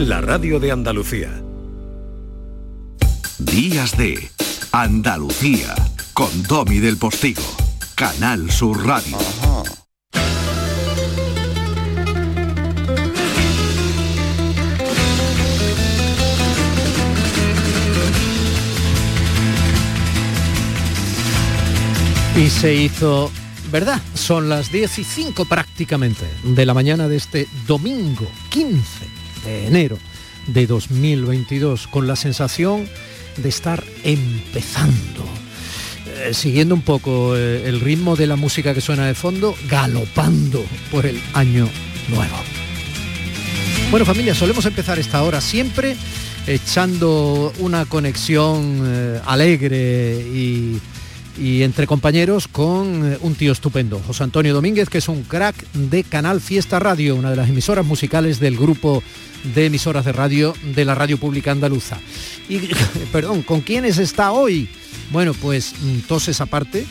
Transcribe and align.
La 0.00 0.22
radio 0.22 0.58
de 0.58 0.72
Andalucía. 0.72 1.42
Días 3.38 3.98
de 3.98 4.30
Andalucía 4.72 5.74
con 6.14 6.42
Domi 6.44 6.78
del 6.78 6.96
Postigo. 6.96 7.42
Canal 7.96 8.50
Sur 8.50 8.86
Radio. 8.86 9.18
Y 22.38 22.48
se 22.48 22.74
hizo, 22.74 23.30
¿verdad? 23.70 24.00
Son 24.14 24.48
las 24.48 24.72
10 24.72 24.98
y 24.98 25.04
5 25.04 25.44
prácticamente 25.44 26.24
de 26.42 26.64
la 26.64 26.72
mañana 26.72 27.06
de 27.06 27.16
este 27.16 27.46
domingo 27.66 28.26
15 28.48 29.19
de 29.44 29.66
enero 29.66 29.98
de 30.46 30.66
2022, 30.66 31.86
con 31.86 32.06
la 32.06 32.16
sensación 32.16 32.88
de 33.36 33.48
estar 33.48 33.82
empezando. 34.04 35.24
Eh, 36.22 36.34
siguiendo 36.34 36.74
un 36.74 36.82
poco 36.82 37.36
eh, 37.36 37.68
el 37.68 37.80
ritmo 37.80 38.16
de 38.16 38.26
la 38.26 38.36
música 38.36 38.74
que 38.74 38.80
suena 38.80 39.06
de 39.06 39.14
fondo, 39.14 39.54
galopando 39.68 40.64
por 40.90 41.06
el 41.06 41.20
año 41.34 41.68
nuevo. 42.08 42.36
Bueno 43.90 44.06
familia, 44.06 44.34
solemos 44.34 44.66
empezar 44.66 44.98
esta 44.98 45.22
hora 45.22 45.40
siempre 45.40 45.96
echando 46.46 47.52
una 47.58 47.86
conexión 47.86 48.82
eh, 48.84 49.20
alegre 49.26 50.14
y 50.32 50.78
y 51.38 51.62
entre 51.62 51.86
compañeros 51.86 52.48
con 52.48 53.12
eh, 53.12 53.18
un 53.20 53.34
tío 53.34 53.52
estupendo, 53.52 54.00
José 54.06 54.24
Antonio 54.24 54.54
Domínguez, 54.54 54.88
que 54.88 54.98
es 54.98 55.08
un 55.08 55.22
crack 55.22 55.70
de 55.72 56.04
Canal 56.04 56.40
Fiesta 56.40 56.78
Radio, 56.78 57.16
una 57.16 57.30
de 57.30 57.36
las 57.36 57.48
emisoras 57.48 57.86
musicales 57.86 58.40
del 58.40 58.56
grupo 58.56 59.02
de 59.54 59.66
emisoras 59.66 60.04
de 60.04 60.12
radio 60.12 60.54
de 60.74 60.84
la 60.84 60.94
Radio 60.94 61.18
Pública 61.18 61.52
Andaluza. 61.52 61.98
Y, 62.48 62.58
perdón, 63.12 63.42
¿con 63.42 63.60
quiénes 63.60 63.98
está 63.98 64.32
hoy? 64.32 64.68
Bueno, 65.10 65.34
pues 65.34 65.74
mm, 65.80 66.00
toses 66.00 66.40
aparte. 66.40 66.86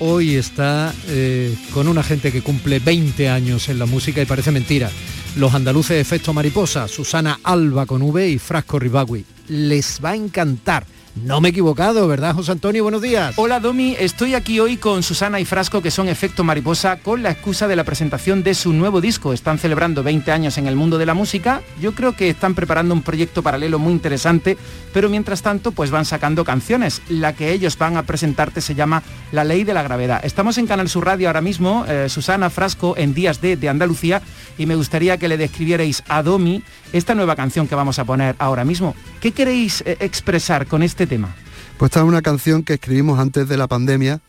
Hoy 0.00 0.34
está 0.34 0.92
eh, 1.08 1.54
con 1.72 1.86
una 1.86 2.02
gente 2.02 2.32
que 2.32 2.42
cumple 2.42 2.80
20 2.80 3.28
años 3.28 3.68
en 3.68 3.78
la 3.78 3.86
música 3.86 4.20
y 4.20 4.26
parece 4.26 4.50
mentira. 4.50 4.90
Los 5.36 5.54
andaluces 5.54 5.96
de 5.96 6.00
Efecto 6.00 6.32
Mariposa, 6.32 6.88
Susana 6.88 7.38
Alba 7.42 7.86
con 7.86 8.02
V 8.02 8.28
y 8.28 8.38
Frasco 8.38 8.78
Ribagui. 8.78 9.24
Les 9.48 10.00
va 10.04 10.10
a 10.10 10.16
encantar 10.16 10.84
no 11.22 11.40
me 11.40 11.48
he 11.48 11.50
equivocado, 11.50 12.08
¿verdad, 12.08 12.34
José 12.34 12.52
Antonio? 12.52 12.82
Buenos 12.82 13.00
días. 13.00 13.34
Hola, 13.36 13.60
Domi. 13.60 13.94
Estoy 13.98 14.34
aquí 14.34 14.58
hoy 14.58 14.76
con 14.76 15.02
Susana 15.02 15.38
y 15.38 15.44
Frasco, 15.44 15.80
que 15.80 15.92
son 15.92 16.08
Efecto 16.08 16.42
Mariposa, 16.42 16.98
con 16.98 17.22
la 17.22 17.30
excusa 17.30 17.68
de 17.68 17.76
la 17.76 17.84
presentación 17.84 18.42
de 18.42 18.54
su 18.54 18.72
nuevo 18.72 19.00
disco. 19.00 19.32
Están 19.32 19.58
celebrando 19.58 20.02
20 20.02 20.32
años 20.32 20.58
en 20.58 20.66
el 20.66 20.74
mundo 20.74 20.98
de 20.98 21.06
la 21.06 21.14
música. 21.14 21.62
Yo 21.80 21.94
creo 21.94 22.16
que 22.16 22.30
están 22.30 22.54
preparando 22.54 22.94
un 22.94 23.02
proyecto 23.02 23.42
paralelo 23.42 23.78
muy 23.78 23.92
interesante, 23.92 24.58
pero 24.92 25.08
mientras 25.08 25.42
tanto, 25.42 25.70
pues 25.70 25.90
van 25.90 26.04
sacando 26.04 26.44
canciones. 26.44 27.00
La 27.08 27.32
que 27.32 27.52
ellos 27.52 27.78
van 27.78 27.96
a 27.96 28.02
presentarte 28.02 28.60
se 28.60 28.74
llama 28.74 29.02
La 29.30 29.44
Ley 29.44 29.62
de 29.62 29.74
la 29.74 29.84
Gravedad. 29.84 30.24
Estamos 30.24 30.58
en 30.58 30.66
Canal 30.66 30.88
Sur 30.88 31.06
Radio 31.06 31.28
ahora 31.28 31.40
mismo, 31.40 31.84
eh, 31.86 32.08
Susana 32.08 32.50
Frasco, 32.50 32.96
en 32.96 33.14
Días 33.14 33.40
de, 33.40 33.56
de 33.56 33.68
Andalucía, 33.68 34.20
y 34.58 34.66
me 34.66 34.74
gustaría 34.74 35.16
que 35.16 35.28
le 35.28 35.36
describierais 35.36 36.02
a 36.08 36.22
Domi 36.22 36.62
esta 36.92 37.14
nueva 37.14 37.34
canción 37.34 37.66
que 37.66 37.74
vamos 37.74 37.98
a 37.98 38.04
poner 38.04 38.36
ahora 38.38 38.64
mismo. 38.64 38.94
¿Qué 39.20 39.32
queréis 39.32 39.82
eh, 39.84 39.96
expresar 40.00 40.66
con 40.66 40.82
este 40.82 41.03
tema? 41.06 41.34
Pues 41.76 41.90
esta 41.90 42.00
es 42.00 42.06
una 42.06 42.22
canción 42.22 42.62
que 42.62 42.74
escribimos 42.74 43.18
antes 43.18 43.48
de 43.48 43.56
la 43.56 43.66
pandemia. 43.66 44.20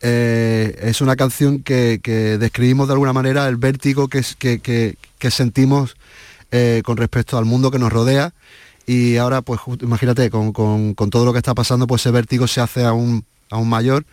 Eh, 0.00 0.78
es 0.82 1.00
una 1.00 1.16
canción 1.16 1.62
que, 1.62 1.98
describimos 2.38 2.88
de 2.88 2.92
alguna 2.92 3.12
manera 3.12 3.48
el 3.48 3.56
vértigo 3.56 4.08
que, 4.08 4.22
que, 4.38 5.30
sentimos 5.30 5.96
eh, 6.52 6.82
con 6.84 6.98
respecto 6.98 7.38
al 7.38 7.46
mundo 7.46 7.70
que 7.70 7.78
nos 7.78 7.92
rodea 7.92 8.34
y 8.86 9.16
ahora 9.16 9.40
pues 9.40 9.60
imagínate 9.80 10.28
con, 10.28 10.52
todo 10.94 11.24
lo 11.24 11.32
que 11.32 11.38
está 11.38 11.54
pasando 11.54 11.86
pues 11.86 12.02
ese 12.02 12.10
vértigo 12.10 12.46
se 12.46 12.60
hace 12.60 12.84
aún, 12.84 13.24
aún 13.48 13.66
mayor 13.66 14.04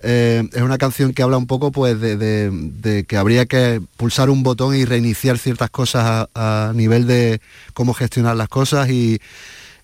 eh, 0.00 0.48
es 0.52 0.62
una 0.62 0.78
canción 0.78 1.12
que 1.12 1.24
habla 1.24 1.38
un 1.38 1.48
poco 1.48 1.72
pues 1.72 2.00
de, 2.00 3.04
que 3.08 3.16
habría 3.16 3.46
que 3.46 3.82
pulsar 3.96 4.30
un 4.30 4.44
botón 4.44 4.76
y 4.76 4.84
reiniciar 4.84 5.38
ciertas 5.38 5.70
cosas 5.70 6.28
a, 6.36 6.72
nivel 6.76 7.08
de 7.08 7.40
cómo 7.74 7.94
gestionar 7.94 8.36
las 8.36 8.48
cosas 8.48 8.88
y 8.90 9.20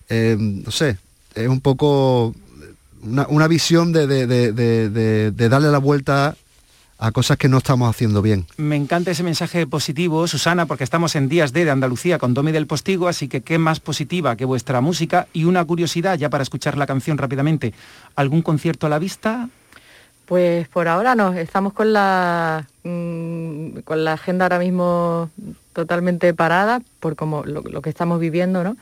no 0.09 0.71
sé, 0.71 0.97
es 1.39 1.47
un 1.47 1.61
poco 1.61 2.33
una, 3.01 3.47
visión 3.47 3.91
de, 3.91 5.49
darle 5.49 5.71
la 5.71 5.77
vuelta 5.77 6.35
a 6.97 7.11
cosas 7.11 7.37
que 7.37 7.47
no 7.47 7.59
estamos 7.59 7.89
haciendo 7.89 8.21
bien. 8.21 8.45
Me 8.57 8.75
encanta 8.75 9.11
ese 9.11 9.23
mensaje 9.23 9.65
positivo, 9.65 10.27
Susana, 10.27 10.65
porque 10.65 10.83
estamos 10.83 11.15
en 11.15 11.29
días 11.29 11.53
de, 11.53 11.63
de 11.63 11.71
Andalucía 11.71 12.19
con 12.19 12.33
Domi 12.33 12.51
del 12.51 12.67
Postigo, 12.67 13.07
así 13.07 13.29
que 13.29 13.41
qué 13.41 13.57
más 13.57 13.79
positiva 13.79 14.35
que 14.35 14.43
vuestra 14.43 14.81
música 14.81 15.27
y 15.31 15.45
una 15.45 15.63
curiosidad 15.63 16.17
ya 16.17 16.29
para 16.29 16.43
escuchar 16.43 16.77
la 16.77 16.87
canción 16.87 17.17
rápidamente. 17.17 17.73
¿Algún 18.15 18.41
concierto 18.41 18.87
a 18.87 18.89
la 18.89 18.99
vista? 18.99 19.49
Pues 20.29 20.67
por 20.67 20.87
ahora 20.87 21.15
no, 21.15 21.33
estamos 21.33 21.73
con 21.73 21.91
la, 21.91 22.67
mm, 22.83 23.79
con 23.83 24.03
la 24.03 24.13
agenda 24.13 24.45
ahora 24.45 24.59
mismo 24.59 25.31
totalmente 25.73 26.33
parada 26.35 26.81
por 26.99 27.15
como 27.15 27.43
lo, 27.45 27.81
que 27.81 27.89
estamos 27.89 28.19
viviendo, 28.19 28.63
¿no? 28.63 28.77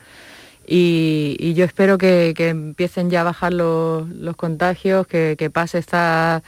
Y, 0.70 1.54
yo 1.54 1.64
espero 1.64 1.96
que, 1.96 2.34
empiecen 2.36 3.08
ya 3.08 3.22
a 3.22 3.24
bajar 3.24 3.54
los, 3.54 4.06
contagios, 4.36 5.06
que, 5.06 5.50
pase 5.52 5.78
esta, 5.78 6.42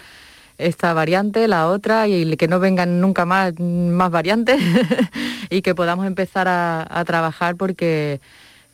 esta 0.58 0.92
variante, 0.92 1.48
la 1.48 1.68
otra, 1.68 2.06
y 2.06 2.36
que 2.36 2.46
no 2.48 2.60
vengan 2.60 3.00
nunca 3.00 3.24
más, 3.24 3.58
más 3.58 4.10
variantes 4.10 4.60
y 5.50 5.62
que 5.62 5.74
podamos 5.74 6.06
empezar 6.06 6.48
a, 6.48 7.04
trabajar 7.06 7.56
porque 7.56 8.20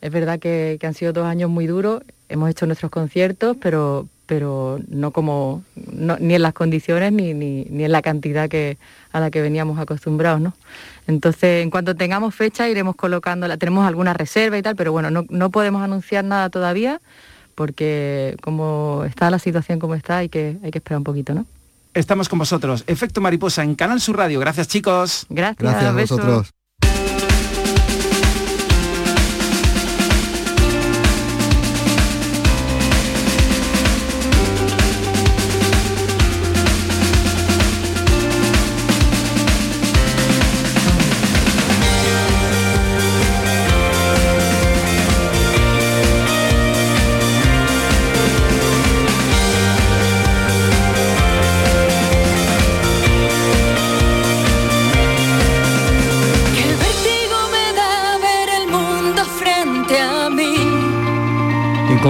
es 0.01 0.11
verdad 0.11 0.39
que 0.39 0.77
han 0.83 0.93
sido 0.93 1.13
dos 1.13 1.25
años 1.25 1.49
muy 1.49 1.65
duros, 1.65 2.03
hemos 2.29 2.49
hecho 2.49 2.65
nuestros 2.65 2.91
conciertos, 2.91 3.55
pero, 3.61 4.07
pero 4.27 4.79
no 4.89 5.11
como 5.11 5.63
ni 5.75 6.35
en 6.35 6.41
las 6.41 6.53
condiciones 6.53 7.11
ni, 7.13 7.33
ni, 7.33 7.65
en 7.83 7.91
la 7.91 8.01
cantidad 8.01 8.47
que, 8.47 8.77
a 9.11 9.19
la 9.19 9.31
que 9.31 9.41
veníamos 9.41 9.79
acostumbrados, 9.79 10.41
¿no? 10.41 10.53
Entonces, 11.07 11.63
en 11.63 11.71
cuanto 11.71 11.95
tengamos 11.95 12.35
fecha, 12.35 12.69
iremos 12.69 12.95
colocándola. 12.95 13.57
Tenemos 13.57 13.87
alguna 13.87 14.13
reserva 14.13 14.57
y 14.57 14.61
tal, 14.61 14.75
pero 14.75 14.91
bueno, 14.91 15.09
no, 15.09 15.49
podemos 15.49 15.81
anunciar 15.81 16.25
nada 16.25 16.49
todavía 16.49 17.01
porque 17.55 18.37
como 18.41 19.03
está 19.07 19.31
la 19.31 19.39
situación 19.39 19.79
como 19.79 19.95
está, 19.95 20.17
hay 20.17 20.29
que, 20.29 20.57
hay 20.61 20.69
que 20.69 20.77
esperar 20.77 20.99
un 20.99 21.05
poquito, 21.05 21.33
¿no? 21.33 21.45
Estamos 21.93 22.29
con 22.29 22.37
vosotros. 22.37 22.83
Efecto 22.85 23.21
Mariposa 23.21 23.63
en 23.63 23.73
Canal 23.73 23.99
Sur 23.99 24.17
Radio. 24.17 24.39
Gracias, 24.39 24.67
chicos. 24.67 25.25
Gracias, 25.29 25.57
Gracias 25.57 25.85
a 25.85 25.93
vosotros. 25.93 26.56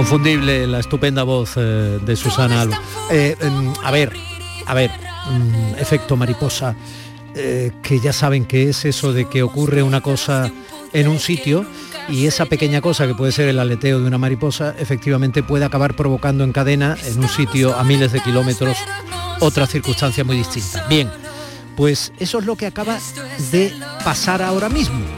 Inconfundible 0.08 0.66
la 0.66 0.78
estupenda 0.78 1.22
voz 1.22 1.52
eh, 1.58 1.98
de 2.02 2.16
Susana 2.16 2.62
Alba. 2.62 2.80
Eh, 3.10 3.36
em, 3.42 3.74
a 3.84 3.90
ver, 3.90 4.10
a 4.64 4.72
ver, 4.72 4.90
mm, 4.90 5.74
efecto 5.78 6.16
mariposa, 6.16 6.74
eh, 7.34 7.72
que 7.82 8.00
ya 8.00 8.14
saben 8.14 8.46
que 8.46 8.70
es 8.70 8.86
eso 8.86 9.12
de 9.12 9.28
que 9.28 9.42
ocurre 9.42 9.82
una 9.82 10.00
cosa 10.00 10.50
en 10.94 11.08
un 11.08 11.18
sitio 11.18 11.66
y 12.08 12.24
esa 12.24 12.46
pequeña 12.46 12.80
cosa 12.80 13.06
que 13.06 13.14
puede 13.14 13.32
ser 13.32 13.50
el 13.50 13.58
aleteo 13.58 14.00
de 14.00 14.06
una 14.06 14.16
mariposa 14.16 14.74
efectivamente 14.78 15.42
puede 15.42 15.66
acabar 15.66 15.94
provocando 15.94 16.42
en 16.42 16.52
cadena 16.52 16.96
en 17.04 17.18
un 17.18 17.28
sitio 17.28 17.76
a 17.76 17.84
miles 17.84 18.10
de 18.10 18.22
kilómetros 18.22 18.78
otra 19.40 19.66
circunstancia 19.66 20.24
muy 20.24 20.38
distinta. 20.38 20.86
Bien, 20.88 21.10
pues 21.76 22.14
eso 22.18 22.38
es 22.38 22.46
lo 22.46 22.56
que 22.56 22.64
acaba 22.64 22.98
de 23.52 23.74
pasar 24.02 24.40
ahora 24.40 24.70
mismo 24.70 25.17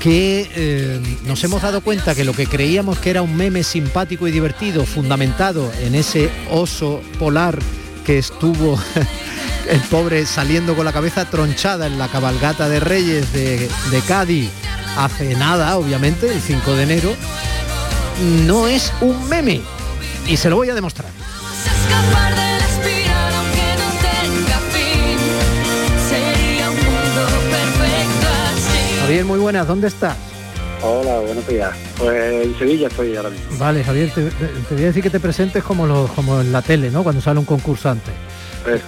que 0.00 0.48
eh, 0.54 1.00
nos 1.26 1.42
hemos 1.44 1.62
dado 1.62 1.80
cuenta 1.80 2.14
que 2.14 2.24
lo 2.24 2.32
que 2.32 2.46
creíamos 2.46 2.98
que 2.98 3.10
era 3.10 3.22
un 3.22 3.36
meme 3.36 3.62
simpático 3.62 4.28
y 4.28 4.30
divertido, 4.30 4.86
fundamentado 4.86 5.70
en 5.80 5.94
ese 5.94 6.30
oso 6.50 7.02
polar 7.18 7.58
que 8.04 8.18
estuvo 8.18 8.78
el 9.68 9.80
pobre 9.82 10.24
saliendo 10.26 10.74
con 10.74 10.84
la 10.84 10.92
cabeza 10.92 11.24
tronchada 11.24 11.86
en 11.86 11.98
la 11.98 12.08
cabalgata 12.08 12.68
de 12.68 12.80
Reyes 12.80 13.32
de, 13.32 13.68
de 13.90 14.00
Cádiz 14.06 14.50
hace 14.96 15.34
nada, 15.34 15.76
obviamente, 15.76 16.32
el 16.32 16.40
5 16.40 16.74
de 16.74 16.82
enero, 16.82 17.14
no 18.46 18.66
es 18.66 18.92
un 19.00 19.28
meme. 19.28 19.60
Y 20.26 20.36
se 20.36 20.50
lo 20.50 20.56
voy 20.56 20.70
a 20.70 20.74
demostrar. 20.74 21.10
Bien, 29.08 29.26
muy 29.26 29.38
buenas, 29.38 29.66
¿dónde 29.66 29.88
está? 29.88 30.14
Hola, 30.82 31.20
buenos 31.20 31.46
días. 31.48 31.74
Pues 31.96 32.44
en 32.44 32.58
Sevilla 32.58 32.88
estoy 32.88 33.16
ahora 33.16 33.30
mismo. 33.30 33.58
Vale, 33.58 33.82
Javier, 33.82 34.12
te, 34.12 34.30
voy 34.74 34.82
a 34.82 34.86
decir 34.86 35.02
que 35.02 35.08
te 35.08 35.18
presentes 35.18 35.64
como, 35.64 35.86
los, 35.86 36.10
como 36.12 36.42
en 36.42 36.52
la 36.52 36.60
tele, 36.60 36.90
¿no? 36.90 37.02
Cuando 37.02 37.22
sale 37.22 37.40
un 37.40 37.46
concursante. 37.46 38.12
Pues- 38.62 38.82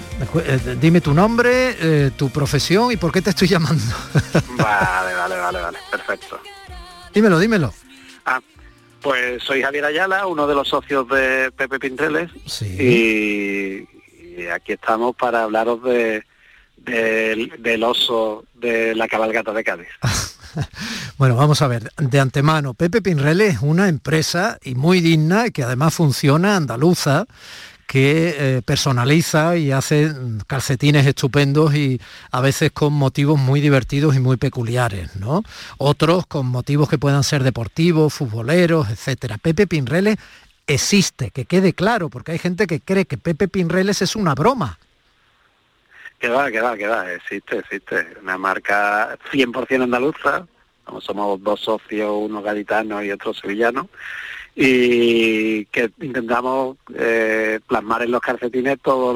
eh, 0.47 0.77
dime 0.79 1.01
tu 1.01 1.15
nombre, 1.15 1.75
eh, 1.81 2.11
tu 2.17 2.29
profesión 2.29 2.93
y 2.93 2.99
por 2.99 3.13
qué 3.13 3.23
te 3.23 3.31
estoy 3.31 3.49
llamando. 3.49 3.83
vale, 4.59 5.15
vale, 5.15 5.37
vale, 5.37 5.61
vale, 5.61 5.79
perfecto. 5.91 6.39
Dímelo, 7.15 7.39
dímelo. 7.39 7.73
Ah, 8.27 8.41
pues 9.01 9.43
soy 9.43 9.63
Javier 9.63 9.87
Ayala, 9.87 10.27
uno 10.27 10.47
de 10.47 10.55
los 10.55 10.69
socios 10.69 11.09
de 11.09 11.51
Pepe 11.57 11.79
Pintreles. 11.79 12.31
Sí. 12.45 13.87
Y, 14.39 14.47
aquí 14.49 14.73
estamos 14.73 15.17
para 15.17 15.45
hablaros 15.45 15.83
de, 15.83 16.25
del 16.85 17.83
oso 17.85 18.45
de 18.55 18.95
la 18.95 19.09
cabalgata 19.09 19.53
de 19.53 19.65
Cádiz. 19.65 19.89
Bueno, 21.17 21.37
vamos 21.37 21.63
a 21.63 21.69
ver, 21.69 21.93
de 21.97 22.19
antemano, 22.19 22.75
Pepe 22.75 23.03
Pinrele 23.03 23.47
es 23.49 23.59
una 23.61 23.89
empresa 23.89 24.59
y 24.65 24.75
muy 24.75 25.01
digna 25.01 25.51
que 25.51 25.63
además 25.63 25.95
funciona 25.95 26.57
andaluza 26.57 27.27
que 27.91 28.37
eh, 28.39 28.63
personaliza 28.63 29.57
y 29.57 29.73
hace 29.73 30.15
calcetines 30.47 31.07
estupendos 31.07 31.75
y 31.75 32.01
a 32.31 32.41
veces 32.41 32.71
con 32.71 32.93
motivos 32.93 33.39
muy 33.39 33.61
divertidos 33.61 34.15
y 34.15 34.21
muy 34.21 34.37
peculiares, 34.37 35.17
¿no? 35.17 35.43
Otros 35.77 36.25
con 36.27 36.47
motivos 36.47 36.89
que 36.89 36.99
puedan 36.99 37.25
ser 37.25 37.43
deportivos, 37.43 38.15
futboleros, 38.15 38.91
etcétera. 38.91 39.39
Pepe 39.39 39.67
Pinreles 39.67 40.19
existe, 40.69 41.33
que 41.33 41.47
quede 41.47 41.73
claro, 41.73 42.11
porque 42.11 42.31
hay 42.31 42.39
gente 42.39 42.69
que 42.69 42.81
cree 42.81 43.07
que 43.07 43.19
Pepe 43.19 43.49
Pinreles 43.49 44.03
es 44.03 44.15
una 44.15 44.37
broma. 44.37 44.79
Que 46.21 46.29
va, 46.29 46.51
que 46.51 46.61
va, 46.61 46.77
que 46.77 46.87
va, 46.87 47.13
existe, 47.13 47.59
existe. 47.59 48.07
Una 48.23 48.37
marca 48.37 49.19
100% 49.33 49.85
andaluza, 49.85 50.47
somos 51.01 51.43
dos 51.43 51.61
socios, 51.61 52.13
uno 52.15 52.43
gaditano 52.43 53.03
y 53.03 53.11
otro 53.11 53.33
sevillano, 53.33 53.89
y 54.55 55.65
que 55.67 55.91
intentamos 56.01 56.77
eh, 56.95 57.59
plasmar 57.67 58.03
en 58.03 58.11
los 58.11 58.21
calcetines 58.21 58.79
todo 58.83 59.15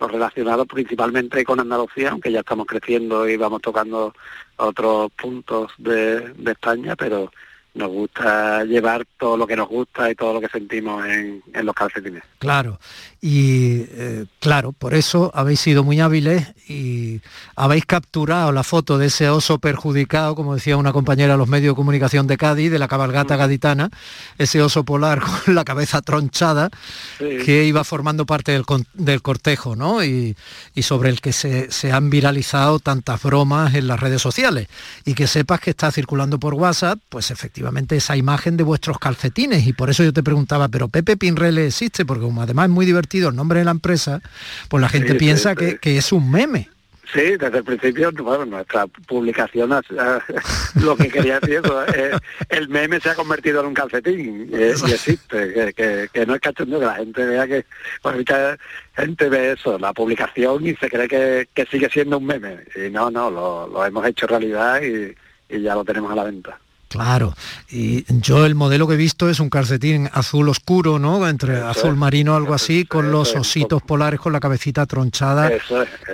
lo, 0.00 0.08
relacionado 0.08 0.66
principalmente 0.66 1.44
con 1.44 1.60
Andalucía, 1.60 2.10
aunque 2.10 2.32
ya 2.32 2.40
estamos 2.40 2.66
creciendo 2.66 3.28
y 3.28 3.36
vamos 3.36 3.62
tocando 3.62 4.12
otros 4.56 5.12
puntos 5.12 5.72
de 5.78 6.34
España, 6.44 6.96
pero 6.96 7.30
nos 7.76 7.90
gusta 7.90 8.64
llevar 8.64 9.06
todo 9.18 9.36
lo 9.36 9.46
que 9.46 9.54
nos 9.54 9.68
gusta 9.68 10.10
y 10.10 10.14
todo 10.14 10.32
lo 10.32 10.40
que 10.40 10.48
sentimos 10.48 11.04
en, 11.04 11.42
los 11.62 11.74
calcetines. 11.74 12.22
Claro, 12.38 12.78
y 13.20 13.84
eh, 13.90 14.24
claro, 14.40 14.72
por 14.72 14.94
eso 14.94 15.30
habéis 15.34 15.60
sido 15.60 15.84
muy 15.84 16.00
hábiles 16.00 16.54
y 16.68 17.20
habéis 17.54 17.84
capturado 17.84 18.50
la 18.52 18.62
foto 18.62 18.96
de 18.96 19.06
ese 19.06 19.28
oso 19.28 19.58
perjudicado, 19.58 20.34
como 20.34 20.54
decía 20.54 20.76
una 20.78 20.92
compañera 20.92 21.34
de 21.34 21.38
los 21.38 21.48
medios 21.48 21.72
de 21.72 21.76
comunicación 21.76 22.26
de 22.26 22.38
Cádiz, 22.38 22.70
de 22.70 22.78
la 22.78 22.88
cabalgata 22.88 23.36
gaditana, 23.36 23.90
ese 24.38 24.62
oso 24.62 24.84
polar 24.84 25.20
con 25.44 25.54
la 25.54 25.64
cabeza 25.64 26.00
tronchada, 26.00 26.70
que 27.18 27.64
iba 27.64 27.84
formando 27.84 28.24
parte 28.24 28.52
del, 28.52 29.22
cortejo, 29.22 29.76
¿no? 29.76 30.02
Y, 30.02 30.34
sobre 30.80 31.10
el 31.10 31.20
que 31.20 31.32
se, 31.32 31.70
se 31.72 31.90
han 31.90 32.10
viralizado 32.10 32.78
tantas 32.78 33.20
bromas 33.20 33.74
en 33.74 33.88
las 33.88 33.98
redes 33.98 34.22
sociales. 34.22 34.68
Y 35.04 35.14
que 35.14 35.26
sepas 35.26 35.58
que 35.58 35.70
está 35.70 35.90
circulando 35.90 36.38
por 36.38 36.54
WhatsApp, 36.54 37.00
pues 37.08 37.32
efectivamente 37.32 37.65
esa 37.96 38.16
imagen 38.16 38.56
de 38.56 38.64
vuestros 38.64 38.98
calcetines 38.98 39.66
y 39.66 39.72
por 39.72 39.90
eso 39.90 40.04
yo 40.04 40.12
te 40.12 40.22
preguntaba, 40.22 40.68
pero 40.68 40.88
Pepe 40.88 41.16
Pinrele 41.16 41.66
existe, 41.66 42.04
porque 42.04 42.24
como 42.24 42.42
además 42.42 42.66
es 42.66 42.70
muy 42.70 42.86
divertido 42.86 43.30
el 43.30 43.36
nombre 43.36 43.60
de 43.60 43.64
la 43.64 43.70
empresa, 43.70 44.20
pues 44.68 44.80
la 44.80 44.88
gente 44.88 45.14
piensa 45.14 45.54
Que, 45.54 45.78
es 45.96 46.12
un 46.12 46.30
meme. 46.30 46.68
Sí, 47.12 47.36
desde 47.36 47.58
el 47.58 47.64
principio, 47.64 48.10
bueno, 48.12 48.44
nuestra 48.44 48.86
publicación, 48.86 49.70
lo 50.74 50.96
que 50.96 51.08
quería 51.08 51.38
decir, 51.38 51.62
eh, 51.94 52.10
el 52.48 52.68
meme 52.68 53.00
se 53.00 53.10
ha 53.10 53.14
convertido 53.14 53.60
en 53.60 53.66
un 53.66 53.74
calcetín 53.74 54.50
y, 54.52 54.54
existe, 54.54 55.72
que, 55.74 56.26
no 56.26 56.34
es 56.34 56.40
cachondeo, 56.40 56.80
que 56.80 56.86
la 56.86 56.94
gente 56.96 57.24
vea 57.24 57.46
que, 57.46 57.64
pues 58.02 58.16
mucha 58.16 58.58
gente 58.96 59.28
ve 59.28 59.52
eso, 59.52 59.78
la 59.78 59.92
publicación 59.92 60.66
y 60.66 60.74
se 60.74 60.90
cree 60.90 61.46
que, 61.54 61.66
sigue 61.70 61.88
siendo 61.88 62.18
un 62.18 62.26
meme. 62.26 62.64
Y 62.74 62.90
no, 62.90 63.10
no, 63.10 63.30
lo, 63.30 63.86
hemos 63.86 64.04
hecho 64.04 64.26
realidad 64.26 64.80
y 64.82 65.62
ya 65.62 65.76
lo 65.76 65.84
tenemos 65.84 66.10
a 66.10 66.16
la 66.16 66.24
venta. 66.24 66.58
Claro, 66.96 67.34
y 67.68 68.06
yo 68.22 68.46
el 68.46 68.54
modelo 68.54 68.88
que 68.88 68.94
he 68.94 68.96
visto 68.96 69.28
es 69.28 69.38
un 69.38 69.50
calcetín 69.50 70.08
azul 70.14 70.48
oscuro, 70.48 70.98
¿no? 70.98 71.28
Entre 71.28 71.58
azul 71.58 71.94
marino, 71.94 72.34
algo 72.34 72.54
así, 72.54 72.86
con 72.86 73.12
los 73.12 73.34
ositos 73.34 73.82
polares 73.82 74.18
con 74.18 74.32
la 74.32 74.40
cabecita 74.40 74.86
tronchada, 74.86 75.52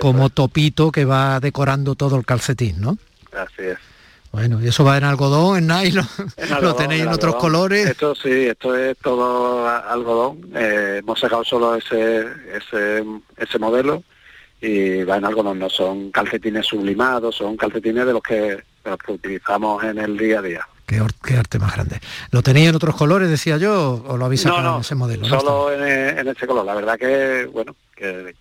como 0.01 0.29
topito 0.29 0.91
que 0.91 1.05
va 1.05 1.39
decorando 1.39 1.95
todo 1.95 2.17
el 2.17 2.25
calcetín, 2.25 2.81
¿no? 2.81 2.97
Así 3.31 3.61
es. 3.61 3.77
Bueno, 4.33 4.61
¿y 4.61 4.67
eso 4.67 4.83
va 4.83 4.97
en 4.97 5.05
algodón, 5.05 5.59
en 5.59 5.67
nylon? 5.67 6.05
¿Lo 6.61 6.75
tenéis 6.75 7.03
en, 7.03 7.09
otros 7.09 7.35
colores? 7.35 7.87
Esto 7.87 8.13
sí, 8.13 8.47
esto 8.47 8.75
es 8.75 8.97
todo 8.97 9.65
algodón. 9.65 10.49
Eh, 10.53 10.97
hemos 10.99 11.17
sacado 11.17 11.45
solo 11.45 11.75
ese, 11.75 12.25
ese, 12.53 13.05
ese 13.37 13.57
modelo 13.57 14.03
y 14.59 15.03
va 15.03 15.15
en 15.15 15.23
algodón, 15.23 15.59
no 15.59 15.69
son 15.69 16.11
calcetines 16.11 16.65
sublimados, 16.65 17.35
son 17.35 17.55
calcetines 17.55 18.05
de 18.05 18.11
los 18.11 18.21
que 18.21 18.63
los 18.85 18.97
que 18.97 19.11
utilizamos 19.13 19.83
en 19.83 19.97
el 19.97 20.17
día 20.17 20.39
a 20.39 20.41
día. 20.41 20.67
Qué, 20.85 20.99
arte 21.37 21.59
más 21.59 21.73
grande. 21.73 21.99
¿Lo 22.31 22.41
tenéis 22.41 22.69
en 22.69 22.75
otros 22.75 22.95
colores, 22.95 23.29
decía 23.29 23.57
yo, 23.57 24.03
o 24.05 24.17
lo 24.17 24.25
habéis 24.25 24.41
sacado 24.41 24.75
en 24.75 24.81
ese 24.81 24.95
modelo? 24.95 25.25
Solo 25.25 25.71
en, 25.73 26.27
ese 26.27 26.45
color. 26.45 26.65
La 26.65 26.75
verdad 26.75 26.97
que, 26.97 27.49
bueno, 27.51 27.75
que, 27.95 28.35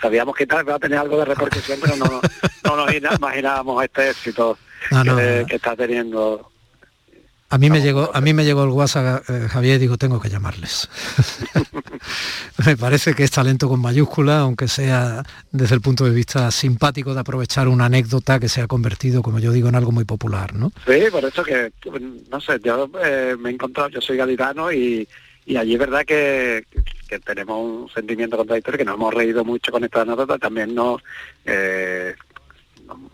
sabíamos 0.00 0.34
que 0.34 0.46
va 0.46 0.74
a 0.74 0.78
tener 0.78 0.98
algo 0.98 1.18
de 1.18 1.24
repercusión, 1.26 1.78
pero 1.80 1.96
no, 1.96 2.20
no 2.64 2.76
nos 2.76 2.94
imaginábamos 3.18 3.84
este 3.84 4.10
éxito 4.10 4.58
que, 4.90 5.46
está 5.48 5.76
teniendo 5.76 6.51
a 7.52 7.58
mí, 7.58 7.68
me 7.68 7.82
llegó, 7.82 8.10
a 8.14 8.20
mí 8.22 8.32
me 8.32 8.46
llegó 8.46 8.64
el 8.64 8.70
WhatsApp, 8.70 9.28
eh, 9.28 9.46
Javier, 9.46 9.76
y 9.76 9.80
digo, 9.80 9.98
tengo 9.98 10.18
que 10.18 10.30
llamarles. 10.30 10.88
me 12.66 12.78
parece 12.78 13.12
que 13.12 13.24
es 13.24 13.30
talento 13.30 13.68
con 13.68 13.78
mayúscula, 13.78 14.38
aunque 14.38 14.68
sea 14.68 15.22
desde 15.50 15.74
el 15.74 15.82
punto 15.82 16.06
de 16.06 16.12
vista 16.12 16.50
simpático 16.50 17.12
de 17.12 17.20
aprovechar 17.20 17.68
una 17.68 17.84
anécdota 17.84 18.40
que 18.40 18.48
se 18.48 18.62
ha 18.62 18.66
convertido, 18.66 19.20
como 19.20 19.38
yo 19.38 19.52
digo, 19.52 19.68
en 19.68 19.74
algo 19.74 19.92
muy 19.92 20.04
popular, 20.04 20.54
¿no? 20.54 20.72
Sí, 20.86 21.02
por 21.10 21.26
eso 21.26 21.42
que, 21.44 21.70
no 22.30 22.40
sé, 22.40 22.58
yo 22.64 22.90
eh, 23.04 23.36
me 23.38 23.50
he 23.50 23.52
encontrado, 23.52 23.90
yo 23.90 24.00
soy 24.00 24.16
gaditano 24.16 24.72
y, 24.72 25.06
allí 25.54 25.74
es 25.74 25.78
verdad 25.78 26.06
que, 26.06 26.64
tenemos 27.22 27.58
un 27.58 27.90
sentimiento 27.90 28.38
contradictorio, 28.38 28.78
que 28.78 28.84
nos 28.86 28.94
hemos 28.94 29.12
reído 29.12 29.44
mucho 29.44 29.70
con 29.70 29.84
esta 29.84 30.00
anécdota, 30.00 30.38
también 30.38 30.74
nos... 30.74 31.02
Eh, 31.44 32.14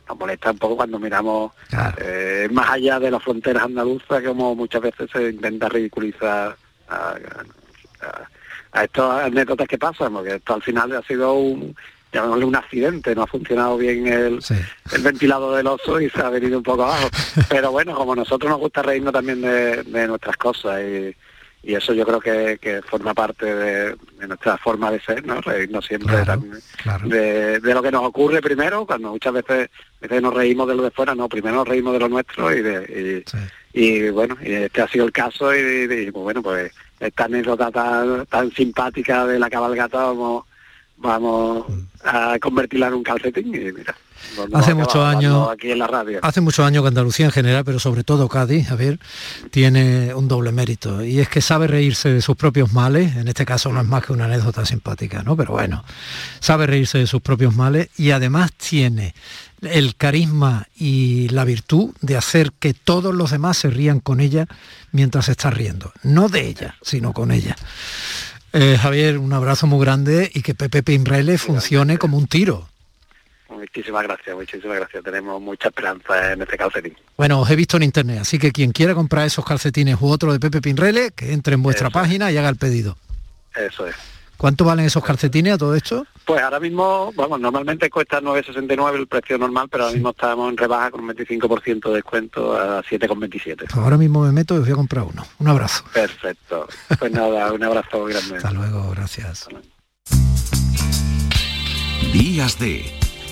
nos 0.09 0.19
molesta 0.19 0.51
un 0.51 0.59
poco 0.59 0.77
cuando 0.77 0.99
miramos 0.99 1.53
eh, 1.99 2.49
más 2.51 2.71
allá 2.71 2.99
de 2.99 3.11
las 3.11 3.23
fronteras 3.23 3.65
andaluzas, 3.65 4.23
como 4.23 4.55
muchas 4.55 4.83
veces 4.83 5.11
se 5.13 5.31
intenta 5.31 5.69
ridiculizar 5.69 6.57
a, 6.89 7.15
estas 8.83 9.25
anécdotas 9.25 9.67
que 9.67 9.79
pasan, 9.79 10.13
porque 10.13 10.37
esto 10.37 10.55
al 10.55 10.63
final 10.63 10.95
ha 10.95 11.03
sido 11.03 11.35
un 11.35 11.75
llamémosle 12.13 12.45
un 12.47 12.57
accidente, 12.57 13.15
no 13.15 13.23
ha 13.23 13.27
funcionado 13.27 13.77
bien 13.77 14.07
el, 14.07 14.39
el 14.93 15.03
ventilado 15.03 15.55
del 15.55 15.67
oso 15.67 16.01
y 16.01 16.09
se 16.09 16.21
ha 16.23 16.31
venido 16.31 16.57
un 16.57 16.65
poco 16.65 16.85
abajo. 16.85 17.09
Pero 17.51 17.71
bueno, 17.71 17.95
como 17.95 18.15
a 18.15 18.17
nosotros 18.17 18.51
nos 18.51 18.61
gusta 18.61 18.83
reírnos 18.83 19.13
también 19.13 19.43
de, 19.43 19.83
de 19.83 20.07
nuestras 20.07 20.37
cosas 20.37 20.81
y, 20.81 21.15
y 21.63 21.75
eso 21.75 21.93
yo 21.93 22.07
creo 22.07 22.21
que, 22.21 22.81
forma 22.89 23.15
parte 23.15 23.55
de, 23.55 23.97
nuestra 24.27 24.57
forma 24.59 24.91
de 24.91 25.01
ser, 25.01 25.27
¿no? 25.27 25.41
Reírnos 25.41 25.85
siempre 25.87 26.17
De, 27.05 27.61
lo 27.61 27.83
que 27.83 27.91
nos 27.91 28.05
ocurre 28.05 28.41
primero, 28.41 28.87
cuando 28.87 29.11
muchas 29.11 29.33
veces, 29.33 29.71
nos 30.23 30.35
reímos 30.35 30.69
de 30.69 30.75
lo 30.75 30.83
de 30.83 30.91
fuera, 30.91 31.15
no, 31.15 31.29
primero 31.29 31.57
nos 31.57 31.69
reímos 31.69 31.93
de 31.93 31.99
lo 31.99 32.09
nuestro 32.09 32.53
y 32.55 32.63
de 32.63 33.25
y, 33.73 34.09
bueno, 34.09 34.37
y 34.43 34.53
este 34.53 34.83
ha 34.83 34.89
sido 34.89 35.05
el 35.05 35.13
caso 35.13 35.55
y, 35.55 36.11
pues 36.11 36.13
bueno, 36.13 36.43
pues 36.43 36.73
esta 36.99 37.25
anécdota 37.25 37.71
tan, 37.71 38.27
tan 38.27 38.51
simpática 38.53 39.27
de 39.27 39.39
la 39.39 39.51
cabalgata 39.51 39.99
vamos, 39.99 40.45
vamos 40.97 41.67
a 42.03 42.39
convertirla 42.41 42.89
en 42.89 42.95
un 42.95 43.03
calcetín 43.03 43.55
y 43.55 43.73
mira 43.73 43.95
hace 44.53 44.75
muchos 44.75 45.05
años 45.05 45.49
aquí 45.51 45.71
en 45.71 45.79
la 45.79 45.87
radio. 45.87 46.21
hace 46.23 46.41
muchos 46.41 46.65
años 46.65 46.83
que 46.83 46.89
Andalucía 46.89 47.27
en 47.27 47.33
general 47.33 47.65
pero 47.65 47.79
sobre 47.79 48.05
todo 48.05 48.29
Cádiz 48.29 48.71
a 48.71 48.77
ver 48.77 48.99
tiene 49.51 50.15
un 50.15 50.29
doble 50.29 50.53
mérito. 50.53 51.05
Y 51.05 51.21
es 51.21 51.29
que 51.29 51.41
sabe 51.41 51.67
reírse 51.67 52.11
de 52.11 52.23
sus 52.23 52.37
propios 52.37 52.73
males 52.73 53.17
en 53.17 53.29
este 53.29 53.45
caso 53.45 53.73
no 53.73 53.81
es 53.81 53.87
más 53.87 54.05
que 54.05 54.13
una 54.13 54.25
anécdota 54.27 54.65
simpática 54.65 55.23
no 55.23 55.37
pero 55.37 55.53
bueno 55.53 55.85
sabe 56.41 56.67
reírse 56.67 56.99
de 56.99 57.07
sus 57.07 57.21
propios 57.21 57.55
males 57.55 57.89
y 57.97 58.11
además 58.11 58.53
tiene 58.53 59.15
el 59.63 59.97
carisma 59.97 60.69
y 60.77 61.29
la 61.29 61.45
virtud 61.45 61.91
de 62.01 62.17
hacer 62.17 62.53
que 62.59 62.75
todos 62.75 63.15
los 63.15 63.31
demás 63.31 63.59
se 63.59 63.71
rían 63.71 64.01
con 64.01 64.21
ella 64.21 64.47
mientras 64.93 65.29
está 65.29 65.51
riendo. 65.51 65.93
No 66.03 66.29
de 66.29 66.47
ella 66.47 66.77
sino 66.83 67.13
con 67.13 67.31
ella. 67.31 67.57
Eh, 68.53 68.79
Javier, 68.81 69.19
un 69.19 69.33
abrazo 69.33 69.67
muy 69.67 69.85
grande 69.85 70.31
y 70.33 70.43
que 70.43 70.55
Pepe 70.55 70.83
Pinrele 70.83 71.39
funcione 71.39 71.99
como 71.99 72.17
un 72.17 72.27
tiro. 72.27 72.69
Muchísimas 73.49 74.03
gracias, 74.03 74.37
muchísimas 74.37 74.77
gracias. 74.77 75.03
Tenemos 75.03 75.41
mucha 75.41 75.69
esperanza 75.69 76.33
en 76.33 76.43
este 76.43 76.57
calcetín. 76.57 76.97
Bueno, 77.17 77.41
os 77.41 77.51
he 77.51 77.57
visto 77.57 77.77
en 77.77 77.83
internet, 77.85 78.19
así 78.21 78.39
que 78.39 78.53
quien 78.53 78.73
quiera 78.73 78.95
comprar 78.95 79.27
esos 79.27 79.45
calcetines 79.45 79.97
u 80.01 80.09
otro 80.09 80.33
de 80.33 80.41
Pepe 80.41 80.61
Pinrele, 80.61 81.13
que 81.13 81.33
entre 81.33 81.55
en 81.55 81.63
vuestra 81.63 81.91
página 81.91 82.31
y 82.31 82.37
haga 82.37 82.49
el 82.49 82.57
pedido. 82.57 82.97
Eso 83.55 83.87
es. 83.87 83.97
¿Cuánto 84.37 84.65
valen 84.65 84.87
esos 84.87 85.03
calcetines 85.03 85.55
a 85.55 85.59
todo 85.59 85.75
esto? 85.75 86.07
Pues 86.25 86.41
ahora 86.41 86.61
mismo, 86.61 87.11
vamos, 87.17 87.41
normalmente 87.41 87.91
cuesta 87.91 88.21
9,69 88.21 88.95
el 88.95 89.07
precio 89.09 89.37
normal, 89.37 89.67
pero 89.69 89.85
ahora 89.85 89.95
mismo 89.95 90.11
estamos 90.11 90.51
en 90.51 90.57
rebaja 90.57 90.93
con 90.93 91.01
un 91.01 91.09
25% 91.09 91.89
de 91.89 91.95
descuento 91.95 92.57
a 92.57 92.85
7,27. 92.85 93.57
Pues 93.57 93.75
ahora 93.75 93.97
mismo 93.97 94.25
me 94.25 94.31
meto 94.31 94.55
y 94.55 94.61
voy 94.61 94.71
a 94.71 94.77
comprar 94.77 95.05
uno. 95.05 95.27
Un 95.41 95.49
abrazo. 95.49 95.83
Perfecto. 95.93 96.69
Pues 97.01 97.11
nada, 97.11 97.53
un 97.53 97.65
abrazo 97.65 98.05
grande. 98.07 98.37
Hasta 98.37 98.53
luego, 98.53 98.91
gracias. 98.91 99.49
Días 102.13 102.59
de 102.61 102.98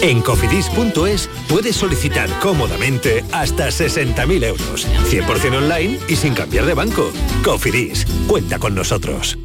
En 0.00 0.22
cofidis.es 0.22 1.28
puedes 1.48 1.74
solicitar 1.74 2.30
cómodamente 2.38 3.24
hasta 3.32 3.68
60.000 3.68 4.44
euros, 4.44 4.86
100% 5.10 5.56
online 5.56 5.98
y 6.08 6.14
sin 6.14 6.34
cambiar 6.34 6.66
de 6.66 6.74
banco. 6.74 7.10
Cofidis, 7.42 8.06
cuenta 8.28 8.60
con 8.60 8.76
nosotros. 8.76 9.36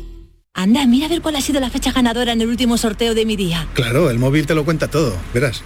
Anda, 0.54 0.86
mira 0.86 1.08
a 1.08 1.10
ver 1.10 1.24
cuál 1.24 1.36
ha 1.38 1.42
sido 1.42 1.60
la 1.60 1.72
fecha 1.72 1.92
ganadora 1.92 2.34
en 2.34 2.42
el 2.42 2.48
último 2.48 2.78
sorteo 2.78 3.16
de 3.16 3.26
mi 3.26 3.36
día. 3.36 3.68
Claro, 3.74 4.12
el 4.12 4.20
móvil 4.20 4.46
te 4.46 4.54
lo 4.54 4.64
cuenta 4.64 4.88
todo, 4.88 5.18
verás. 5.34 5.64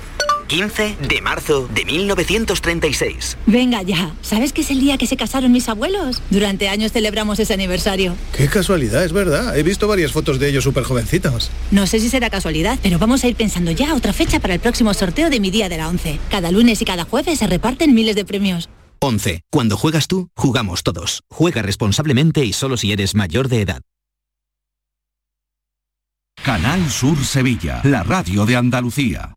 15 0.48 0.98
de 1.08 1.22
marzo 1.22 1.68
de 1.74 1.86
1936. 1.86 3.38
Venga 3.46 3.82
ya, 3.84 4.16
¿sabes 4.22 4.54
que 4.54 4.62
es 4.62 4.72
el 4.72 4.80
día 4.80 4.98
que 4.98 5.08
se 5.08 5.18
casaron 5.18 5.51
mis 5.51 5.70
abuelos? 5.70 6.22
Durante 6.30 6.70
años 6.70 6.92
celebramos 6.92 7.39
ese 7.39 7.54
aniversario. 7.54 8.16
Qué 8.36 8.48
casualidad, 8.48 9.04
es 9.04 9.13
verdad. 9.13 9.58
He 9.58 9.63
visto 9.63 9.88
varias 9.88 10.12
fotos 10.12 10.39
de 10.39 10.50
ellos 10.50 10.63
súper 10.63 10.84
jovencitos. 10.84 11.51
No 11.72 11.86
sé 11.88 12.00
si 12.00 12.10
será 12.10 12.30
casualidad, 12.30 12.80
pero 12.82 12.98
vamos 13.00 13.24
a 13.24 13.27
ir 13.27 13.36
pensando 13.36 13.72
ya 13.72 13.94
otra 13.94 14.13
fecha 14.13 14.39
para 14.39 14.54
el 14.54 14.60
próximo 14.60 14.94
sorteo 14.94 15.30
de 15.30 15.39
mi 15.39 15.51
día 15.51 15.70
de 15.70 15.77
la 15.77 15.89
11. 15.89 16.20
Cada 16.30 16.51
lunes 16.51 16.82
y 16.82 16.86
cada 16.86 17.04
jueves 17.04 17.39
se 17.39 17.48
reparten 17.48 17.94
miles 17.94 18.16
de 18.16 18.25
premios. 18.25 18.70
11. 19.00 19.42
Cuando 19.51 19.77
juegas 19.77 20.08
tú, 20.08 20.30
jugamos 20.36 20.84
todos. 20.84 21.24
Juega 21.30 21.62
responsablemente 21.62 22.44
y 22.46 22.54
solo 22.54 22.77
si 22.77 22.92
eres 22.92 23.16
mayor 23.16 23.48
de 23.48 23.62
edad. 23.62 23.82
Canal 26.44 26.89
Sur 26.89 27.24
Sevilla, 27.25 27.82
la 27.84 28.04
radio 28.04 28.46
de 28.46 28.56
Andalucía. 28.56 29.37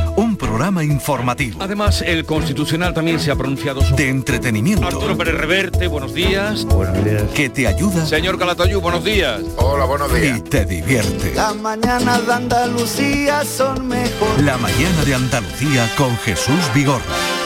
un 0.15 0.35
programa 0.35 0.83
informativo. 0.83 1.57
Además, 1.61 2.01
el 2.01 2.25
Constitucional 2.25 2.93
también 2.93 3.19
se 3.19 3.31
ha 3.31 3.35
pronunciado 3.35 3.81
sobre... 3.81 4.03
De 4.03 4.09
entretenimiento. 4.09 4.85
Arturo 4.85 5.17
Pérez 5.17 5.35
Reverte, 5.35 5.87
buenos 5.87 6.13
días. 6.13 6.65
Buenos 6.65 7.03
días. 7.03 7.23
Que 7.33 7.49
te 7.49 7.67
ayuda. 7.67 8.05
Señor 8.05 8.37
Calatayú, 8.37 8.81
buenos 8.81 9.03
días. 9.03 9.41
Hola, 9.57 9.85
buenos 9.85 10.13
días. 10.13 10.37
Y 10.37 10.41
te 10.41 10.65
divierte. 10.65 11.33
La 11.35 11.53
mañana 11.53 12.19
de 12.19 12.33
Andalucía 12.33 13.43
son 13.45 13.87
mejor. 13.87 14.41
La 14.41 14.57
mañana 14.57 15.03
de 15.05 15.15
Andalucía 15.15 15.89
con 15.97 16.15
Jesús 16.17 16.59
Vigorra. 16.73 17.01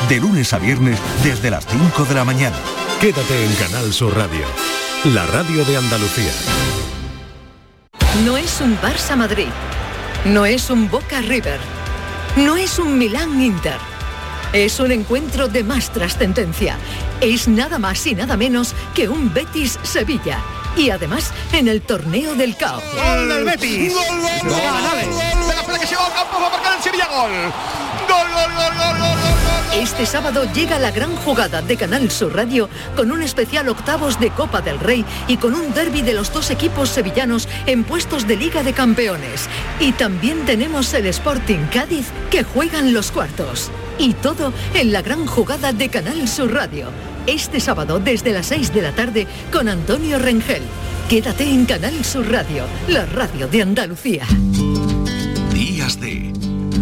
De 0.10 0.20
lunes 0.20 0.54
a 0.54 0.60
viernes 0.60 1.00
desde 1.24 1.50
las 1.50 1.66
5 1.66 2.06
de 2.06 2.16
la 2.16 2.26
mañana. 2.26 2.56
Quédate 3.00 3.46
en 3.46 3.54
Canal 3.56 3.94
Sur 3.94 4.16
Radio. 4.16 4.46
La 5.06 5.26
radio 5.28 5.64
de 5.66 5.78
Andalucía. 5.78 6.32
No 8.26 8.38
es 8.38 8.62
un 8.62 8.78
Barça 8.80 9.16
Madrid. 9.16 9.50
No 10.26 10.46
es 10.46 10.70
un 10.70 10.90
Boca 10.90 11.22
River 11.22 11.60
no 12.36 12.58
es 12.58 12.80
un 12.80 12.98
Milán 12.98 13.42
Inter. 13.42 13.78
Es 14.54 14.80
un 14.80 14.92
encuentro 14.92 15.48
de 15.48 15.64
más 15.64 15.92
trascendencia. 15.92 16.78
Es 17.22 17.48
nada 17.48 17.80
más 17.80 18.06
y 18.08 18.16
nada 18.16 18.38
menos 18.38 18.74
que 18.94 19.08
un 19.10 19.34
Betis 19.34 19.80
Sevilla. 19.84 20.40
Y 20.78 20.90
además 20.90 21.34
en 21.54 21.68
el 21.68 21.82
torneo 21.82 22.36
del 22.36 22.58
caos. 22.58 22.84
¡Gol 22.94 23.30
del 23.30 23.46
Betis! 23.46 23.94
¡Gol, 23.94 24.06
gol, 24.08 24.20
gol! 24.20 24.52
gol, 24.52 25.48
De 25.48 25.72
la 25.72 25.80
que 25.80 25.88
se 25.88 25.96
va 25.96 26.08
a 26.08 26.14
campo, 26.14 26.40
va 26.40 26.48
a 26.48 26.50
marcar 26.52 26.78
el 26.78 26.84
Sevilla 26.84 27.08
gol. 27.08 27.32
¡Gol, 28.08 28.28
gol, 28.34 28.54
gol, 28.54 28.78
gol, 28.78 29.00
gol! 29.00 29.20
gol! 29.20 29.25
Este 29.76 30.06
sábado 30.06 30.46
llega 30.54 30.80
la 30.80 30.92
gran 30.92 31.14
jugada 31.18 31.62
de 31.62 31.76
Canal 31.76 32.10
Sur 32.10 32.34
Radio 32.34 32.70
con 32.96 33.12
un 33.12 33.22
especial 33.22 33.68
octavos 33.68 34.18
de 34.22 34.30
Copa 34.30 34.62
del 34.62 34.80
Rey 34.80 35.04
y 35.28 35.36
con 35.36 35.54
un 35.54 35.74
derby 35.74 36.02
de 36.02 36.14
los 36.14 36.32
dos 36.32 36.50
equipos 36.50 36.90
sevillanos 36.90 37.50
en 37.66 37.84
puestos 37.84 38.26
de 38.26 38.38
Liga 38.38 38.64
de 38.64 38.72
Campeones. 38.72 39.50
Y 39.82 39.92
también 39.92 40.46
tenemos 40.46 40.94
el 40.94 41.06
Sporting 41.08 41.68
Cádiz 41.74 42.08
que 42.32 42.44
juegan 42.44 42.94
los 42.94 43.12
cuartos. 43.12 43.70
Y 44.00 44.14
todo 44.14 44.54
en 44.74 44.94
la 44.94 45.02
gran 45.02 45.26
jugada 45.26 45.74
de 45.74 45.90
Canal 45.90 46.26
Sur 46.30 46.54
Radio. 46.54 46.88
Este 47.28 47.60
sábado 47.60 48.00
desde 48.00 48.32
las 48.32 48.48
6 48.48 48.74
de 48.74 48.82
la 48.82 48.94
tarde 48.94 49.28
con 49.52 49.68
Antonio 49.68 50.20
Rengel. 50.20 50.64
Quédate 51.10 51.44
en 51.44 51.66
Canal 51.66 52.06
Sur 52.06 52.32
Radio, 52.32 52.64
la 52.88 53.06
radio 53.06 53.48
de 53.50 53.62
Andalucía. 53.62 54.26
Días 55.54 56.00
de 56.00 56.45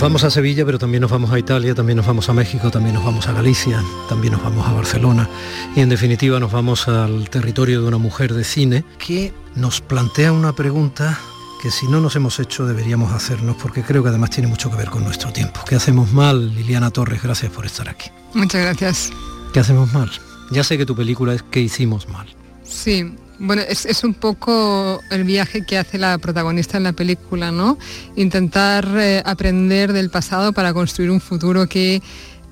Nos 0.00 0.08
vamos 0.08 0.24
a 0.24 0.30
Sevilla, 0.30 0.64
pero 0.64 0.78
también 0.78 1.02
nos 1.02 1.10
vamos 1.10 1.30
a 1.30 1.38
Italia, 1.38 1.74
también 1.74 1.98
nos 1.98 2.06
vamos 2.06 2.26
a 2.30 2.32
México, 2.32 2.70
también 2.70 2.94
nos 2.94 3.04
vamos 3.04 3.28
a 3.28 3.34
Galicia, 3.34 3.84
también 4.08 4.32
nos 4.32 4.42
vamos 4.42 4.66
a 4.66 4.72
Barcelona 4.72 5.28
y 5.76 5.80
en 5.80 5.90
definitiva 5.90 6.40
nos 6.40 6.50
vamos 6.50 6.88
al 6.88 7.28
territorio 7.28 7.82
de 7.82 7.88
una 7.88 7.98
mujer 7.98 8.32
de 8.32 8.42
cine 8.42 8.82
que 8.96 9.34
nos 9.56 9.82
plantea 9.82 10.32
una 10.32 10.54
pregunta 10.54 11.18
que 11.60 11.70
si 11.70 11.86
no 11.86 12.00
nos 12.00 12.16
hemos 12.16 12.40
hecho 12.40 12.66
deberíamos 12.66 13.12
hacernos 13.12 13.56
porque 13.60 13.82
creo 13.82 14.02
que 14.02 14.08
además 14.08 14.30
tiene 14.30 14.48
mucho 14.48 14.70
que 14.70 14.78
ver 14.78 14.88
con 14.88 15.04
nuestro 15.04 15.34
tiempo. 15.34 15.60
¿Qué 15.68 15.74
hacemos 15.74 16.10
mal, 16.14 16.54
Liliana 16.54 16.90
Torres? 16.90 17.22
Gracias 17.22 17.52
por 17.52 17.66
estar 17.66 17.86
aquí. 17.86 18.08
Muchas 18.32 18.62
gracias. 18.62 19.12
¿Qué 19.52 19.60
hacemos 19.60 19.92
mal? 19.92 20.10
Ya 20.50 20.64
sé 20.64 20.78
que 20.78 20.86
tu 20.86 20.96
película 20.96 21.34
es 21.34 21.42
¿Qué 21.42 21.60
hicimos 21.60 22.08
mal? 22.08 22.26
Sí, 22.64 23.16
bueno, 23.40 23.62
es, 23.62 24.04
un 24.04 24.12
poco 24.12 25.02
el 25.10 25.24
viaje 25.24 25.62
que 25.62 25.78
hace 25.78 25.96
la 25.98 26.18
protagonista 26.18 26.76
en 26.76 26.84
la 26.84 26.92
película, 26.92 27.50
¿no? 27.50 27.78
Intentar 28.14 28.86
eh, 28.98 29.22
aprender 29.24 29.94
del 29.94 30.10
pasado 30.10 30.52
para 30.52 30.74
construir 30.74 31.10
un 31.10 31.20
futuro 31.20 31.66
que 31.66 32.02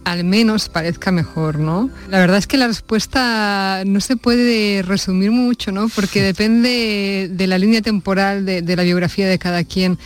al 0.04 0.24
menos 0.24 0.70
parezca 0.70 1.12
mejor, 1.12 1.58
¿no? 1.58 1.90
La 2.08 2.18
verdad 2.18 2.38
es 2.38 2.46
que 2.46 2.56
la 2.56 2.66
respuesta 2.66 3.82
no 3.84 4.00
se 4.00 4.16
puede 4.16 4.80
resumir 4.82 5.30
mucho, 5.30 5.72
¿no? 5.72 5.90
Porque 5.90 6.22
depende 6.22 7.28
de 7.30 7.46
la 7.46 7.58
línea 7.58 7.82
temporal 7.82 8.46
de, 8.46 8.62
de 8.62 8.76
la 8.76 8.82
biografía 8.82 9.28
de 9.28 9.38
cada 9.38 9.64
quien 9.64 9.98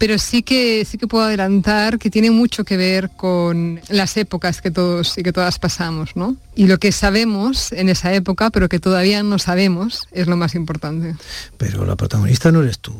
pero 0.00 0.18
sí 0.18 0.42
que 0.42 0.86
sí 0.86 0.96
que 0.96 1.06
puedo 1.06 1.24
adelantar 1.24 1.98
que 1.98 2.08
tiene 2.08 2.30
mucho 2.30 2.64
que 2.64 2.78
ver 2.78 3.10
con 3.10 3.82
las 3.90 4.16
épocas 4.16 4.62
que 4.62 4.70
todos 4.70 5.18
y 5.18 5.22
que 5.22 5.30
todas 5.30 5.58
pasamos, 5.58 6.16
¿no? 6.16 6.36
Y 6.56 6.68
lo 6.68 6.78
que 6.78 6.90
sabemos 6.90 7.70
en 7.72 7.90
esa 7.90 8.14
época, 8.14 8.48
pero 8.48 8.70
que 8.70 8.80
todavía 8.80 9.22
no 9.22 9.38
sabemos, 9.38 10.08
es 10.10 10.26
lo 10.26 10.38
más 10.38 10.54
importante. 10.54 11.16
Pero 11.58 11.84
la 11.84 11.96
protagonista 11.96 12.50
no 12.50 12.62
eres 12.62 12.78
tú. 12.78 12.94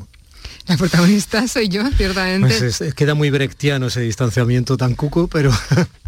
La 0.66 0.76
protagonista 0.76 1.49
soy 1.49 1.71
yo, 1.71 1.90
ciertamente. 1.97 2.54
Pues 2.59 2.95
queda 2.95 3.14
muy 3.14 3.30
brechtiano 3.30 3.87
ese 3.87 4.02
distanciamiento 4.02 4.76
tan 4.76 4.95
cuco, 4.95 5.26
pero 5.26 5.50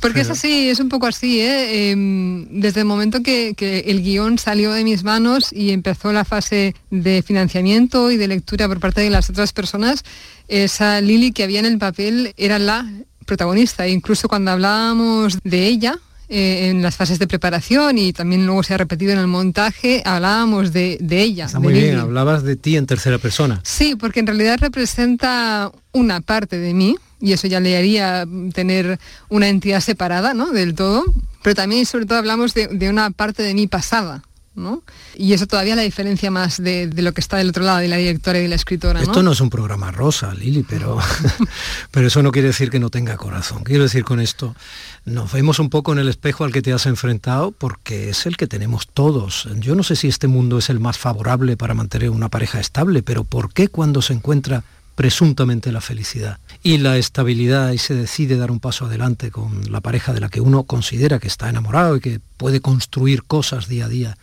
Porque 0.00 0.20
es 0.20 0.30
así, 0.30 0.68
es 0.68 0.80
un 0.80 0.88
poco 0.88 1.06
así, 1.06 1.40
¿eh? 1.40 1.90
Em, 1.90 2.46
desde 2.60 2.80
el 2.80 2.86
momento 2.86 3.22
que, 3.22 3.54
el 3.86 4.02
guion 4.02 4.38
salió 4.38 4.72
de 4.72 4.84
mis 4.84 5.04
manos 5.04 5.52
y 5.52 5.70
empezó 5.70 6.12
la 6.12 6.24
fase 6.24 6.74
de 6.90 7.22
financiamiento 7.22 8.10
y 8.10 8.16
de 8.16 8.28
lectura 8.28 8.68
por 8.68 8.80
parte 8.80 9.00
de 9.00 9.10
las 9.10 9.30
otras 9.30 9.52
personas, 9.52 10.04
esa 10.48 11.00
Lili 11.00 11.32
que 11.32 11.44
había 11.44 11.60
en 11.60 11.66
el 11.66 11.78
papel 11.78 12.34
era 12.36 12.58
la 12.58 12.86
protagonista. 13.24 13.86
E 13.86 13.90
incluso 13.90 14.28
cuando 14.28 14.50
hablábamos 14.52 15.38
de 15.42 15.66
ella, 15.66 15.98
eh, 16.28 16.70
en 16.70 16.82
las 16.82 16.96
fases 16.96 17.20
de 17.20 17.28
preparación 17.28 17.98
y 17.98 18.12
también 18.12 18.46
luego 18.46 18.64
se 18.64 18.74
ha 18.74 18.78
repetido 18.78 19.12
en 19.12 19.18
el 19.18 19.28
montaje, 19.28 20.02
hablábamos 20.04 20.72
de, 20.72 20.98
ella. 21.08 21.46
muy 21.60 21.72
bien, 21.72 21.98
hablabas 21.98 22.42
de 22.42 22.56
ti 22.56 22.76
en 22.76 22.84
tercera 22.84 23.18
persona. 23.18 23.60
Sí, 23.62 23.94
porque 23.94 24.18
en 24.18 24.26
realidad 24.26 24.58
representa 24.60 25.70
una 25.92 26.20
parte 26.20 26.58
de 26.58 26.74
mí, 26.74 26.96
y 27.20 27.32
eso 27.32 27.46
ya 27.46 27.60
le 27.60 27.76
haría 27.76 28.26
tener 28.52 28.98
una 29.28 29.48
entidad 29.48 29.80
separada 29.80 30.34
¿no? 30.34 30.50
del 30.50 30.74
todo, 30.74 31.04
pero 31.42 31.54
también 31.54 31.82
y 31.82 31.84
sobre 31.84 32.06
todo 32.06 32.18
hablamos 32.18 32.54
de, 32.54 32.88
una 32.88 33.10
parte 33.10 33.42
de 33.42 33.54
mí 33.54 33.66
pasada. 33.66 34.22
¿no? 34.54 34.82
Y 35.14 35.34
eso 35.34 35.46
todavía 35.46 35.76
la 35.76 35.82
diferencia 35.82 36.30
más 36.30 36.62
de, 36.62 36.90
lo 36.96 37.12
que 37.12 37.20
está 37.20 37.36
del 37.36 37.50
otro 37.50 37.62
lado, 37.62 37.76
de 37.76 37.88
la 37.88 37.98
directora 37.98 38.38
y 38.38 38.42
de 38.42 38.48
la 38.48 38.54
escritora. 38.54 39.02
Esto 39.02 39.22
no 39.22 39.32
es 39.32 39.40
un 39.42 39.50
programa 39.50 39.92
rosa, 39.92 40.32
Lili, 40.32 40.62
pero, 40.62 40.98
pero 41.90 42.06
eso 42.06 42.22
no 42.22 42.32
quiere 42.32 42.48
decir 42.48 42.70
que 42.70 42.78
no 42.78 42.88
tenga 42.88 43.18
corazón. 43.18 43.64
Quiero 43.64 43.82
decir 43.82 44.02
con 44.02 44.18
esto, 44.18 44.56
nos 45.04 45.30
vemos 45.30 45.58
un 45.58 45.68
poco 45.68 45.92
en 45.92 45.98
el 45.98 46.08
espejo 46.08 46.44
al 46.44 46.52
que 46.52 46.62
te 46.62 46.72
has 46.72 46.86
enfrentado 46.86 47.52
porque 47.52 48.08
es 48.08 48.24
el 48.24 48.38
que 48.38 48.46
tenemos 48.46 48.88
todos. 48.88 49.46
Yo 49.56 49.74
no 49.74 49.82
sé 49.82 49.94
si 49.94 50.08
este 50.08 50.26
mundo 50.26 50.56
es 50.56 50.70
el 50.70 50.80
más 50.80 50.96
favorable 50.96 51.58
para 51.58 51.74
mantener 51.74 52.08
una 52.08 52.30
pareja 52.30 52.58
estable, 52.58 53.02
pero 53.02 53.24
¿por 53.24 53.52
qué 53.52 53.68
cuando 53.68 54.00
se 54.00 54.14
encuentra 54.14 54.64
presuntamente 54.96 55.70
la 55.70 55.80
felicidad 55.80 56.38
y 56.62 56.78
la 56.78 56.96
estabilidad 56.96 57.70
y 57.72 57.78
se 57.78 57.94
decide 57.94 58.36
dar 58.36 58.50
un 58.50 58.58
paso 58.58 58.86
adelante 58.86 59.30
con 59.30 59.70
la 59.70 59.80
pareja 59.80 60.12
de 60.12 60.20
la 60.20 60.30
que 60.30 60.40
uno 60.40 60.64
considera 60.64 61.20
que 61.20 61.28
está 61.28 61.48
enamorado 61.48 61.96
y 61.96 62.00
que 62.00 62.20
puede 62.38 62.60
construir 62.60 63.22
cosas 63.22 63.68
día 63.68 63.84
a 63.84 63.88
día, 63.88 64.18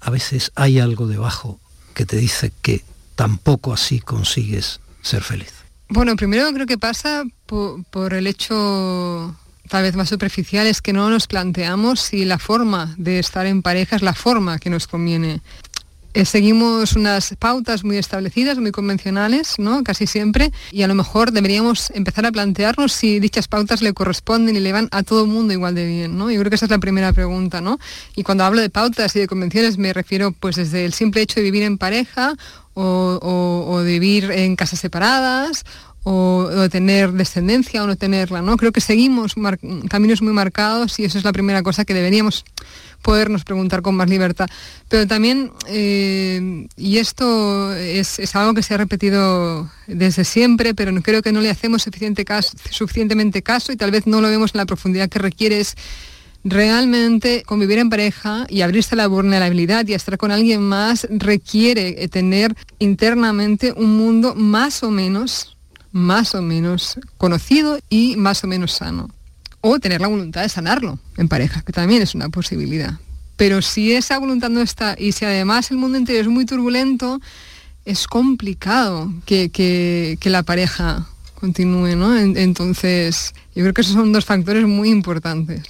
a 0.00 0.10
veces 0.10 0.52
hay 0.54 0.78
algo 0.78 1.08
debajo 1.08 1.58
que 1.94 2.04
te 2.04 2.18
dice 2.18 2.52
que 2.62 2.84
tampoco 3.16 3.72
así 3.72 3.98
consigues 3.98 4.80
ser 5.00 5.22
feliz. 5.22 5.52
Bueno, 5.88 6.14
primero 6.14 6.52
creo 6.52 6.66
que 6.66 6.78
pasa 6.78 7.24
por, 7.46 8.12
el 8.12 8.26
hecho 8.26 9.34
tal 9.68 9.82
vez 9.82 9.96
más 9.96 10.10
superficial 10.10 10.66
es 10.66 10.82
que 10.82 10.92
no 10.92 11.08
nos 11.08 11.26
planteamos 11.26 12.00
si 12.00 12.24
la 12.24 12.38
forma 12.38 12.94
de 12.98 13.18
estar 13.18 13.46
en 13.46 13.62
pareja 13.62 13.96
es 13.96 14.02
la 14.02 14.14
forma 14.14 14.58
que 14.58 14.68
nos 14.68 14.86
conviene. 14.86 15.40
Eh, 16.16 16.24
seguimos 16.24 16.96
unas 16.96 17.34
pautas 17.38 17.84
muy 17.84 17.98
establecidas, 17.98 18.56
muy 18.56 18.72
convencionales, 18.72 19.58
¿no? 19.58 19.84
Casi 19.84 20.06
siempre, 20.06 20.50
y 20.72 20.82
a 20.82 20.88
lo 20.88 20.94
mejor 20.94 21.30
deberíamos 21.30 21.90
empezar 21.90 22.24
a 22.24 22.32
plantearnos 22.32 22.94
si 22.94 23.20
dichas 23.20 23.48
pautas 23.48 23.82
le 23.82 23.92
corresponden 23.92 24.56
y 24.56 24.60
le 24.60 24.72
van 24.72 24.88
a 24.92 25.02
todo 25.02 25.24
el 25.24 25.28
mundo 25.28 25.52
igual 25.52 25.74
de 25.74 25.86
bien, 25.86 26.16
¿no? 26.16 26.30
Yo 26.30 26.40
creo 26.40 26.48
que 26.48 26.54
esa 26.54 26.64
es 26.64 26.70
la 26.70 26.78
primera 26.78 27.12
pregunta, 27.12 27.60
¿no? 27.60 27.78
Y 28.14 28.22
cuando 28.22 28.44
hablo 28.44 28.62
de 28.62 28.70
pautas 28.70 29.14
y 29.14 29.18
de 29.18 29.26
convenciones 29.26 29.76
me 29.76 29.92
refiero 29.92 30.32
pues 30.32 30.56
desde 30.56 30.86
el 30.86 30.94
simple 30.94 31.20
hecho 31.20 31.40
de 31.40 31.42
vivir 31.42 31.64
en 31.64 31.76
pareja 31.76 32.32
o, 32.72 33.82
de 33.84 33.98
vivir 33.98 34.30
en 34.30 34.56
casas 34.56 34.80
separadas 34.80 35.64
o, 36.02 36.48
de 36.48 36.70
tener 36.70 37.12
descendencia 37.12 37.84
o 37.84 37.86
no 37.86 37.96
tenerla, 37.96 38.40
¿no? 38.40 38.56
Creo 38.56 38.72
que 38.72 38.80
seguimos 38.80 39.34
caminos 39.90 40.22
muy 40.22 40.32
marcados 40.32 40.98
y 40.98 41.04
eso 41.04 41.18
es 41.18 41.24
la 41.24 41.32
primera 41.32 41.62
cosa 41.62 41.84
que 41.84 41.92
deberíamos 41.92 42.46
podernos 43.06 43.44
preguntar 43.44 43.82
con 43.82 43.94
más 43.94 44.10
libertad. 44.10 44.48
Pero 44.88 45.06
también, 45.06 45.52
eh, 45.68 46.66
y 46.76 46.98
esto 46.98 47.72
es, 47.72 48.34
algo 48.34 48.52
que 48.52 48.64
se 48.64 48.74
ha 48.74 48.78
repetido 48.78 49.70
desde 49.86 50.24
siempre, 50.24 50.74
pero 50.74 50.92
creo 51.02 51.22
que 51.22 51.30
no 51.30 51.40
le 51.40 51.48
hacemos 51.48 51.84
suficiente 51.84 52.24
caso, 52.24 52.58
suficientemente 52.68 53.42
caso 53.42 53.70
y 53.70 53.76
tal 53.76 53.92
vez 53.92 54.08
no 54.08 54.20
lo 54.20 54.28
vemos 54.28 54.54
en 54.54 54.58
la 54.58 54.66
profundidad 54.66 55.08
que 55.08 55.20
requiere 55.20 55.60
es 55.60 55.76
realmente 56.42 57.44
convivir 57.46 57.78
en 57.78 57.90
pareja 57.90 58.44
y 58.48 58.62
abrirse 58.62 58.96
a 58.96 58.98
la 58.98 59.06
vulnerabilidad 59.06 59.86
y 59.86 59.94
estar 59.94 60.18
con 60.18 60.32
alguien 60.32 60.62
más 60.62 61.06
requiere 61.08 62.02
eh, 62.02 62.08
tener 62.08 62.56
internamente 62.80 63.72
un 63.72 63.96
mundo 63.96 64.34
más 64.34 64.82
o 64.82 64.90
menos, 64.90 65.56
más 65.92 66.34
o 66.34 66.42
menos 66.42 66.98
conocido 67.18 67.78
y 67.88 68.16
más 68.16 68.42
o 68.42 68.48
menos 68.48 68.72
sano 68.72 69.15
o 69.60 69.78
tener 69.78 70.00
la 70.00 70.08
voluntad 70.08 70.42
de 70.42 70.48
sanarlo 70.48 70.98
en 71.16 71.28
pareja, 71.28 71.62
que 71.62 71.72
también 71.72 72.02
es 72.02 72.14
una 72.14 72.28
posibilidad. 72.28 72.98
Pero 73.36 73.60
si 73.62 73.92
esa 73.92 74.18
voluntad 74.18 74.48
no 74.48 74.60
está 74.60 74.96
y 74.98 75.12
si 75.12 75.24
además 75.24 75.70
el 75.70 75.76
mundo 75.76 75.98
entero 75.98 76.20
es 76.20 76.28
muy 76.28 76.46
turbulento, 76.46 77.20
es 77.84 78.06
complicado 78.06 79.12
que, 79.24 80.18
la 80.24 80.42
pareja 80.42 81.06
continúe, 81.34 81.96
¿no? 81.96 82.18
Entonces, 82.18 83.34
yo 83.54 83.62
creo 83.62 83.74
que 83.74 83.82
esos 83.82 83.94
son 83.94 84.12
dos 84.12 84.24
factores 84.24 84.64
muy 84.64 84.88
importantes. 84.90 85.62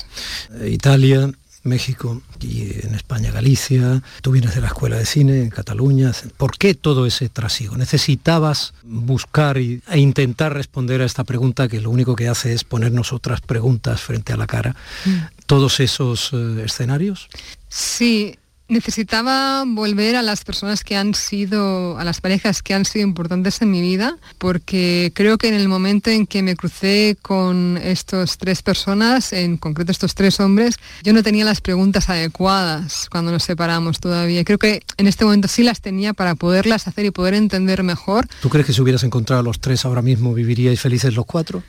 Italia 0.64 1.30
México 1.66 2.22
y 2.40 2.86
en 2.86 2.94
España 2.94 3.30
Galicia, 3.30 4.02
tú 4.22 4.32
vienes 4.32 4.54
de 4.54 4.60
la 4.60 4.68
Escuela 4.68 4.96
de 4.96 5.06
Cine 5.06 5.42
en 5.42 5.50
Cataluña. 5.50 6.12
¿Por 6.36 6.56
qué 6.56 6.74
todo 6.74 7.06
ese 7.06 7.28
trasiego? 7.28 7.76
¿Necesitabas 7.76 8.74
buscar 8.82 9.58
e 9.58 9.80
intentar 9.96 10.54
responder 10.54 11.02
a 11.02 11.04
esta 11.04 11.24
pregunta 11.24 11.68
que 11.68 11.80
lo 11.80 11.90
único 11.90 12.16
que 12.16 12.28
hace 12.28 12.52
es 12.52 12.64
ponernos 12.64 13.12
otras 13.12 13.40
preguntas 13.40 14.00
frente 14.00 14.32
a 14.32 14.36
la 14.36 14.46
cara? 14.46 14.76
Mm. 15.04 15.10
¿Todos 15.46 15.80
esos 15.80 16.30
eh, 16.32 16.62
escenarios? 16.64 17.28
Sí, 17.68 18.38
Necesitaba 18.68 19.64
volver 19.64 20.16
a 20.16 20.22
las 20.22 20.42
personas 20.42 20.82
que 20.82 20.96
han 20.96 21.14
sido, 21.14 21.98
a 21.98 22.04
las 22.04 22.20
parejas 22.20 22.62
que 22.62 22.74
han 22.74 22.84
sido 22.84 23.04
importantes 23.06 23.62
en 23.62 23.70
mi 23.70 23.80
vida, 23.80 24.16
porque 24.38 25.12
creo 25.14 25.38
que 25.38 25.46
en 25.46 25.54
el 25.54 25.68
momento 25.68 26.10
en 26.10 26.26
que 26.26 26.42
me 26.42 26.56
crucé 26.56 27.16
con 27.22 27.78
estos 27.80 28.38
tres 28.38 28.62
personas, 28.62 29.32
en 29.32 29.56
concreto 29.56 29.92
estos 29.92 30.16
tres 30.16 30.40
hombres, 30.40 30.76
yo 31.04 31.12
no 31.12 31.22
tenía 31.22 31.44
las 31.44 31.60
preguntas 31.60 32.08
adecuadas 32.08 33.08
cuando 33.08 33.30
nos 33.30 33.44
separamos 33.44 34.00
todavía. 34.00 34.42
Creo 34.42 34.58
que 34.58 34.82
en 34.96 35.06
este 35.06 35.24
momento 35.24 35.46
sí 35.46 35.62
las 35.62 35.80
tenía 35.80 36.12
para 36.12 36.34
poderlas 36.34 36.88
hacer 36.88 37.04
y 37.04 37.12
poder 37.12 37.34
entender 37.34 37.84
mejor. 37.84 38.26
¿Tú 38.42 38.48
crees 38.48 38.66
que 38.66 38.72
si 38.72 38.82
hubieras 38.82 39.04
encontrado 39.04 39.40
a 39.40 39.44
los 39.44 39.60
tres 39.60 39.84
ahora 39.84 40.02
mismo 40.02 40.34
viviríais 40.34 40.80
felices 40.80 41.14
los 41.14 41.24
cuatro? 41.24 41.62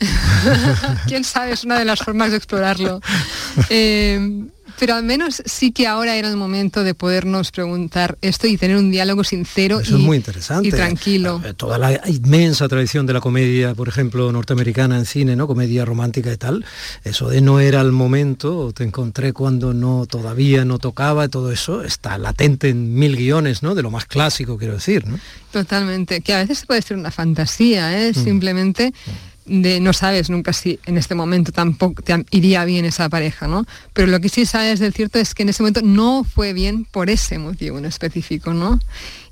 Quién 1.06 1.24
sabe, 1.24 1.52
es 1.52 1.64
una 1.64 1.78
de 1.78 1.84
las 1.84 2.00
formas 2.00 2.30
de 2.30 2.38
explorarlo. 2.38 3.00
Eh, 3.70 4.46
pero 4.78 4.94
al 4.94 5.02
menos 5.02 5.42
sí 5.44 5.72
que 5.72 5.86
ahora 5.86 6.16
era 6.16 6.28
el 6.28 6.36
momento 6.36 6.84
de 6.84 6.94
podernos 6.94 7.50
preguntar 7.50 8.16
esto 8.22 8.46
y 8.46 8.56
tener 8.56 8.76
un 8.76 8.90
diálogo 8.90 9.24
sincero 9.24 9.80
y, 9.86 9.92
muy 9.94 10.16
interesante. 10.16 10.68
y 10.68 10.70
tranquilo. 10.70 11.40
Eh, 11.44 11.54
toda 11.54 11.78
la 11.78 12.00
inmensa 12.08 12.68
tradición 12.68 13.06
de 13.06 13.12
la 13.12 13.20
comedia, 13.20 13.74
por 13.74 13.88
ejemplo, 13.88 14.30
norteamericana 14.30 14.96
en 14.96 15.06
cine, 15.06 15.36
¿no? 15.36 15.46
Comedia 15.46 15.84
romántica 15.84 16.32
y 16.32 16.36
tal. 16.36 16.64
Eso 17.04 17.28
de 17.28 17.40
no 17.40 17.60
era 17.60 17.80
el 17.80 17.92
momento, 17.92 18.72
te 18.72 18.84
encontré 18.84 19.32
cuando 19.32 19.74
no 19.74 20.06
todavía 20.06 20.64
no 20.64 20.78
tocaba, 20.78 21.28
todo 21.28 21.50
eso 21.50 21.82
está 21.82 22.18
latente 22.18 22.68
en 22.68 22.94
mil 22.94 23.16
guiones, 23.16 23.62
¿no? 23.62 23.74
De 23.74 23.82
lo 23.82 23.90
más 23.90 24.06
clásico, 24.06 24.58
quiero 24.58 24.74
decir, 24.74 25.06
¿no? 25.06 25.18
Totalmente, 25.50 26.20
que 26.20 26.34
a 26.34 26.38
veces 26.38 26.64
puede 26.66 26.82
ser 26.82 26.96
una 26.96 27.10
fantasía, 27.10 28.06
¿eh? 28.06 28.12
Mm. 28.12 28.24
Simplemente 28.24 28.90
mm 28.90 29.37
no 29.48 29.92
sabes 29.92 30.30
nunca 30.30 30.52
si 30.52 30.78
en 30.86 30.98
este 30.98 31.14
momento 31.14 31.52
tampoco 31.52 32.02
te 32.02 32.24
iría 32.30 32.64
bien 32.64 32.84
esa 32.84 33.08
pareja, 33.08 33.48
¿no? 33.48 33.64
Pero 33.92 34.08
lo 34.08 34.20
que 34.20 34.28
sí 34.28 34.46
sabes 34.46 34.78
del 34.80 34.92
cierto 34.92 35.18
es 35.18 35.34
que 35.34 35.42
en 35.42 35.48
ese 35.48 35.62
momento 35.62 35.80
no 35.82 36.24
fue 36.24 36.52
bien 36.52 36.84
por 36.84 37.10
ese 37.10 37.38
motivo 37.38 37.78
en 37.78 37.86
específico, 37.86 38.52
¿no? 38.52 38.78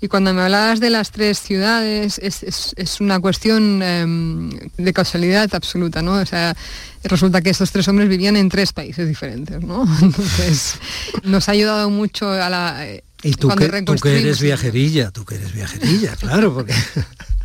Y 0.01 0.09
cuando 0.09 0.33
me 0.35 0.43
hablabas 0.43 0.81
de 0.81 0.91
las 0.91 1.11
tres 1.11 1.41
ciudades, 1.41 2.19
es, 2.19 3.01
una 3.01 3.21
cuestión 3.21 3.83
em, 3.83 4.51
de 4.77 4.93
causalidad 4.93 5.55
absoluta, 5.55 6.03
¿no? 6.03 6.15
O 6.15 6.27
sea, 6.27 6.57
resulta 7.05 7.41
que 7.41 7.51
estos 7.51 7.71
tres 7.73 7.89
hombres 7.89 8.09
vivían 8.09 8.37
en 8.37 8.49
tres 8.49 8.73
países 8.73 9.09
diferentes, 9.09 9.63
¿no? 9.63 9.85
Entonces, 10.03 10.75
nos 11.23 11.49
ha 11.49 11.53
ayudado 11.53 11.91
mucho 11.91 12.31
a 12.31 12.49
la... 12.51 12.87
Y 13.23 13.33
tú, 13.33 13.49
que, 13.49 13.83
tú 13.83 13.95
que 13.97 14.19
eres 14.19 14.41
viajerilla, 14.41 15.11
tú 15.11 15.25
que 15.25 15.37
eres 15.37 15.53
viajerilla, 15.53 16.15
claro, 16.17 16.55
porque... 16.55 16.75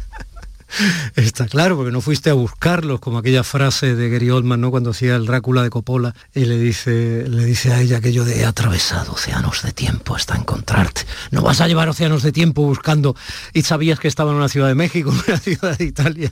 Está 1.16 1.48
claro, 1.48 1.76
porque 1.76 1.92
no 1.92 2.02
fuiste 2.02 2.30
a 2.30 2.34
buscarlos, 2.34 3.00
como 3.00 3.18
aquella 3.18 3.44
frase 3.44 3.96
de 3.96 4.10
Gary 4.10 4.30
Oldman, 4.30 4.62
¿no? 4.62 4.72
Cuando 4.72 4.92
hacía 4.92 5.16
el 5.16 5.26
Drácula 5.26 5.64
de 5.64 5.70
Coppola 5.70 6.16
y 6.34 6.46
le 6.46 6.58
dice, 6.58 7.26
le 7.28 7.46
dice 7.46 7.74
a 7.74 7.82
ella 7.82 8.02
que 8.02 8.14
yo 8.14 8.26
he 8.26 8.46
atravesado 8.46 9.14
océanos 9.14 9.64
de 9.64 9.72
tiempo 9.72 10.16
hasta 10.16 10.36
encontrarte. 10.36 11.02
No 11.32 11.42
vas 11.42 11.62
a 11.62 11.68
llevar 11.68 11.90
océanos 11.90 12.24
de 12.24 12.32
tiempo 12.32 12.64
buscando 12.64 13.16
y 13.54 13.64
sabías 13.64 14.00
que 14.00 14.08
estaba 14.08 14.32
en 14.32 14.38
una 14.38 14.50
ciudad 14.50 14.68
de 14.68 14.76
México, 14.76 15.12
en 15.28 15.34
una 15.34 15.38
ciudad 15.38 15.78
de 15.78 15.86
Italia. 15.86 16.32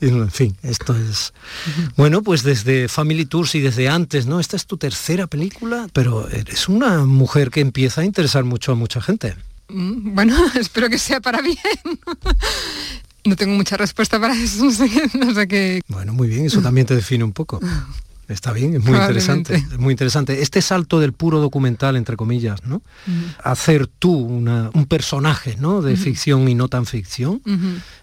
Y, 0.00 0.08
en 0.08 0.30
fin, 0.30 0.56
esto 0.62 0.96
es. 0.96 1.32
Bueno, 1.96 2.22
pues 2.22 2.42
desde 2.42 2.88
Family 2.88 3.26
Tours 3.26 3.54
y 3.54 3.60
desde 3.60 3.88
antes, 3.88 4.26
¿no? 4.26 4.40
Esta 4.40 4.56
es 4.56 4.66
tu 4.66 4.76
tercera 4.76 5.26
película, 5.26 5.88
pero 5.92 6.28
eres 6.28 6.68
una 6.68 7.04
mujer 7.04 7.50
que 7.50 7.60
empieza 7.60 8.02
a 8.02 8.04
interesar 8.04 8.44
mucho 8.44 8.72
a 8.72 8.74
mucha 8.74 9.00
gente. 9.00 9.36
Mm, 9.68 10.14
bueno, 10.14 10.36
espero 10.54 10.88
que 10.88 10.98
sea 10.98 11.20
para 11.20 11.40
bien. 11.40 11.58
No 13.24 13.36
tengo 13.36 13.54
mucha 13.54 13.76
respuesta 13.76 14.18
para 14.20 14.34
eso, 14.34 14.64
no 15.18 15.34
sé, 15.34 15.48
qué. 15.48 15.80
Bueno, 15.88 16.12
muy 16.12 16.28
bien, 16.28 16.46
eso 16.46 16.60
también 16.60 16.86
te 16.86 16.94
define 16.94 17.24
un 17.24 17.32
poco. 17.32 17.60
Está 18.30 18.52
bien, 18.52 18.74
es 18.74 18.84
muy 18.84 18.96
interesante, 18.96 19.56
es 19.56 19.78
muy 19.78 19.92
interesante. 19.92 20.40
Este 20.40 20.62
salto 20.62 21.00
del 21.00 21.12
puro 21.12 21.40
documental, 21.40 21.96
entre 21.96 22.16
comillas, 22.16 22.64
¿no? 22.64 22.80
Hacer 23.42 23.86
tú 23.86 24.12
un 24.12 24.86
personaje, 24.88 25.56
¿no? 25.58 25.82
De 25.82 25.96
ficción 25.96 26.48
y 26.48 26.54
no 26.54 26.68
tan 26.68 26.86
ficción. 26.86 27.42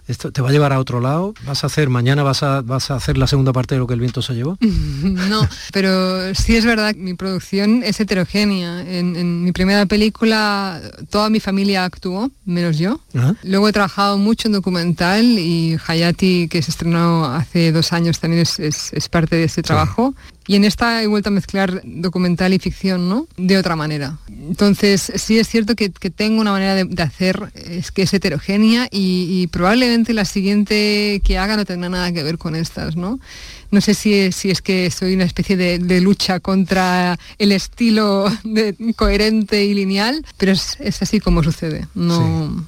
Esto 0.08 0.32
te 0.32 0.42
va 0.42 0.50
a 0.50 0.52
llevar 0.52 0.72
a 0.72 0.80
otro 0.80 1.02
lado. 1.02 1.34
Vas 1.46 1.64
a 1.64 1.68
hacer, 1.68 1.90
mañana 1.90 2.24
vas 2.24 2.42
a, 2.42 2.62
vas 2.62 2.92
a 2.92 2.96
hacer 2.96 3.18
la 3.18 3.28
segunda 3.28 3.52
parte 3.52 3.76
de 3.76 3.80
lo 3.80 3.88
que 3.88 3.94
el 3.94 4.00
viento 4.00 4.22
se 4.22 4.34
llevó. 4.34 4.58
no, 4.62 5.48
pero 5.74 6.34
sí 6.34 6.56
es 6.56 6.66
verdad, 6.66 6.96
mi 6.96 7.14
producción 7.14 7.84
es 7.84 8.00
heterogénea. 8.00 8.82
En, 8.82 9.44
mi 9.44 9.52
primera 9.52 9.86
película 9.86 10.82
toda 11.10 11.30
mi 11.30 11.40
familia 11.40 11.86
actuó, 11.86 12.32
menos 12.46 12.78
yo. 12.78 13.00
Luego 13.44 13.68
he 13.68 13.74
trabajado 13.74 14.18
mucho 14.18 14.48
en 14.48 14.54
documental 14.54 15.24
y 15.24 15.78
Hayati, 15.86 16.48
que 16.50 16.62
se 16.62 16.72
estrenó 16.72 17.26
hace 17.26 17.72
dos 17.72 17.94
años, 17.94 18.20
también 18.20 18.42
es, 18.42 19.10
parte 19.10 19.36
de 19.36 19.44
este 19.46 19.64
trabajo. 19.64 20.14
Y 20.48 20.56
en 20.56 20.64
esta 20.64 21.04
he 21.04 21.08
vuelto 21.08 21.28
a 21.28 21.34
mezclar 21.34 21.82
documental 21.84 22.54
y 22.54 22.60
ficción, 22.60 23.10
¿no? 23.10 23.28
De 23.36 23.58
otra 23.58 23.76
manera. 23.76 24.18
Entonces, 24.30 25.12
sí 25.16 25.38
es 25.38 25.50
cierto 25.50 25.76
que, 25.76 25.90
tengo 25.90 26.40
una 26.40 26.52
manera 26.52 26.74
de, 26.76 27.04
hacer 27.04 27.52
es 27.54 27.92
que 27.92 28.04
es 28.04 28.14
heterogénea 28.14 28.88
y, 28.90 29.48
probablemente 29.48 30.14
la 30.14 30.24
siguiente 30.24 31.22
que 31.24 31.38
haga 31.38 31.58
no 31.58 31.66
tendrá 31.66 31.90
nada 31.90 32.14
que 32.14 32.24
ver 32.24 32.38
con 32.38 32.56
estas, 32.56 32.96
¿no? 32.96 33.20
No 33.72 33.82
sé 33.82 33.94
si 33.94 34.14
es, 34.14 34.36
si 34.38 34.50
es 34.50 34.62
que 34.62 34.90
soy 34.90 35.16
una 35.16 35.26
especie 35.26 35.58
de, 35.58 36.02
lucha 36.02 36.40
contra 36.40 37.20
el 37.38 37.52
estilo 37.52 38.32
coherente 38.96 39.66
y 39.66 39.74
lineal, 39.74 40.26
pero 40.38 40.54
es, 40.54 40.78
así 41.02 41.20
como 41.20 41.44
sucede. 41.44 41.88
No, 41.94 42.66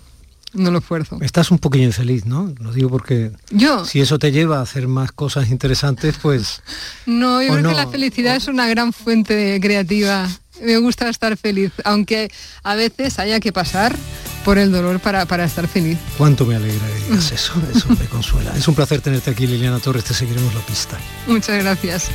no 0.54 0.72
lo 0.72 0.80
esfuerzo. 0.80 1.18
Estás 1.22 1.52
un 1.52 1.60
poquillo 1.60 1.86
infeliz, 1.86 2.26
¿no? 2.26 2.54
Lo 2.60 2.72
digo 2.72 2.90
porque 2.90 3.32
yo 3.52 3.86
si 3.86 4.02
eso 4.02 4.20
te 4.20 4.32
lleva 4.32 4.60
a 4.60 4.62
hacer 4.62 4.88
más 4.88 5.12
cosas 5.12 5.50
interesantes, 5.50 6.16
pues 6.22 6.62
no, 7.06 7.42
yo 7.42 7.54
creo 7.54 7.70
que 7.70 7.76
la 7.76 7.88
felicidad 7.88 8.36
es 8.36 8.48
una 8.48 8.68
gran 8.68 8.94
fuente 8.94 9.60
creativa. 9.62 10.28
Me 10.62 10.78
gusta 10.78 11.08
estar 11.10 11.38
feliz, 11.38 11.72
aunque 11.86 12.30
a 12.64 12.76
veces 12.76 13.18
haya 13.20 13.40
que 13.40 13.54
pasar 13.54 13.96
por 14.44 14.58
el 14.58 14.72
dolor 14.72 15.00
para, 15.00 15.26
para 15.26 15.46
estar 15.46 15.68
feliz. 15.68 15.98
Cuánto 16.18 16.46
me 16.46 16.56
alegra 16.56 16.86
que 16.88 17.06
digas 17.06 17.32
eso, 17.32 17.54
eso 17.74 17.88
me 17.90 18.06
consuela. 18.06 18.56
Es 18.58 18.68
un 18.68 18.76
placer 18.76 19.02
tenerte 19.02 19.32
aquí, 19.32 19.48
Liliana 19.48 19.80
Torres, 19.80 20.04
te 20.04 20.14
seguiremos 20.14 20.54
la 20.54 20.62
pista. 20.62 20.98
Muchas 21.28 21.64
gracias. 21.64 22.10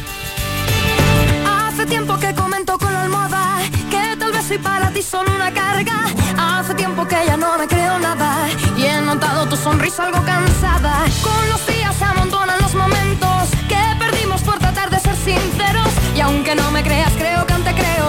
Soy 4.55 4.63
para 4.63 4.91
ti 4.91 5.03
solo 5.03 5.31
una 5.35 5.53
carga 5.53 6.05
Hace 6.37 6.75
tiempo 6.75 7.07
que 7.07 7.17
ya 7.27 7.37
no 7.37 7.59
me 7.59 7.67
creo 7.67 7.99
nada 7.99 8.49
y 8.77 8.85
he 8.85 9.01
notado 9.01 9.47
tu 9.49 9.57
sonrisa 9.57 10.05
algo 10.07 10.23
cansada. 10.25 11.05
Con 11.23 11.49
los 11.49 11.67
días 11.67 11.95
se 11.97 12.05
amontonan 12.05 12.59
los 12.61 12.75
momentos 12.75 13.51
que 13.69 13.83
perdimos 13.99 14.43
por 14.43 14.59
tratar 14.59 14.91
de 14.91 14.99
ser 14.99 15.17
sinceros. 15.17 15.93
Y 16.17 16.21
aunque 16.21 16.55
no 16.55 16.71
me 16.71 16.83
creas, 16.83 17.13
creo 17.13 17.47
que 17.47 17.53
aún 17.53 17.65
te 17.65 17.73
creo. 17.73 18.09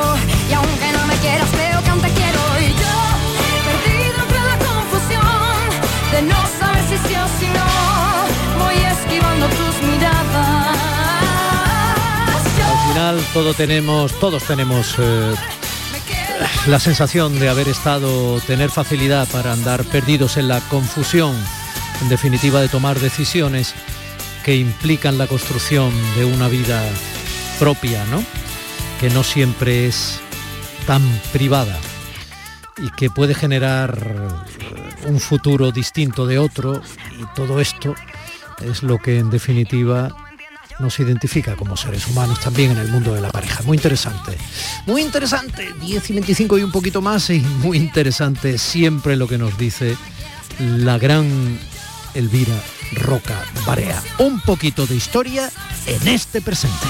Y 0.50 0.54
aunque 0.54 0.92
no 0.98 1.06
me 1.08 1.16
quieras, 1.18 1.48
creo 1.52 1.84
que 1.84 1.90
aún 1.90 2.02
te 2.02 2.10
quiero. 2.10 2.42
Y 2.66 2.70
yo, 2.82 2.96
perdido 3.68 4.18
entre 4.26 4.42
la 4.52 4.58
confusión 4.70 5.56
de 6.14 6.22
no 6.32 6.40
saber 6.60 6.84
si 6.90 6.98
sí 7.08 7.16
o 7.26 7.28
si 7.40 7.48
no, 7.58 7.70
voy 8.64 8.78
esquivando 8.96 9.46
tus 9.60 9.76
miradas. 9.88 10.78
Al 12.72 12.78
final 12.88 13.16
todo 13.34 13.54
tenemos, 13.54 14.14
todos 14.20 14.44
tenemos 14.44 14.96
eh, 14.98 15.36
la 16.68 16.80
sensación 16.80 17.40
de 17.40 17.50
haber 17.50 17.68
estado, 17.68 18.40
tener 18.42 18.70
facilidad 18.70 19.28
para 19.30 19.54
andar 19.54 19.84
perdidos 19.86 20.38
en 20.38 20.48
la 20.48 20.60
confusión, 20.62 21.36
en 22.02 22.10
definitiva 22.10 22.62
de 22.62 22.70
tomar 22.70 23.00
decisiones 23.00 23.74
que 24.44 24.56
implican 24.56 25.18
la 25.18 25.28
construcción 25.28 25.92
de 26.16 26.26
una 26.26 26.48
vida 26.48 26.84
propia, 27.60 28.04
¿no? 28.06 28.24
Que 29.00 29.10
no 29.10 29.24
siempre 29.24 29.88
es 29.88 30.20
tan 30.88 31.02
privada 31.32 31.78
y 32.78 32.90
que 32.92 33.10
puede 33.10 33.34
generar 33.34 33.98
un 35.06 35.20
futuro 35.20 35.72
distinto 35.72 36.26
de 36.28 36.40
otro 36.40 36.82
y 37.20 37.26
todo 37.36 37.60
esto 37.60 37.96
es 38.62 38.84
lo 38.84 38.98
que 38.98 39.20
en 39.20 39.30
definitiva 39.30 40.25
nos 40.80 41.00
identifica 41.00 41.56
como 41.56 41.78
seres 41.78 42.08
humanos 42.08 42.40
también 42.40 42.72
en 42.72 42.78
el 42.78 42.90
mundo 42.90 43.14
de 43.14 43.22
la 43.22 43.30
pareja. 43.30 43.64
Muy 43.64 43.78
interesante. 43.78 44.38
Muy 44.86 45.02
interesante. 45.02 45.74
10 45.82 46.10
y 46.10 46.14
25 46.14 46.58
y 46.58 46.64
un 46.64 46.72
poquito 46.72 47.02
más 47.02 47.30
y 47.30 47.40
muy 47.40 47.78
interesante 47.78 48.58
siempre 48.58 49.16
lo 49.16 49.28
que 49.28 49.38
nos 49.38 49.58
dice 49.58 49.98
la 50.60 50.98
gran 50.98 51.60
Elvira 52.14 52.56
Roca 52.94 53.36
Barea. 53.66 54.02
Un 54.20 54.40
poquito 54.42 54.86
de 54.86 54.96
historia 54.96 55.52
en 55.88 56.08
este 56.08 56.42
presente. 56.42 56.88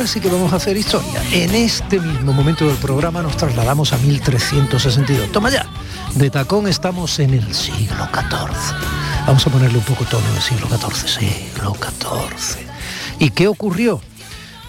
Ahora 0.00 0.12
sí 0.12 0.20
que 0.20 0.30
vamos 0.30 0.50
a 0.54 0.56
hacer 0.56 0.78
historia. 0.78 1.22
En 1.30 1.54
este 1.54 2.00
mismo 2.00 2.32
momento 2.32 2.66
del 2.66 2.76
programa 2.76 3.20
nos 3.20 3.36
trasladamos 3.36 3.92
a 3.92 3.98
1362. 3.98 5.30
Toma 5.30 5.50
ya. 5.50 5.66
De 6.14 6.30
tacón 6.30 6.66
estamos 6.68 7.18
en 7.18 7.34
el 7.34 7.54
siglo 7.54 8.08
XIV. 8.10 8.76
Vamos 9.26 9.46
a 9.46 9.50
ponerle 9.50 9.76
un 9.76 9.84
poco 9.84 10.06
tono 10.06 10.26
del 10.32 10.40
siglo 10.40 10.68
XIV. 10.68 11.06
Siglo 11.06 11.74
XIV. 11.74 12.66
¿Y 13.18 13.28
qué 13.28 13.46
ocurrió? 13.46 14.00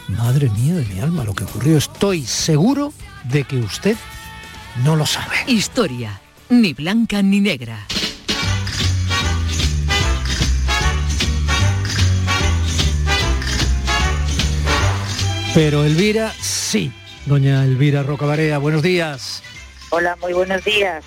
Madre 0.10 0.50
mía 0.50 0.74
de 0.74 0.86
mi 0.88 1.00
alma, 1.00 1.24
lo 1.24 1.34
que 1.34 1.46
ocurrió. 1.46 1.78
Estoy 1.78 2.26
seguro 2.26 2.92
de 3.24 3.46
que 3.46 3.56
usted 3.56 3.96
no 4.84 4.98
lo 4.98 5.06
sabe. 5.06 5.38
Historia. 5.48 6.20
Ni 6.50 6.74
blanca 6.74 7.22
ni 7.22 7.40
negra. 7.40 7.88
Pero 15.54 15.84
Elvira, 15.84 16.34
sí. 16.40 16.94
Doña 17.26 17.66
Elvira 17.66 18.04
Rocabarea, 18.04 18.58
buenos 18.58 18.82
días. 18.82 19.44
Hola, 19.90 20.18
muy 20.22 20.32
buenos 20.32 20.64
días. 20.64 21.04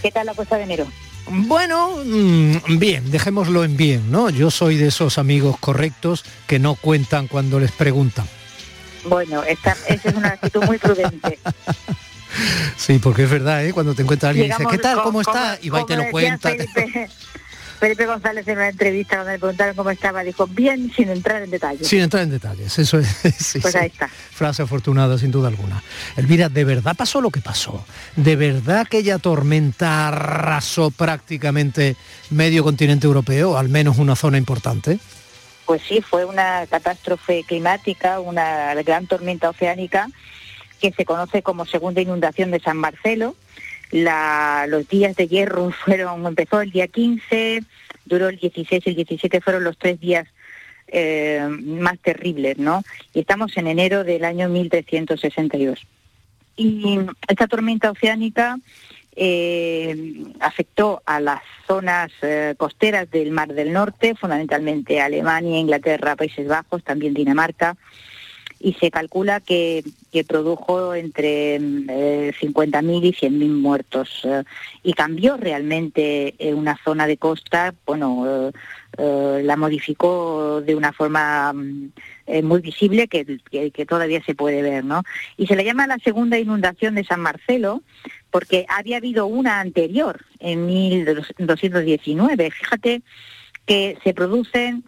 ¿Qué 0.00 0.10
tal 0.10 0.24
la 0.24 0.32
puesta 0.32 0.56
de 0.56 0.62
enero? 0.62 0.86
Bueno, 1.28 1.98
mm, 2.02 2.78
bien, 2.78 3.10
dejémoslo 3.10 3.64
en 3.64 3.76
bien, 3.76 4.10
¿no? 4.10 4.30
Yo 4.30 4.50
soy 4.50 4.76
de 4.76 4.88
esos 4.88 5.18
amigos 5.18 5.58
correctos 5.58 6.24
que 6.46 6.58
no 6.58 6.74
cuentan 6.74 7.28
cuando 7.28 7.60
les 7.60 7.70
preguntan. 7.70 8.26
Bueno, 9.04 9.44
esa 9.44 9.76
es 9.86 10.04
una 10.06 10.28
actitud 10.28 10.64
muy 10.64 10.78
prudente. 10.78 11.38
Sí, 12.78 12.98
porque 12.98 13.24
es 13.24 13.30
verdad, 13.30 13.62
¿eh? 13.62 13.74
Cuando 13.74 13.94
te 13.94 14.00
encuentra 14.00 14.30
alguien 14.30 14.46
y 14.46 14.48
dice, 14.48 14.64
¿qué 14.70 14.78
tal? 14.78 15.02
¿Cómo, 15.02 15.20
está? 15.20 15.58
Y 15.60 15.68
va 15.68 15.82
y 15.82 15.84
te 15.84 15.96
lo 15.96 16.10
cuenta. 16.10 16.48
Felipe 16.48 17.10
González 18.06 18.46
en 18.46 18.58
una 18.58 18.68
entrevista 18.68 19.16
donde 19.16 19.32
le 19.32 19.38
preguntaron 19.38 19.74
cómo 19.74 19.90
estaba, 19.90 20.22
dijo, 20.22 20.46
bien, 20.46 20.92
sin 20.94 21.08
entrar 21.08 21.42
en 21.42 21.50
detalles. 21.50 21.86
Sin 21.86 22.00
entrar 22.00 22.22
en 22.22 22.30
detalles, 22.30 22.78
eso 22.78 22.98
es. 22.98 23.08
pues 23.62 23.74
ahí 23.74 23.88
está. 23.88 24.08
Frase 24.08 24.62
afortunada, 24.62 25.18
sin 25.18 25.30
duda 25.30 25.48
alguna. 25.48 25.82
Elvira, 26.16 26.48
¿de 26.48 26.64
verdad 26.64 26.94
pasó 26.96 27.20
lo 27.20 27.30
que 27.30 27.40
pasó? 27.40 27.84
¿De 28.16 28.36
verdad 28.36 28.80
aquella 28.80 29.18
tormenta 29.18 30.08
arrasó 30.08 30.90
prácticamente 30.90 31.96
medio 32.30 32.62
continente 32.62 33.06
europeo, 33.06 33.58
al 33.58 33.68
menos 33.68 33.98
una 33.98 34.14
zona 34.14 34.38
importante? 34.38 34.98
Pues 35.66 35.82
sí, 35.82 36.00
fue 36.00 36.24
una 36.24 36.66
catástrofe 36.66 37.44
climática, 37.44 38.20
una 38.20 38.74
gran 38.82 39.06
tormenta 39.06 39.48
oceánica 39.50 40.08
que 40.80 40.92
se 40.92 41.04
conoce 41.04 41.42
como 41.42 41.66
segunda 41.66 42.00
inundación 42.00 42.50
de 42.50 42.60
San 42.60 42.76
Marcelo 42.76 43.36
los 43.92 44.88
días 44.88 45.14
de 45.16 45.28
hierro 45.28 45.70
fueron, 45.70 46.26
empezó 46.26 46.60
el 46.60 46.70
día 46.70 46.88
15, 46.88 47.62
duró 48.04 48.28
el 48.28 48.38
16 48.38 48.82
y 48.86 48.90
el 48.90 48.96
17 48.96 49.40
fueron 49.40 49.64
los 49.64 49.78
tres 49.78 50.00
días 50.00 50.26
eh, 50.88 51.46
más 51.48 51.98
terribles, 52.00 52.58
¿no? 52.58 52.82
Y 53.14 53.20
estamos 53.20 53.56
en 53.56 53.66
enero 53.66 54.04
del 54.04 54.24
año 54.24 54.48
1362. 54.48 55.86
Y 56.56 56.98
esta 57.28 57.46
tormenta 57.46 57.90
oceánica 57.90 58.58
eh, 59.14 60.24
afectó 60.40 61.02
a 61.06 61.20
las 61.20 61.42
zonas 61.66 62.10
eh, 62.22 62.54
costeras 62.56 63.10
del 63.10 63.30
Mar 63.30 63.52
del 63.52 63.72
Norte, 63.72 64.14
fundamentalmente 64.14 65.00
Alemania, 65.00 65.58
Inglaterra, 65.58 66.16
Países 66.16 66.46
Bajos, 66.46 66.82
también 66.82 67.14
Dinamarca, 67.14 67.76
y 68.62 68.74
se 68.74 68.92
calcula 68.92 69.40
que, 69.40 69.84
produjo 70.28 70.94
entre 70.94 71.58
50.000 71.58 73.04
y 73.04 73.12
100.000 73.12 73.48
muertos 73.48 74.22
y 74.84 74.92
cambió 74.92 75.36
realmente 75.36 76.34
una 76.54 76.78
zona 76.84 77.06
de 77.06 77.16
costa, 77.16 77.74
bueno, 77.84 78.52
la 78.96 79.56
modificó 79.56 80.60
de 80.60 80.76
una 80.76 80.92
forma 80.92 81.52
mm, 81.52 81.92
muy 82.44 82.60
visible 82.60 83.08
que, 83.08 83.40
que, 83.50 83.86
todavía 83.86 84.22
se 84.22 84.34
puede 84.34 84.62
ver, 84.62 84.84
¿no? 84.84 85.02
Y 85.36 85.48
se 85.48 85.56
le 85.56 85.64
llama 85.64 85.88
la 85.88 85.98
segunda 85.98 86.38
inundación 86.38 86.94
de 86.94 87.04
San 87.04 87.20
Marcelo 87.20 87.82
porque 88.30 88.64
había 88.68 88.98
habido 88.98 89.26
una 89.26 89.60
anterior 89.60 90.24
en 90.38 90.66
1219. 90.66 92.50
Fíjate 92.50 93.02
que 93.66 93.98
se 94.04 94.14
producen 94.14 94.84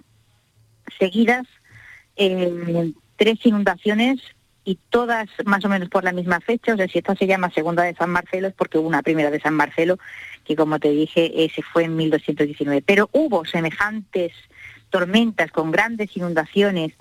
seguidas 0.99 1.47
eh, 2.17 2.93
tres 3.17 3.39
inundaciones 3.45 4.21
y 4.65 4.79
todas 4.91 5.29
más 5.45 5.65
o 5.65 5.69
menos 5.69 5.89
por 5.89 6.05
la 6.05 6.13
misma 6.13 6.41
fecha. 6.41 6.75
O 6.75 6.77
sea, 6.77 6.89
si 6.89 6.99
esta 6.99 7.15
se 7.15 7.27
llama 7.27 7.51
segunda 7.51 7.83
de 7.83 7.95
San 7.95 8.11
Marcelo 8.11 8.49
es 8.49 8.55
porque 8.55 8.79
hubo 8.79 8.89
una 8.89 9.03
primera 9.03 9.31
de 9.31 9.41
San 9.41 9.55
Marcelo, 9.55 9.99
que 10.45 10.57
como 10.57 10.79
te 10.79 10.91
dije, 10.91 11.45
ese 11.45 11.63
fue 11.63 11.85
en 11.85 11.97
1219. 11.97 12.83
Pero 12.87 13.09
hubo 13.13 13.45
semejantes 13.45 14.33
tormentas 14.91 15.51
con 15.51 15.71
grandes 15.71 16.17
inundaciones 16.17 16.93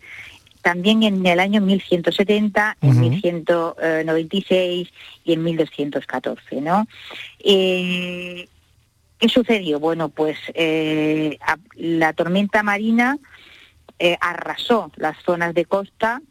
también 0.64 1.04
en 1.04 1.26
el 1.26 1.40
año 1.40 1.62
1170, 1.62 2.78
en 2.82 3.00
1196 3.00 4.90
y 5.26 5.34
en 5.34 5.44
1214, 5.44 6.62
¿no? 6.62 6.88
Eh, 7.44 8.48
¿Qué 9.20 9.30
sucedió? 9.30 9.80
Bueno, 9.80 10.10
pues 10.10 10.38
eh, 10.54 11.38
la 11.76 12.14
tormenta 12.14 12.64
marina 12.64 13.20
eh, 14.00 14.18
arrasó 14.22 14.92
las 14.96 15.18
zonas 15.24 15.54
de 15.54 15.66
costa 15.66 16.22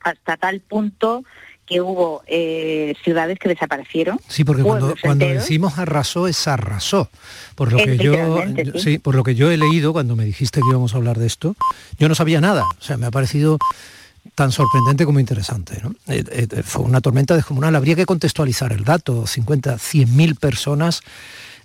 hasta 0.00 0.36
tal 0.36 0.60
punto 0.60 1.24
que 1.68 1.82
hubo 1.82 2.22
eh, 2.26 2.94
ciudades 3.04 3.38
que 3.38 3.50
desaparecieron. 3.50 4.18
Sí, 4.26 4.42
porque 4.42 4.62
cuando, 4.62 4.94
decimos 5.26 5.78
arrasó 5.78 6.26
es 6.26 6.48
arrasó. 6.48 7.10
Por 7.54 7.72
lo 7.72 7.78
que 7.78 7.98
yo, 7.98 8.42
sí. 8.76 8.98
por 8.98 9.14
lo 9.14 9.22
que 9.22 9.34
yo 9.34 9.50
he 9.50 9.58
leído 9.58 9.92
cuando 9.92 10.16
me 10.16 10.24
dijiste 10.24 10.60
que 10.60 10.68
íbamos 10.70 10.94
a 10.94 10.96
hablar 10.96 11.18
de 11.18 11.26
esto, 11.26 11.56
yo 11.98 12.08
no 12.08 12.14
sabía 12.14 12.40
nada. 12.40 12.64
O 12.64 12.82
sea, 12.82 12.96
me 12.96 13.06
ha 13.06 13.10
parecido 13.10 13.58
tan 14.34 14.50
sorprendente 14.50 15.04
como 15.04 15.20
interesante. 15.20 15.82
Eh, 16.06 16.24
eh, 16.30 16.62
fue 16.62 16.84
una 16.84 17.02
tormenta 17.02 17.36
descomunal. 17.36 17.76
Habría 17.76 17.96
que 17.96 18.06
contextualizar 18.06 18.72
el 18.72 18.84
dato. 18.84 19.26
50, 19.26 19.78
100 19.78 20.16
mil 20.16 20.36
personas 20.36 21.02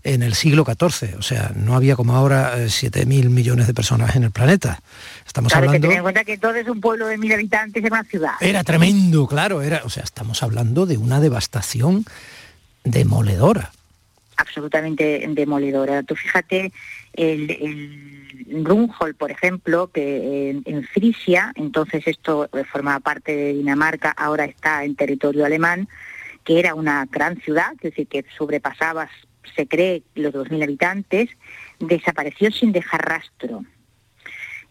en 0.03 0.23
el 0.23 0.33
siglo 0.33 0.65
XIV. 0.65 1.17
O 1.17 1.21
sea, 1.21 1.51
no 1.55 1.75
había 1.75 1.95
como 1.95 2.15
ahora 2.15 2.57
7.000 2.57 3.05
mil 3.05 3.29
millones 3.29 3.67
de 3.67 3.73
personas 3.73 4.15
en 4.15 4.23
el 4.23 4.31
planeta. 4.31 4.81
Estamos 5.25 5.53
hablando... 5.53 5.73
Que 5.73 5.79
tener 5.79 5.97
en 5.97 6.03
cuenta 6.03 6.23
que 6.23 6.37
todo 6.37 6.55
es 6.55 6.67
un 6.67 6.81
pueblo 6.81 7.07
de 7.07 7.17
mil 7.17 7.31
habitantes 7.31 7.83
en 7.83 7.91
una 7.91 8.03
ciudad. 8.03 8.33
Era 8.41 8.63
tremendo, 8.63 9.27
claro. 9.27 9.61
Era, 9.61 9.81
o 9.85 9.89
sea, 9.89 10.03
estamos 10.03 10.43
hablando 10.43 10.85
de 10.85 10.97
una 10.97 11.19
devastación 11.19 12.05
demoledora. 12.83 13.71
Absolutamente 14.35 15.25
demoledora. 15.29 16.03
Tú 16.03 16.15
fíjate, 16.15 16.73
el, 17.13 17.51
el 18.49 18.65
Runhol, 18.65 19.15
por 19.15 19.31
ejemplo, 19.31 19.87
que 19.87 20.49
en, 20.49 20.63
en, 20.65 20.83
Frisia, 20.83 21.53
entonces 21.55 22.03
esto 22.07 22.49
formaba 22.71 22.99
parte 22.99 23.35
de 23.35 23.53
Dinamarca, 23.53 24.09
ahora 24.09 24.45
está 24.45 24.83
en 24.83 24.95
territorio 24.95 25.45
alemán, 25.45 25.87
que 26.43 26.59
era 26.59 26.73
una 26.73 27.05
gran 27.09 27.39
ciudad, 27.41 27.71
es 27.75 27.91
decir, 27.91 28.07
que 28.07 28.25
sobrepasaba 28.35 29.07
se 29.55 29.67
cree 29.67 30.03
los 30.15 30.33
2.000 30.33 30.63
habitantes, 30.63 31.29
desapareció 31.79 32.51
sin 32.51 32.71
dejar 32.71 33.01
rastro. 33.07 33.63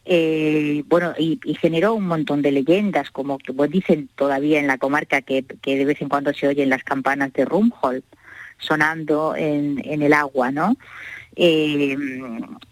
Eh, 0.04 0.82
bueno, 0.86 1.14
y, 1.16 1.38
generó 1.60 1.94
un 1.94 2.06
montón 2.06 2.42
de 2.42 2.50
leyendas, 2.50 3.10
como 3.10 3.38
pues, 3.38 3.70
dicen 3.70 4.08
todavía 4.16 4.58
en 4.58 4.66
la 4.66 4.78
comarca 4.78 5.22
que, 5.22 5.44
de 5.64 5.84
vez 5.84 6.00
en 6.02 6.08
cuando 6.08 6.32
se 6.34 6.48
oyen 6.48 6.70
las 6.70 6.82
campanas 6.82 7.32
de 7.32 7.44
Rumhol 7.44 8.02
sonando 8.58 9.34
en, 9.36 9.80
el 9.84 10.12
agua, 10.12 10.50
¿no? 10.50 10.76
Eh, 11.36 11.96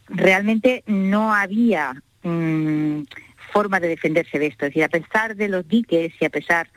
realmente 0.09 0.83
no 0.87 1.33
había 1.33 1.95
mm, 2.23 3.03
forma 3.53 3.81
de 3.81 3.89
defenderse 3.89 4.39
de 4.39 4.47
esto. 4.47 4.67
Es 4.67 4.71
decir, 4.71 4.85
a 4.85 4.89
pesar 4.89 5.37
de 5.37 5.49
los 5.49 5.67
diques 5.67 6.13
y 6.21 6.25
a 6.25 6.31
pesar 6.31 6.69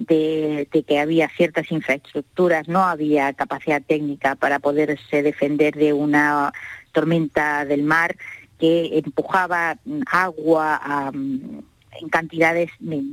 de, 0.00 0.68
que 0.86 0.98
había 0.98 1.28
ciertas 1.28 1.70
infraestructuras, 1.70 2.68
no 2.68 2.82
había 2.82 3.32
capacidad 3.34 3.82
técnica 3.82 4.34
para 4.34 4.58
poderse 4.58 5.22
defender 5.22 5.74
de 5.74 5.92
una 5.92 6.52
tormenta 6.92 7.64
del 7.64 7.82
mar 7.82 8.16
que 8.58 8.98
empujaba 8.98 9.78
agua 10.10 11.12
en 11.12 12.08
cantidades 12.08 12.70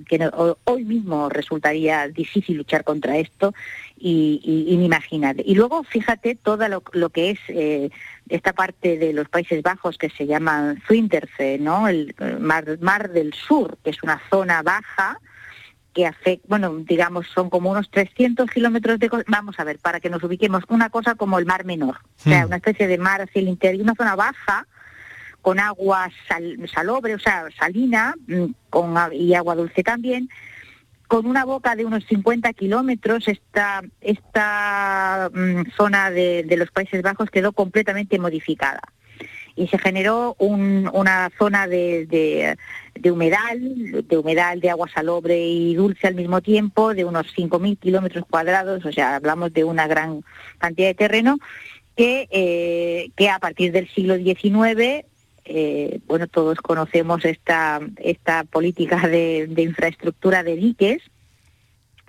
que 0.08 0.30
hoy 0.66 0.86
mismo 0.86 1.30
resultaría 1.30 2.08
difícil 2.08 2.58
luchar 2.58 2.84
contra 2.84 3.18
esto 3.18 3.54
y, 3.98 4.42
inimaginable. 4.68 5.44
Y 5.46 5.56
luego 5.56 5.84
fíjate 5.84 6.36
todo 6.36 6.68
lo, 6.68 7.10
que 7.10 7.32
es 7.32 7.40
eh, 7.50 7.90
esta 8.30 8.54
parte 8.54 8.98
de 8.98 9.14
los 9.14 9.28
Países 9.30 9.62
Bajos 9.62 9.98
que 9.98 10.10
se 10.10 10.26
llama 10.26 10.76
Zwinterse, 10.88 11.58
¿no? 11.60 11.88
el 11.88 12.16
mar, 12.40 12.78
mar 12.80 13.12
del 13.12 13.34
Sur, 13.34 13.78
que 13.84 13.90
es 13.90 14.04
una 14.04 14.22
zona 14.30 14.62
baja, 14.62 15.20
que 15.98 16.06
afecta, 16.06 16.46
bueno, 16.48 16.76
digamos, 16.78 17.26
son 17.34 17.50
como 17.50 17.72
unos 17.72 17.90
300 17.90 18.52
kilómetros 18.52 19.00
de... 19.00 19.10
Vamos 19.26 19.60
a 19.60 19.64
ver, 19.64 19.80
para 19.80 20.00
que 20.00 20.12
nos 20.12 20.22
ubiquemos, 20.22 20.64
una 20.68 20.92
cosa 20.92 21.16
como 21.16 21.40
el 21.40 21.48
Mar 21.48 21.66
Menor, 21.66 21.98
o 22.20 22.22
sea, 22.22 22.44
hmm. 22.44 22.48
una 22.50 22.58
especie 22.58 22.86
de 22.86 23.00
mar 23.00 23.20
hacia 23.20 23.40
el 23.40 23.48
interior, 23.48 23.82
una 23.82 23.96
zona 23.96 24.16
baja, 24.16 24.68
con 25.42 25.60
agua 25.60 26.12
salobre, 26.72 27.16
o 27.16 27.20
sea, 27.20 27.46
salina, 27.58 28.14
mm, 28.28 28.46
con, 28.70 28.96
y 29.12 29.34
agua 29.34 29.56
dulce 29.56 29.82
también, 29.82 30.30
con 31.08 31.26
una 31.26 31.46
boca 31.46 31.76
de 31.76 31.86
unos 31.86 32.06
50 32.06 32.54
kilómetros, 32.54 33.28
esta, 33.28 33.82
esta 34.00 35.32
mm, 35.34 35.72
zona 35.76 36.12
de, 36.12 36.44
de 36.44 36.58
los 36.58 36.70
Países 36.70 37.02
Bajos 37.02 37.32
quedó 37.32 37.54
completamente 37.54 38.20
modificada 38.20 38.82
y 39.58 39.68
se 39.68 39.78
generó 39.80 40.36
una 40.38 41.32
zona 41.38 41.68
de, 41.68 42.06
de, 42.96 43.12
humedal, 43.12 44.06
de 44.08 44.18
humedal 44.18 44.62
de 44.62 44.70
agua 44.70 44.88
salobre 44.88 45.46
y 45.46 45.74
dulce 45.76 46.08
al 46.08 46.16
mismo 46.16 46.42
tiempo, 46.42 46.94
de 46.94 47.04
unos 47.04 47.36
5.000 47.36 47.80
kilómetros 47.80 48.24
cuadrados, 48.30 48.86
o 48.86 48.92
sea, 48.92 49.16
hablamos 49.16 49.52
de 49.52 49.64
una 49.64 49.88
gran 49.88 50.24
cantidad 50.60 50.88
de 50.88 50.94
terreno, 50.94 51.40
que, 51.96 52.28
eh, 52.30 53.10
que 53.16 53.30
a 53.30 53.40
partir 53.40 53.72
del 53.72 53.90
siglo 53.90 54.16
XIX 54.16 55.06
eh, 55.50 56.02
bueno, 56.08 56.28
todos 56.28 56.58
conocemos 56.58 57.24
esta, 57.24 57.80
esta 57.98 58.44
política 58.44 59.08
de, 59.08 59.50
infraestructura 59.58 60.44
de 60.44 60.56
diques, 60.56 61.02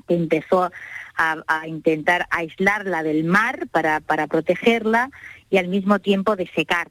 que 0.06 0.14
empezó 0.14 0.70
a, 1.16 1.66
intentar 1.66 2.26
aislarla 2.30 3.02
del 3.02 3.24
mar 3.24 3.66
para, 3.72 4.00
para 4.00 4.28
protegerla 4.28 5.10
y 5.50 5.56
al 5.56 5.66
mismo 5.66 5.98
tiempo 5.98 6.36
de 6.36 6.48
secar 6.54 6.88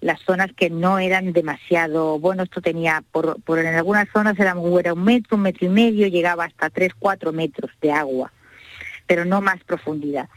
las 0.00 0.20
zonas 0.20 0.52
que 0.52 0.68
no 0.68 0.98
eran 0.98 1.32
demasiado, 1.32 2.18
bueno, 2.18 2.42
esto 2.42 2.60
tenía, 2.60 3.04
por, 3.12 3.40
por 3.42 3.58
en 3.58 3.74
algunas 3.74 4.08
zonas 4.12 4.38
era, 4.38 4.54
era 4.80 4.94
un 4.94 5.04
metro, 5.04 5.36
un 5.36 5.42
metro 5.42 5.66
y 5.66 5.70
medio, 5.70 6.08
llegaba 6.08 6.44
hasta 6.44 6.70
tres, 6.70 6.92
cuatro 6.98 7.32
metros 7.32 7.70
de 7.80 7.92
agua, 7.92 8.32
pero 9.06 9.24
no 9.24 9.40
más 9.40 9.62
profundidad. 9.64 10.28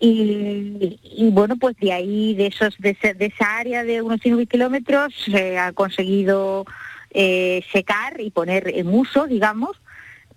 Y, 0.00 1.30
bueno, 1.30 1.56
pues 1.56 1.76
de 1.76 1.92
ahí, 1.92 2.34
de, 2.34 2.48
esos, 2.48 2.76
de, 2.78 2.96
esa 3.00 3.56
área 3.56 3.84
de 3.84 4.02
unos 4.02 4.20
5 4.22 4.44
kilómetros, 4.46 5.14
se 5.14 5.58
ha 5.58 5.72
conseguido 5.72 6.66
eh, 7.10 7.64
secar 7.72 8.20
y 8.20 8.30
poner 8.30 8.68
en 8.68 8.88
uso, 8.88 9.26
digamos, 9.26 9.80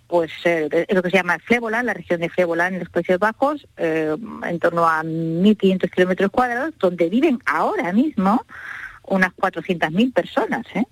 pues 0.07 0.31
eh, 0.45 0.85
lo 0.89 1.03
que 1.03 1.09
se 1.09 1.17
llama 1.17 1.39
Flevoland, 1.39 1.85
la 1.85 1.93
región 1.93 2.21
de 2.21 2.29
Flevoland 2.29 2.75
en 2.75 2.79
los 2.79 2.89
Países 2.89 3.19
Bajos, 3.19 3.67
eh, 3.77 4.15
en 4.43 4.59
torno 4.59 4.87
a 4.87 5.03
1.500 5.03 5.89
kilómetros 5.91 6.31
cuadrados, 6.31 6.73
donde 6.79 7.09
viven 7.09 7.39
ahora 7.45 7.91
mismo 7.93 8.45
unas 9.03 9.31
400.000 9.35 10.13
personas. 10.13 10.65
¿eh? 10.73 10.85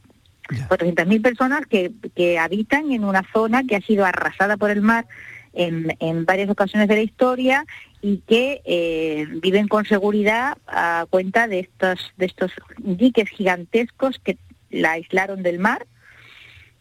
400.000 0.50 1.22
personas 1.22 1.66
que, 1.68 1.92
que 2.16 2.38
habitan 2.38 2.92
en 2.92 3.04
una 3.04 3.24
zona 3.34 3.64
que 3.64 3.76
ha 3.76 3.82
sido 3.82 4.06
arrasada 4.06 4.58
por 4.58 4.70
el 4.70 4.82
mar 4.82 5.08
en, 5.54 5.96
en 6.00 6.26
varias 6.26 6.50
ocasiones 6.50 6.88
de 6.88 6.96
la 6.96 7.02
historia 7.02 7.66
y 8.02 8.18
que 8.28 8.62
eh, 8.66 9.26
viven 9.42 9.68
con 9.68 9.86
seguridad 9.86 10.58
a 10.68 11.06
cuenta 11.10 11.48
de 11.48 11.60
estos, 11.62 12.14
de 12.18 12.28
estos 12.28 12.52
diques 12.78 13.30
gigantescos 13.30 14.20
que 14.20 14.38
la 14.70 14.92
aislaron 14.92 15.42
del 15.42 15.60
mar 15.60 15.88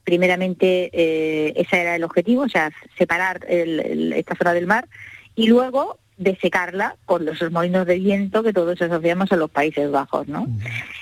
primeramente 0.04 0.90
eh, 0.92 1.54
ese 1.56 1.80
era 1.80 1.96
el 1.96 2.04
objetivo, 2.04 2.42
o 2.42 2.48
sea, 2.48 2.70
separar 2.96 3.44
esta 3.48 4.36
zona 4.36 4.52
del 4.52 4.66
mar 4.66 4.86
y 5.34 5.48
luego 5.48 5.98
desecarla 6.16 6.96
con 7.06 7.24
los 7.24 7.50
molinos 7.50 7.86
de 7.86 7.98
viento 7.98 8.42
que 8.42 8.52
todos 8.52 8.80
asociamos 8.80 9.32
a 9.32 9.36
los 9.36 9.50
Países 9.50 9.90
Bajos, 9.90 10.28
¿no? 10.28 10.46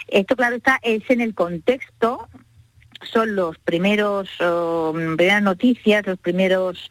Esto, 0.08 0.36
claro 0.36 0.56
está, 0.56 0.78
es 0.82 1.02
en 1.10 1.20
el 1.20 1.34
contexto, 1.34 2.28
son 3.02 3.36
los 3.36 3.58
primeros, 3.58 4.30
primeras 4.38 5.42
noticias, 5.42 6.06
los 6.06 6.18
primeros 6.18 6.90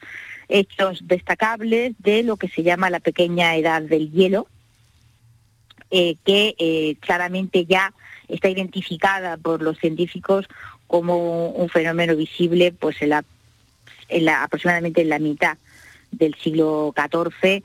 hechos 0.49 0.99
destacables 1.07 1.93
de 1.99 2.23
lo 2.23 2.37
que 2.37 2.49
se 2.49 2.61
llama 2.61 2.89
la 2.89 2.99
pequeña 2.99 3.55
edad 3.55 3.81
del 3.81 4.11
hielo, 4.11 4.47
eh, 5.89 6.15
que 6.25 6.55
eh, 6.57 6.95
claramente 6.99 7.65
ya 7.65 7.93
está 8.27 8.49
identificada 8.49 9.37
por 9.37 9.61
los 9.61 9.77
científicos 9.77 10.47
como 10.91 11.47
un 11.51 11.69
fenómeno 11.69 12.17
visible 12.17 12.73
pues 12.77 13.01
en 13.01 13.11
la, 13.11 13.23
en 14.09 14.25
la 14.25 14.43
aproximadamente 14.43 15.01
en 15.01 15.07
la 15.07 15.19
mitad 15.19 15.57
del 16.11 16.35
siglo 16.35 16.93
XIV 16.93 17.63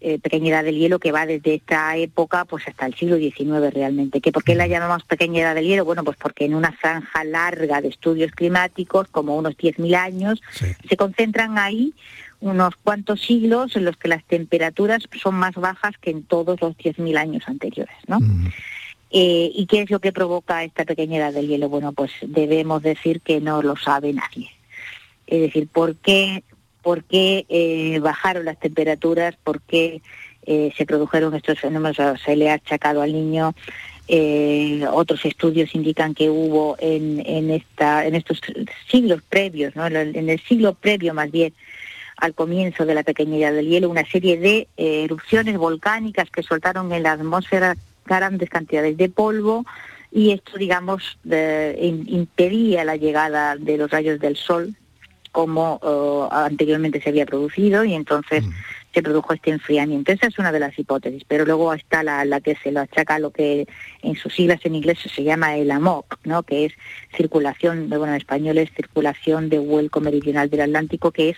eh, 0.00 0.20
pequeña 0.20 0.50
edad 0.50 0.62
del 0.62 0.78
hielo 0.78 1.00
que 1.00 1.10
va 1.10 1.26
desde 1.26 1.54
esta 1.54 1.96
época 1.96 2.44
pues 2.44 2.68
hasta 2.68 2.86
el 2.86 2.94
siglo 2.94 3.16
XIX 3.16 3.74
realmente. 3.74 4.20
¿Que 4.20 4.30
¿Por 4.30 4.44
qué 4.44 4.54
la 4.54 4.68
llamamos 4.68 5.02
pequeña 5.02 5.40
edad 5.40 5.56
del 5.56 5.66
hielo? 5.66 5.84
Bueno, 5.84 6.04
pues 6.04 6.16
porque 6.16 6.44
en 6.44 6.54
una 6.54 6.70
franja 6.70 7.24
larga 7.24 7.80
de 7.80 7.88
estudios 7.88 8.30
climáticos, 8.30 9.08
como 9.08 9.36
unos 9.36 9.56
10.000 9.56 9.96
años, 9.96 10.40
se 10.88 10.96
concentran 10.96 11.58
ahí 11.58 11.94
unos 12.38 12.76
cuantos 12.76 13.20
siglos 13.22 13.74
en 13.74 13.86
los 13.86 13.96
que 13.96 14.06
las 14.06 14.22
temperaturas 14.22 15.02
son 15.20 15.34
más 15.34 15.56
bajas 15.56 15.98
que 16.00 16.10
en 16.10 16.22
todos 16.22 16.60
los 16.60 16.76
10.000 16.76 17.18
años 17.18 17.42
anteriores, 17.48 17.96
¿no? 18.06 18.20
Eh, 19.10 19.50
¿Y 19.54 19.66
qué 19.66 19.82
es 19.82 19.90
lo 19.90 20.00
que 20.00 20.12
provoca 20.12 20.64
esta 20.64 20.84
pequeña 20.84 21.18
edad 21.18 21.32
del 21.32 21.48
hielo? 21.48 21.68
Bueno, 21.68 21.92
pues 21.92 22.12
debemos 22.22 22.82
decir 22.82 23.20
que 23.20 23.40
no 23.40 23.62
lo 23.62 23.76
sabe 23.76 24.12
nadie. 24.12 24.50
Es 25.26 25.40
decir, 25.40 25.68
¿por 25.68 25.96
qué 25.96 26.42
por 26.82 27.04
qué 27.04 27.44
eh, 27.48 27.98
bajaron 28.00 28.46
las 28.46 28.58
temperaturas, 28.58 29.34
por 29.42 29.60
qué 29.60 30.00
eh, 30.46 30.72
se 30.76 30.86
produjeron 30.86 31.34
estos 31.34 31.58
fenómenos, 31.58 31.98
se 32.24 32.36
le 32.36 32.50
ha 32.50 32.54
achacado 32.54 33.02
al 33.02 33.12
niño. 33.12 33.54
Otros 34.92 35.22
estudios 35.26 35.74
indican 35.74 36.14
que 36.14 36.30
hubo 36.30 36.76
en, 36.78 37.22
en, 37.26 37.50
esta, 37.50 38.06
en 38.06 38.14
estos 38.14 38.40
siglos 38.90 39.20
previos, 39.28 39.76
¿no? 39.76 39.86
en 39.86 40.30
el 40.30 40.40
siglo 40.40 40.72
previo 40.72 41.12
más 41.12 41.30
bien 41.30 41.52
al 42.16 42.32
comienzo 42.32 42.86
de 42.86 42.94
la 42.94 43.02
pequeña 43.02 43.52
del 43.52 43.68
hielo, 43.68 43.90
una 43.90 44.06
serie 44.06 44.38
de 44.38 44.68
erupciones 44.78 45.58
volcánicas 45.58 46.30
que 46.30 46.42
soltaron 46.42 46.90
en 46.92 47.02
la 47.02 47.12
atmósfera 47.12 47.76
grandes 48.08 48.48
cantidades 48.50 48.96
de 48.96 49.08
polvo 49.08 49.64
y 50.10 50.32
esto, 50.32 50.56
digamos, 50.56 51.18
impedía 51.24 52.84
la 52.84 52.96
llegada 52.96 53.56
de 53.56 53.76
los 53.76 53.90
rayos 53.90 54.18
del 54.18 54.36
sol 54.36 54.74
como 55.32 55.80
eh, 55.82 56.34
anteriormente 56.34 57.00
se 57.00 57.10
había 57.10 57.26
producido 57.26 57.84
y 57.84 57.94
entonces 57.94 58.44
mm. 58.44 58.50
se 58.94 59.02
produjo 59.02 59.32
este 59.34 59.50
enfriamiento. 59.50 60.10
Esa 60.10 60.26
es 60.26 60.38
una 60.38 60.52
de 60.52 60.60
las 60.60 60.78
hipótesis, 60.78 61.22
pero 61.28 61.44
luego 61.44 61.72
está 61.74 62.02
la, 62.02 62.40
que 62.40 62.56
se 62.56 62.72
lo 62.72 62.80
achaca 62.80 63.16
a 63.16 63.18
lo 63.18 63.30
que 63.30 63.68
en 64.02 64.16
sus 64.16 64.34
siglas 64.34 64.60
en 64.64 64.74
inglés 64.74 64.98
se 64.98 65.22
llama 65.22 65.56
el 65.56 65.70
AMOC, 65.70 66.18
¿no? 66.24 66.42
que 66.42 66.64
es 66.64 66.72
circulación, 67.16 67.88
bueno, 67.88 68.08
en 68.08 68.14
español 68.14 68.58
es 68.58 68.72
circulación 68.72 69.48
de 69.48 69.58
huelco 69.58 70.00
meridional 70.00 70.48
del 70.50 70.62
Atlántico, 70.62 71.12
que 71.12 71.30
es, 71.30 71.36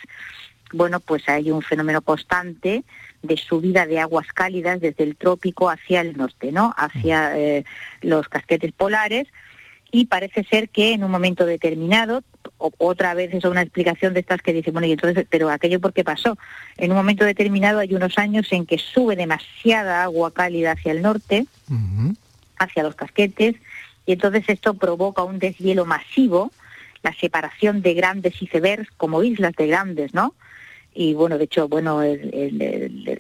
bueno, 0.73 1.01
pues 1.01 1.29
hay 1.29 1.51
un 1.51 1.63
fenómeno 1.63 2.01
constante 2.01 2.85
de 3.23 3.37
subida 3.37 3.87
de 3.87 4.01
aguas 4.01 4.27
cálidas 4.29 4.81
desde 4.81 5.05
el 5.05 5.17
trópico 5.17 5.69
hacia 5.71 6.01
el 6.01 6.17
norte, 6.17 6.53
¿no? 6.53 6.75
hacia 6.77 7.39
eh, 7.39 7.65
los 8.01 8.29
casquetes 8.29 8.73
polares, 8.73 9.29
y 9.93 10.07
parece 10.07 10.45
ser 10.45 10.69
que 10.69 10.93
en 10.93 11.03
un 11.03 11.11
momento 11.11 11.45
determinado, 11.47 12.23
otra 12.59 13.15
vez 13.15 13.35
es 13.35 13.45
una 13.45 13.63
explicación 13.63 14.15
de 14.15 14.21
estas 14.21 14.41
que 14.41 14.53
dice, 14.53 14.71
bueno, 14.71 14.87
y 14.87 14.93
entonces, 14.93 15.27
pero 15.29 15.51
aquello 15.51 15.81
por 15.81 15.93
qué 15.93 16.05
pasó. 16.05 16.39
En 16.77 16.93
un 16.93 16.97
momento 16.97 17.25
determinado 17.25 17.81
hay 17.81 17.95
unos 17.95 18.17
años 18.17 18.47
en 18.53 18.67
que 18.67 18.79
sube 18.79 19.17
demasiada 19.17 20.05
agua 20.05 20.33
cálida 20.33 20.73
hacia 20.73 20.93
el 20.93 21.03
norte, 21.03 21.47
hacia 22.59 22.83
los 22.83 22.95
casquetes, 22.95 23.57
y 24.07 24.13
entonces 24.13 24.45
esto 24.49 24.75
provoca 24.75 25.25
un 25.25 25.39
deshielo 25.39 25.87
masivo, 25.87 26.53
la 27.03 27.13
separación 27.15 27.83
de 27.83 27.95
grandes 27.95 28.41
icebergs 28.41 28.91
como 28.97 29.23
islas 29.23 29.55
de 29.57 29.67
grandes, 29.67 30.15
¿no? 30.15 30.35
Y 30.95 31.15
bueno, 31.15 31.39
de 31.39 31.45
hecho, 31.45 31.69
bueno, 31.69 32.01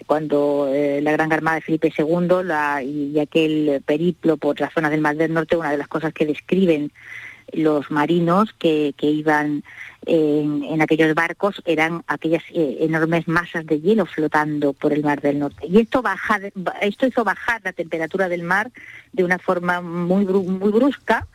cuando 0.06 0.68
eh, 0.72 1.00
la 1.02 1.12
Gran 1.12 1.32
Armada 1.32 1.56
de 1.56 1.62
Felipe 1.62 1.92
II 1.96 2.42
la, 2.44 2.82
y, 2.82 3.18
aquel 3.18 3.82
periplo 3.86 4.36
por 4.36 4.60
la 4.60 4.70
zona 4.70 4.90
del 4.90 5.00
Mar 5.00 5.16
del 5.16 5.32
Norte, 5.32 5.56
una 5.56 5.70
de 5.70 5.78
las 5.78 5.88
cosas 5.88 6.12
que 6.12 6.26
describen 6.26 6.90
los 7.52 7.90
marinos 7.90 8.52
que, 8.52 8.94
que 8.96 9.06
iban 9.06 9.64
en, 10.06 10.80
aquellos 10.80 11.14
barcos 11.14 11.62
eran 11.64 12.02
aquellas 12.06 12.42
eh, 12.52 12.78
enormes 12.80 13.28
masas 13.28 13.66
de 13.66 13.80
hielo 13.80 14.06
flotando 14.06 14.72
por 14.72 14.92
el 14.92 15.02
Mar 15.02 15.20
del 15.20 15.38
Norte. 15.38 15.66
Y 15.66 15.80
esto, 15.80 16.02
baja, 16.02 16.40
esto 16.80 17.06
hizo 17.06 17.24
bajar 17.24 17.60
la 17.64 17.72
temperatura 17.72 18.28
del 18.28 18.42
mar 18.42 18.70
de 19.12 19.24
una 19.24 19.38
forma 19.38 19.80
muy, 19.80 20.24
muy 20.24 20.72
brusca, 20.72 21.26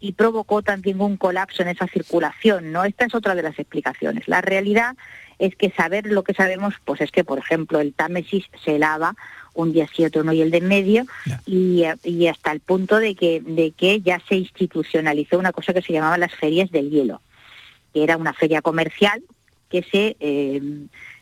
y 0.00 0.12
provocó 0.12 0.62
también 0.62 1.00
un 1.00 1.16
colapso 1.16 1.62
en 1.62 1.68
esa 1.68 1.86
circulación, 1.86 2.72
¿no? 2.72 2.84
Esta 2.84 3.06
es 3.06 3.14
otra 3.14 3.34
de 3.34 3.42
las 3.42 3.58
explicaciones. 3.58 4.28
La 4.28 4.40
realidad 4.40 4.96
es 5.38 5.54
que 5.56 5.70
saber 5.70 6.06
lo 6.06 6.24
que 6.24 6.34
sabemos, 6.34 6.74
pues 6.84 7.00
es 7.00 7.10
que, 7.10 7.24
por 7.24 7.38
ejemplo, 7.38 7.80
el 7.80 7.94
Támesis 7.94 8.44
se 8.64 8.78
lava 8.78 9.14
un 9.54 9.72
día 9.72 9.88
sí, 9.92 10.04
otro 10.04 10.22
no, 10.22 10.32
y 10.32 10.40
el 10.40 10.52
de 10.52 10.58
en 10.58 10.68
medio, 10.68 11.06
y, 11.44 11.84
hasta 12.26 12.52
el 12.52 12.60
punto 12.60 12.98
de 12.98 13.16
que, 13.16 13.40
de 13.40 13.72
que 13.72 14.00
ya 14.00 14.20
se 14.28 14.36
institucionalizó 14.36 15.36
una 15.38 15.52
cosa 15.52 15.74
que 15.74 15.82
se 15.82 15.92
llamaba 15.92 16.16
las 16.16 16.32
ferias 16.32 16.70
del 16.70 16.90
hielo, 16.90 17.20
que 17.92 18.04
era 18.04 18.16
una 18.16 18.32
feria 18.32 18.62
comercial 18.62 19.22
que 19.68 19.82
se... 19.82 20.16
Eh, 20.20 20.62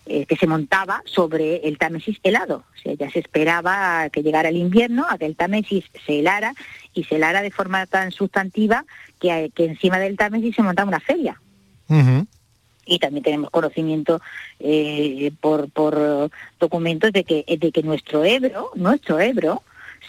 eh, 0.07 0.27
que 0.27 0.37
se 0.37 0.47
montaba 0.47 1.03
sobre 1.05 1.69
el 1.69 1.79
Támesis 1.79 2.19
helado. 2.23 2.65
O 2.75 2.79
sea, 2.83 2.95
ya 2.95 3.11
se 3.11 3.19
esperaba 3.19 4.09
que 4.11 4.23
llegara 4.23 4.49
el 4.49 4.57
invierno, 4.57 5.07
a 5.09 5.19
que 5.19 5.27
el 5.27 5.37
Támesis 5.37 5.85
se 6.07 6.21
helara 6.21 6.55
y 6.95 7.05
se 7.05 7.17
helara 7.17 7.43
de 7.43 7.51
forma 7.51 7.87
tan 7.87 8.13
sustantiva 8.13 8.85
que, 9.21 9.51
que 9.55 9.65
encima 9.65 9.99
del 9.99 10.17
Támesis 10.17 10.57
se 10.57 10.63
montaba 10.63 10.89
una 10.89 11.01
feria 11.01 11.41
y 12.87 12.99
también 12.99 13.25
tenemos 13.25 13.51
conocimiento 13.51 14.21
eh, 14.61 15.33
por, 15.41 15.71
por 15.71 16.31
documentos 16.59 17.13
de 17.13 17.25
que, 17.25 17.45
de 17.47 17.73
que 17.73 17.83
nuestro 17.83 18.25
Ebro, 18.25 18.71
nuestro 18.75 19.21
Ebro, 19.21 19.63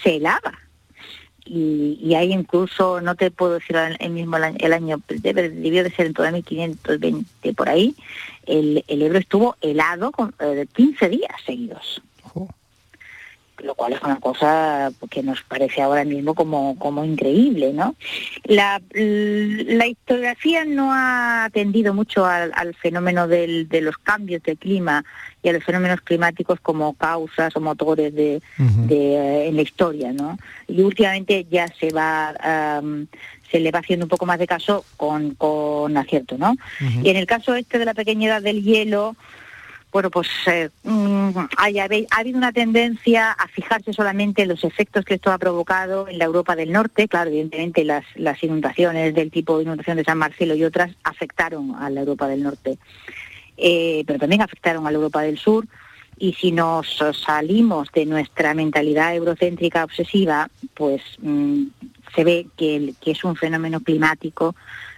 se 0.03 0.19
lava. 0.19 0.59
Y, 1.49 1.97
y 2.01 2.15
hay 2.15 2.33
incluso, 2.33 3.01
no 3.01 3.15
te 3.15 3.31
puedo 3.31 3.53
decir 3.53 3.77
el 3.77 4.09
mismo 4.09 4.37
el 4.37 4.73
año, 4.73 5.01
debe, 5.07 5.49
debió 5.49 5.83
de 5.83 5.91
ser 5.91 6.07
en 6.07 6.13
todo 6.13 6.31
1520 6.31 7.53
por 7.53 7.69
ahí, 7.69 7.95
el, 8.45 8.83
el 8.87 9.01
Ebro 9.01 9.19
estuvo 9.19 9.55
helado 9.61 10.11
con, 10.11 10.33
15 10.73 11.05
eh, 11.05 11.09
días 11.09 11.31
seguidos 11.45 12.01
lo 13.63 13.75
cual 13.75 13.93
es 13.93 14.01
una 14.01 14.19
cosa 14.19 14.91
que 15.09 15.23
nos 15.23 15.41
parece 15.43 15.81
ahora 15.81 16.03
mismo 16.03 16.35
como, 16.35 16.77
como 16.77 17.03
increíble, 17.03 17.73
¿no? 17.73 17.95
La, 18.43 18.81
la 18.93 19.87
historiografía 19.87 20.65
no 20.65 20.93
ha 20.93 21.45
atendido 21.45 21.93
mucho 21.93 22.25
al, 22.25 22.75
fenómeno 22.75 23.27
del, 23.27 23.67
de 23.67 23.81
los 23.81 23.97
cambios 23.97 24.43
de 24.43 24.55
clima 24.55 25.03
y 25.41 25.49
a 25.49 25.53
los 25.53 25.63
fenómenos 25.63 26.01
climáticos 26.01 26.59
como 26.61 26.93
causas 26.93 27.55
o 27.55 27.59
motores 27.59 28.13
de, 28.13 28.41
en 28.57 29.55
la 29.55 29.61
historia, 29.61 30.11
¿no? 30.13 30.37
Y 30.67 30.81
últimamente 30.81 31.45
ya 31.49 31.67
se 31.79 31.91
va 31.91 32.81
se 33.51 33.59
le 33.59 33.71
va 33.71 33.79
haciendo 33.79 34.05
un 34.05 34.09
poco 34.09 34.25
más 34.25 34.39
de 34.39 34.47
caso 34.47 34.83
con, 34.97 35.35
con 35.35 35.95
acierto, 35.95 36.37
¿no? 36.37 36.55
Y 37.01 37.09
en 37.09 37.15
el 37.15 37.25
caso 37.25 37.55
este 37.55 37.79
de 37.79 37.85
la 37.85 37.93
pequeña 37.93 38.41
del 38.41 38.63
hielo, 38.63 39.15
bueno, 39.97 40.11
pues 40.11 40.27
eh, 40.45 40.69
mm, 40.83 41.31
ha 41.57 42.19
habido 42.19 42.37
una 42.37 42.51
tendencia 42.51 43.31
a 43.31 43.47
fijarse 43.47 43.93
solamente 43.93 44.43
en 44.43 44.49
los 44.49 44.63
efectos 44.63 45.03
que 45.03 45.15
esto 45.15 45.31
ha 45.31 45.39
provocado 45.39 46.07
en 46.07 46.19
la 46.19 46.25
Europa 46.25 46.55
del 46.55 46.71
Norte. 46.71 47.07
Claro, 47.07 47.31
evidentemente 47.31 47.83
las, 47.83 48.05
las 48.13 48.43
inundaciones 48.43 49.15
del 49.15 49.31
tipo 49.31 49.57
de 49.57 49.63
inundación 49.63 49.97
de 49.97 50.03
San 50.03 50.19
Marcelo 50.19 50.53
y 50.53 50.63
otras 50.63 50.91
afectaron 51.03 51.73
a 51.73 51.89
la 51.89 52.01
Europa 52.01 52.27
del 52.27 52.43
Norte, 52.43 52.77
eh, 53.57 54.03
pero 54.05 54.19
también 54.19 54.43
afectaron 54.43 54.85
a 54.85 54.91
la 54.91 54.97
Europa 54.97 55.23
del 55.23 55.39
Sur. 55.39 55.65
Y 56.19 56.33
si 56.33 56.51
nos 56.51 56.99
salimos 57.25 57.89
de 57.91 58.05
nuestra 58.05 58.53
mentalidad 58.53 59.15
eurocéntrica 59.15 59.83
obsesiva, 59.83 60.47
pues 60.75 61.01
mm, 61.23 61.63
se 62.15 62.23
ve 62.23 62.45
que, 62.55 62.93
es 63.03 63.23
un 63.23 63.35
fenómeno 63.35 63.79
climático 63.79 64.55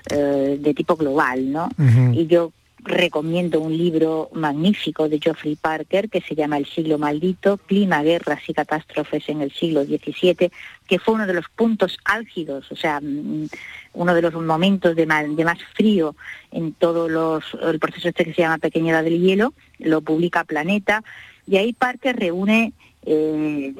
eh, 0.10 0.58
de 0.60 0.74
tipo 0.74 0.98
global, 0.98 1.50
¿no? 1.54 1.70
Y 2.12 2.28
yo 2.28 2.52
recomiendo 2.84 3.60
un 3.60 3.78
libro 3.78 4.30
magnífico 4.34 5.10
de 5.10 5.20
Geoffrey 5.20 5.56
Parker 5.56 6.10
que 6.10 6.22
se 6.22 6.36
llama 6.36 6.58
El 6.58 6.66
siglo 6.66 6.98
maldito, 6.98 7.58
clima, 7.58 8.04
guerras 8.04 8.42
y 8.48 8.54
catástrofes 8.54 9.28
en 9.30 9.42
el 9.42 9.52
siglo 9.52 9.84
XVII, 9.84 10.52
que 10.88 11.00
fue 11.00 11.16
uno 11.16 11.28
de 11.28 11.34
los 11.34 11.50
puntos 11.50 11.98
álgidos, 12.06 12.72
o 12.72 12.76
sea, 12.76 13.00
mm, 13.02 13.48
uno 13.94 14.14
de 14.14 14.22
los 14.22 14.34
momentos 14.34 14.96
de 14.96 15.06
más, 15.06 15.26
frío 15.76 16.16
en 16.52 16.74
todo 16.74 17.10
los, 17.10 17.44
el 17.62 17.80
proceso 17.80 18.10
este 18.10 18.26
que 18.26 18.34
se 18.34 18.42
llama 18.42 18.58
Pequeña 18.58 19.02
del 19.02 19.20
Hielo, 19.20 19.54
lo 19.80 20.02
publica 20.02 20.44
Planeta, 20.44 21.04
y 21.48 21.58
ahí 21.58 21.74
Parker 21.74 22.16
reúne 22.16 22.74
eh, 23.06 23.74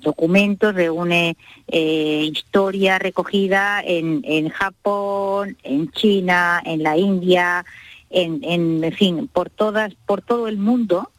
documentos, 0.00 0.74
reúne 0.74 1.36
eh, 1.68 2.28
historia 2.32 2.98
recogida 2.98 3.82
en 3.84 4.48
Japón, 4.50 5.56
en 5.62 5.90
China, 5.92 6.62
en 6.64 6.82
la 6.82 6.96
India, 6.96 7.64
en, 8.10 8.40
en, 8.42 8.92
fin, 8.92 9.28
por 9.28 9.48
todas, 9.50 9.94
por 10.06 10.20
todo 10.20 10.48
el 10.48 10.58
mundo 10.58 11.10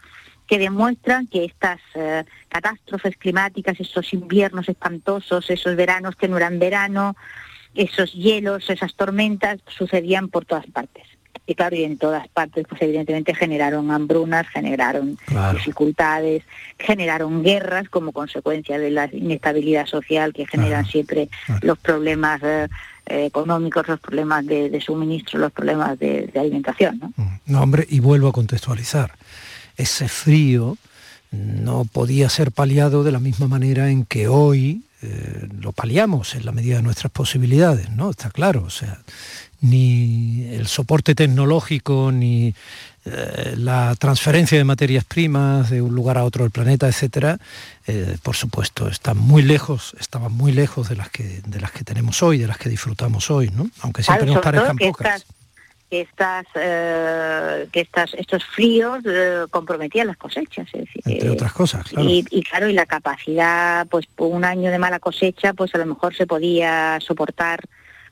que 0.45 0.59
demuestran 0.59 1.27
que 1.27 1.45
estas 1.45 1.79
eh, 1.95 2.25
catástrofes 2.49 3.15
climáticas, 3.15 3.79
esos 3.79 4.13
inviernos 4.13 4.67
espantosos, 4.67 5.49
esos 5.49 5.75
veranos 5.77 6.17
que 6.17 6.27
no 6.27 6.35
eran 6.35 6.59
verano, 6.59 7.15
esos 7.73 8.13
hielos, 8.13 8.69
esas 8.69 8.93
tormentas, 8.95 9.59
sucedían 9.67 10.27
por 10.27 10.43
todas 10.43 10.67
partes. 10.67 11.05
Y 11.47 11.55
claro, 11.55 11.75
y 11.75 11.83
en 11.83 11.97
todas 11.97 12.27
partes, 12.27 12.65
pues 12.67 12.81
evidentemente 12.81 13.33
generaron 13.33 13.91
hambrunas, 13.91 14.47
generaron 14.49 15.17
dificultades, 15.53 16.43
generaron 16.77 17.43
guerras 17.43 17.89
como 17.89 18.11
consecuencia 18.11 18.77
de 18.77 18.91
la 18.91 19.09
inestabilidad 19.11 19.85
social 19.85 20.33
que 20.33 20.45
generan 20.45 20.85
siempre 20.85 21.29
los 21.61 21.79
problemas 21.79 22.41
eh, 22.43 22.67
económicos, 23.11 23.87
los 23.87 23.99
problemas 23.99 24.45
de, 24.45 24.81
suministro, 24.81 25.39
los 25.39 25.51
problemas 25.51 25.97
de, 25.99 26.31
alimentación. 26.35 26.99
¿no? 26.99 27.13
Mm. 27.15 27.39
no, 27.45 27.61
hombre, 27.61 27.85
y 27.89 27.99
vuelvo 27.99 28.27
a 28.27 28.33
contextualizar. 28.33 29.13
Ese 29.77 30.07
frío 30.07 30.77
no 31.31 31.85
podía 31.85 32.29
ser 32.29 32.51
paliado 32.51 33.03
de 33.03 33.11
la 33.11 33.19
misma 33.19 33.47
manera 33.47 33.89
en 33.89 34.05
que 34.05 34.27
hoy 34.27 34.83
eh, 35.01 35.47
lo 35.59 35.71
paliamos 35.71 36.35
en 36.35 36.45
la 36.45 36.51
medida 36.51 36.77
de 36.77 36.83
nuestras 36.83 37.11
posibilidades, 37.11 37.89
¿no? 37.89 38.09
Está 38.11 38.29
claro, 38.29 38.63
o 38.63 38.69
sea, 38.69 38.99
ni 39.61 40.47
el 40.51 40.67
soporte 40.67 41.15
tecnológico, 41.15 42.11
ni 42.11 42.53
eh, 43.05 43.55
la 43.57 43.95
transferencia 43.95 44.57
de 44.57 44.63
materias 44.63 45.03
primas 45.03 45.69
de 45.69 45.81
un 45.81 45.95
lugar 45.95 46.17
a 46.17 46.23
otro 46.23 46.43
del 46.43 46.51
planeta, 46.51 46.87
etcétera, 46.87 47.39
eh, 47.87 48.17
por 48.21 48.35
supuesto, 48.35 48.87
están 48.87 49.17
muy 49.17 49.41
lejos, 49.41 49.95
estaban 49.99 50.31
muy 50.31 50.51
lejos 50.51 50.89
de 50.89 50.95
las 50.95 51.09
que 51.09 51.41
de 51.45 51.59
las 51.59 51.71
que 51.71 51.83
tenemos 51.83 52.21
hoy, 52.21 52.37
de 52.37 52.47
las 52.47 52.57
que 52.57 52.69
disfrutamos 52.69 53.31
hoy, 53.31 53.49
¿no? 53.49 53.69
Aunque 53.81 54.03
siempre 54.03 54.27
nos 54.27 54.41
parezcan 54.41 54.77
pocas 54.77 55.25
que 55.91 56.01
estas 56.01 56.45
eh, 56.55 57.67
que 57.71 57.81
estas 57.81 58.13
estos 58.13 58.45
fríos 58.45 58.99
eh, 59.05 59.45
comprometían 59.51 60.07
las 60.07 60.17
cosechas 60.17 60.67
es 60.71 60.85
decir, 60.85 61.01
entre 61.05 61.29
otras 61.29 61.51
cosas 61.51 61.89
claro. 61.89 62.07
Y, 62.09 62.43
claro 62.43 62.69
y 62.69 62.73
la 62.73 62.85
capacidad 62.85 63.85
pues 63.87 64.05
por 64.05 64.29
un 64.29 64.45
año 64.45 64.71
de 64.71 64.79
mala 64.79 64.99
cosecha 64.99 65.53
pues 65.53 65.75
a 65.75 65.79
lo 65.79 65.85
mejor 65.85 66.15
se 66.15 66.25
podía 66.25 66.97
soportar 67.01 67.65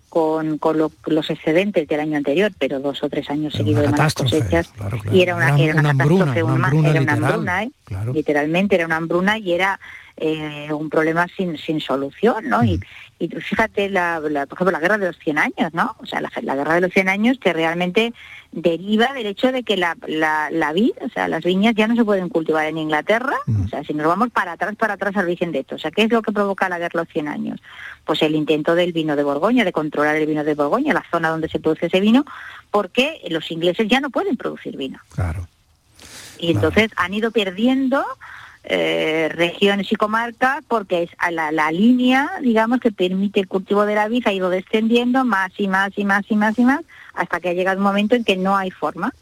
con, 0.10 0.58
con 0.58 0.78
los 0.78 1.30
excedentes 1.30 1.88
del 1.88 2.00
año 2.00 2.18
anterior, 2.18 2.52
pero 2.58 2.80
dos 2.80 3.04
o 3.04 3.10
tres 3.10 3.30
años 3.30 3.54
seguidos 3.54 3.84
de 3.84 3.90
malas 3.90 4.14
cosechas. 4.14 4.74
y 5.12 5.22
era 5.22 5.36
una, 5.36 5.58
era 5.58 5.74
una, 5.74 5.92
catástrofe, 5.92 6.44
una, 6.44 6.68
hambruna, 6.68 6.90
era 6.90 7.02
una 7.02 7.14
hambruna, 7.14 7.64
¿eh? 7.64 7.72
literalmente 8.14 8.76
era 8.76 8.86
una 8.86 8.98
hambruna 8.98 9.38
y 9.38 9.54
era 9.54 9.80
eh, 10.18 10.74
un 10.74 10.90
problema 10.90 11.28
sin, 11.36 11.58
sin 11.58 11.80
solución, 11.80 12.50
¿no? 12.50 12.64
Y, 12.64 12.80
y 13.20 13.28
fíjate, 13.28 13.90
la, 13.90 14.20
por 14.22 14.58
ejemplo, 14.58 14.72
la 14.72 14.80
guerra 14.80 14.98
de 14.98 15.08
los 15.08 15.20
100 15.20 15.38
años, 15.38 15.74
¿no? 15.74 15.96
O 16.00 16.06
sea, 16.06 16.22
la, 16.22 16.56
guerra 16.56 16.76
de 16.76 16.82
los 16.82 16.92
100 16.92 17.10
años 17.10 17.38
que 17.40 17.54
realmente 17.54 18.14
deriva 18.52 19.14
del 19.14 19.28
hecho 19.28 19.52
de 19.52 19.64
que 19.64 19.78
la, 19.78 19.96
la, 20.08 20.50
la 20.52 20.74
vid, 20.74 20.92
o 21.02 21.10
sea, 21.10 21.28
las 21.28 21.44
viñas 21.44 21.76
ya 21.76 21.88
no 21.88 21.96
se 21.96 22.04
pueden 22.04 22.30
cultivar 22.30 22.66
en 22.66 22.78
Inglaterra, 22.78 23.36
o 23.64 23.68
sea, 23.68 23.84
si 23.84 23.94
nos 23.94 24.08
vamos 24.08 24.30
para 24.32 24.54
atrás, 24.54 24.76
para 24.76 24.96
atrás 24.96 25.16
al 25.18 25.26
origen 25.26 25.52
de 25.52 25.60
esto. 25.60 25.76
O 25.76 25.78
sea, 25.78 25.92
¿qué 25.92 26.04
es 26.04 26.12
lo 26.12 26.22
que 26.22 26.32
provoca 26.32 26.68
la 26.68 26.80
guerra 26.80 27.00
de 27.00 27.06
los 27.06 27.14
100 27.14 27.28
años? 27.28 27.62
Pues 28.06 28.22
el 28.24 28.36
intento 28.36 28.74
del 28.74 28.92
vino 28.92 29.16
de 29.16 29.24
Borgoña, 29.24 29.64
de 29.64 29.72
controlar 29.72 30.16
el 30.16 30.26
vino 30.26 30.44
de 30.44 30.56
Borgoña, 30.56 30.94
la 30.94 31.06
zona 31.12 31.30
donde 31.30 31.50
se 31.50 31.60
produce 31.60 31.86
ese 31.86 32.00
vino, 32.00 32.26
porque 32.72 33.22
los 33.30 33.52
ingleses 33.52 33.88
ya 33.88 34.00
no 34.00 34.10
pueden 34.10 34.36
producir 34.36 34.76
vino. 34.78 35.00
Claro. 35.14 35.48
Y 36.40 36.52
entonces 36.52 36.90
han 36.96 37.14
ido 37.14 37.32
perdiendo 37.32 38.04
eh, 38.64 39.30
regiones 39.34 39.92
y 39.92 39.96
comarcas 39.96 40.64
porque 40.68 41.04
es 41.04 41.10
a 41.18 41.32
la, 41.32 41.72
línea, 41.72 42.30
digamos, 42.42 42.80
que 42.80 42.92
permite 42.92 43.40
el 43.40 43.48
cultivo 43.48 43.86
de 43.86 43.96
la 43.96 44.08
vid 44.08 44.28
ha 44.28 44.34
ido 44.34 44.50
descendiendo 44.50 45.24
más 45.24 45.52
y 45.58 45.68
más 45.68 45.92
y 45.98 46.04
más 46.04 46.26
y 46.30 46.36
más 46.36 46.60
y 46.60 46.66
más 46.66 46.82
hasta 47.20 47.40
que 47.40 47.50
ha 47.50 47.54
llegado 47.54 47.78
un 47.78 47.84
momento 47.84 48.16
en 48.16 48.24
que 48.24 48.38
no 48.38 48.56
hay 48.56 48.72
forma. 48.72 49.14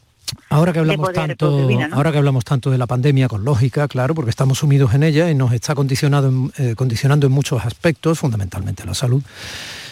Ahora 0.50 0.72
que 0.72 0.78
hablamos 0.78 1.12
tanto, 1.12 1.68
ahora 1.92 2.12
que 2.12 2.18
hablamos 2.18 2.44
tanto 2.44 2.70
de 2.70 2.78
la 2.78 2.86
pandemia 2.86 3.28
con 3.28 3.44
lógica, 3.44 3.88
claro, 3.88 4.14
porque 4.14 4.30
estamos 4.30 4.58
sumidos 4.58 4.94
en 4.94 5.02
ella 5.02 5.30
y 5.30 5.34
nos 5.34 5.52
está 5.52 5.74
condicionado 5.74 6.30
eh, 6.58 6.74
condicionando 6.76 7.26
en 7.26 7.32
muchos 7.32 7.64
aspectos, 7.64 8.18
fundamentalmente 8.18 8.84
la 8.84 8.94
salud. 8.94 9.22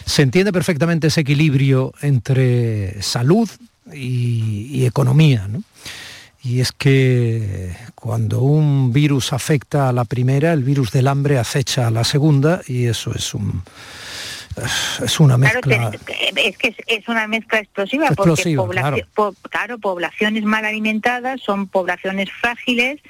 Se 0.04 0.22
entiende 0.22 0.52
perfectamente 0.52 1.08
ese 1.08 1.22
equilibrio 1.22 1.94
entre 2.00 3.02
salud 3.02 3.48
y, 3.92 4.68
y 4.70 4.86
economía, 4.86 5.48
¿no? 5.48 5.62
Y 6.44 6.60
es 6.60 6.70
que 6.70 7.74
cuando 7.96 8.40
un 8.42 8.92
virus 8.92 9.32
afecta 9.32 9.88
a 9.88 9.92
la 9.92 10.04
primera, 10.04 10.52
el 10.52 10.62
virus 10.62 10.92
del 10.92 11.08
hambre 11.08 11.38
acecha 11.38 11.88
a 11.88 11.90
la 11.90 12.04
segunda 12.04 12.60
y 12.68 12.84
eso 12.84 13.12
es 13.14 13.34
un 13.34 13.62
es 15.02 15.20
una 15.20 15.36
mezcla. 15.36 15.90
es 16.36 16.56
que 16.58 16.74
es 16.86 17.08
una 17.08 17.26
mezcla 17.26 17.58
explosiva, 17.58 18.08
porque 18.16 18.56
claro, 19.50 19.78
poblaciones 19.78 20.44
mal 20.44 20.64
alimentadas 20.64 21.40
son 21.42 21.66
poblaciones 21.66 22.30
frágiles 22.32 23.00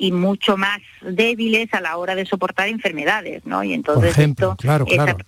y 0.00 0.12
mucho 0.12 0.56
más 0.56 0.80
débiles 1.02 1.72
a 1.74 1.80
la 1.82 1.98
hora 1.98 2.14
de 2.14 2.24
soportar 2.24 2.68
enfermedades, 2.68 3.44
¿no? 3.44 3.62
Y 3.62 3.74
entonces 3.74 4.14
claro, 4.56 4.86
claro. 4.86 5.18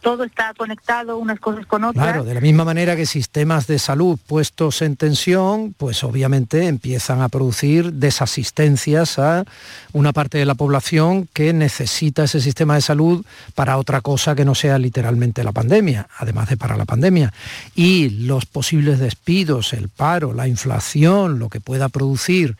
todo 0.00 0.24
está 0.24 0.54
conectado 0.54 1.18
unas 1.18 1.38
cosas 1.38 1.66
con 1.66 1.84
otras. 1.84 2.02
Claro, 2.02 2.24
de 2.24 2.32
la 2.32 2.40
misma 2.40 2.64
manera 2.64 2.96
que 2.96 3.04
sistemas 3.04 3.66
de 3.66 3.78
salud 3.78 4.18
puestos 4.26 4.80
en 4.80 4.96
tensión, 4.96 5.74
pues 5.76 6.02
obviamente 6.02 6.66
empiezan 6.66 7.20
a 7.20 7.28
producir 7.28 7.92
desasistencias 7.92 9.18
a 9.18 9.44
una 9.92 10.14
parte 10.14 10.38
de 10.38 10.46
la 10.46 10.54
población 10.54 11.28
que 11.34 11.52
necesita 11.52 12.24
ese 12.24 12.40
sistema 12.40 12.76
de 12.76 12.80
salud 12.80 13.26
para 13.54 13.76
otra 13.76 14.00
cosa 14.00 14.34
que 14.34 14.46
no 14.46 14.54
sea 14.54 14.78
literalmente 14.78 15.44
la 15.44 15.52
pandemia, 15.52 16.08
además 16.16 16.48
de 16.48 16.56
para 16.56 16.78
la 16.78 16.86
pandemia. 16.86 17.34
Y 17.74 18.08
los 18.08 18.46
posibles 18.46 18.98
despidos, 18.98 19.74
el 19.74 19.90
paro, 19.90 20.32
la 20.32 20.48
inflación, 20.48 21.38
lo 21.38 21.50
que 21.50 21.60
pueda 21.60 21.90
producir 21.90 22.56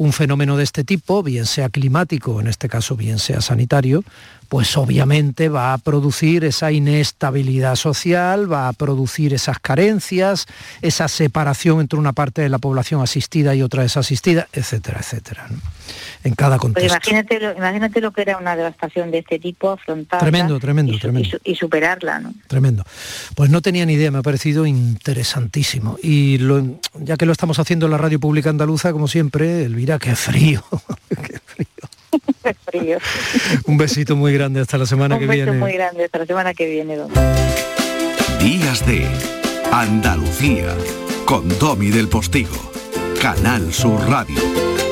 un 0.00 0.14
fenómeno 0.14 0.56
de 0.56 0.64
este 0.64 0.79
tipo, 0.84 1.22
bien 1.22 1.46
sea 1.46 1.68
climático, 1.68 2.40
en 2.40 2.46
este 2.46 2.68
caso 2.68 2.96
bien 2.96 3.18
sea 3.18 3.40
sanitario, 3.40 4.04
pues 4.50 4.76
obviamente 4.76 5.48
va 5.48 5.72
a 5.72 5.78
producir 5.78 6.44
esa 6.44 6.72
inestabilidad 6.72 7.76
social, 7.76 8.52
va 8.52 8.66
a 8.66 8.72
producir 8.72 9.32
esas 9.32 9.60
carencias, 9.60 10.46
esa 10.82 11.06
separación 11.06 11.78
entre 11.78 12.00
una 12.00 12.12
parte 12.12 12.42
de 12.42 12.48
la 12.48 12.58
población 12.58 13.00
asistida 13.00 13.54
y 13.54 13.62
otra 13.62 13.84
desasistida, 13.84 14.48
etcétera, 14.52 14.98
etcétera. 14.98 15.46
En 16.24 16.34
cada 16.34 16.56
pues 16.56 16.62
contexto. 16.62 16.94
imagínate, 16.94 17.38
lo, 17.38 17.56
imagínate 17.56 18.00
lo 18.00 18.10
que 18.10 18.22
era 18.22 18.38
una 18.38 18.56
devastación 18.56 19.12
de 19.12 19.18
este 19.18 19.38
tipo, 19.38 19.70
afrontarla 19.70 20.28
tremendo, 20.28 20.58
tremendo, 20.58 20.92
y, 20.94 20.98
tremendo. 20.98 21.38
Y, 21.44 21.54
superarla. 21.54 22.18
¿no? 22.18 22.34
Tremendo. 22.48 22.82
Pues 23.36 23.50
no 23.50 23.62
tenía 23.62 23.86
ni 23.86 23.92
idea, 23.92 24.10
me 24.10 24.18
ha 24.18 24.22
parecido 24.22 24.66
interesantísimo. 24.66 25.96
Y 26.02 26.38
ya 26.98 27.16
que 27.16 27.24
lo 27.24 27.30
estamos 27.30 27.60
haciendo 27.60 27.86
en 27.86 27.92
la 27.92 27.98
radio 27.98 28.18
pública 28.18 28.50
andaluza, 28.50 28.92
como 28.92 29.06
siempre, 29.06 29.62
Elvira, 29.62 30.00
qué 30.00 30.16
frío, 30.16 30.64
qué 31.08 31.39
frío. 32.64 32.98
Un 33.66 33.76
besito 33.76 34.16
muy 34.16 34.32
grande 34.32 34.60
hasta 34.60 34.78
la 34.78 34.86
semana 34.86 35.18
que 35.18 35.26
viene. 35.26 35.50
Un 35.50 35.56
beso 35.58 35.64
muy 35.66 35.72
grande 35.74 36.04
hasta 36.04 36.18
la 36.18 36.26
semana 36.26 36.54
que 36.54 36.66
viene. 36.66 36.98
Días 38.40 38.86
de 38.86 39.06
Andalucía 39.72 40.74
con 41.24 41.48
Domi 41.58 41.90
del 41.90 42.08
Postigo, 42.08 42.72
Canal 43.20 43.72
Sur 43.72 44.00
Radio. 44.08 44.89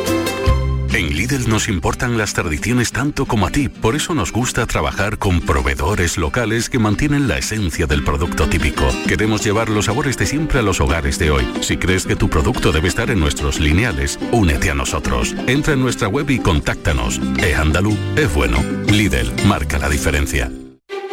En 0.99 1.14
Lidl 1.14 1.49
nos 1.49 1.68
importan 1.68 2.18
las 2.18 2.34
tradiciones 2.34 2.90
tanto 2.90 3.24
como 3.24 3.46
a 3.46 3.51
ti, 3.51 3.68
por 3.68 3.94
eso 3.94 4.14
nos 4.14 4.32
gusta 4.32 4.66
trabajar 4.66 5.16
con 5.16 5.40
proveedores 5.40 6.18
locales 6.18 6.68
que 6.68 6.80
mantienen 6.80 7.28
la 7.28 7.38
esencia 7.38 7.86
del 7.86 8.03
producto 8.03 8.49
típico. 8.49 8.84
Queremos 9.07 9.44
llevar 9.44 9.68
los 9.68 9.84
sabores 9.84 10.18
de 10.18 10.26
siempre 10.26 10.59
a 10.59 10.62
los 10.62 10.80
hogares 10.80 11.16
de 11.20 11.30
hoy. 11.30 11.49
Si 11.61 11.76
crees 11.76 12.05
que 12.05 12.16
tu 12.16 12.28
producto 12.28 12.72
debe 12.72 12.88
estar 12.88 13.12
en 13.12 13.20
nuestros 13.20 13.61
lineales, 13.61 14.18
únete 14.32 14.72
a 14.72 14.74
nosotros. 14.74 15.36
Entra 15.46 15.74
en 15.74 15.82
nuestra 15.82 16.09
web 16.09 16.28
y 16.30 16.40
contáctanos. 16.40 17.20
Es 17.38 17.57
andalú, 17.57 17.96
es 18.16 18.34
bueno. 18.34 18.61
Lidl 18.88 19.32
marca 19.46 19.78
la 19.78 19.88
diferencia. 19.88 20.51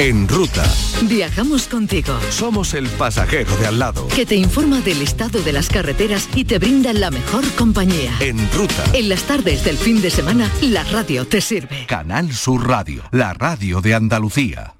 En 0.00 0.28
ruta. 0.28 0.62
Viajamos 1.08 1.66
contigo. 1.66 2.16
Somos 2.30 2.74
el 2.74 2.88
pasajero 2.88 3.56
de 3.56 3.66
al 3.66 3.80
lado. 3.80 4.06
Que 4.06 4.24
te 4.24 4.36
informa 4.36 4.80
del 4.80 5.02
estado 5.02 5.42
de 5.42 5.52
las 5.52 5.68
carreteras 5.68 6.28
y 6.36 6.44
te 6.44 6.60
brinda 6.60 6.92
la 6.92 7.10
mejor 7.10 7.44
compañía. 7.56 8.12
En 8.20 8.38
ruta. 8.52 8.84
En 8.92 9.08
las 9.08 9.24
tardes 9.24 9.64
del 9.64 9.76
fin 9.76 10.00
de 10.00 10.10
semana, 10.10 10.48
la 10.62 10.84
radio 10.84 11.26
te 11.26 11.40
sirve. 11.40 11.84
Canal 11.86 12.32
Sur 12.32 12.68
Radio, 12.68 13.02
la 13.10 13.34
radio 13.34 13.80
de 13.80 13.94
Andalucía. 13.94 14.76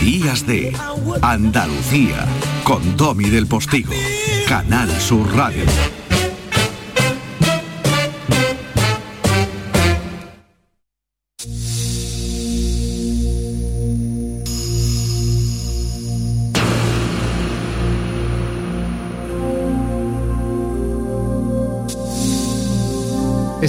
Días 0.00 0.46
de 0.46 0.74
Andalucía 1.20 2.26
con 2.62 2.96
Domi 2.96 3.28
del 3.28 3.46
Postigo. 3.46 3.92
Canal 4.48 4.90
Sur 4.98 5.30
Radio. 5.36 5.64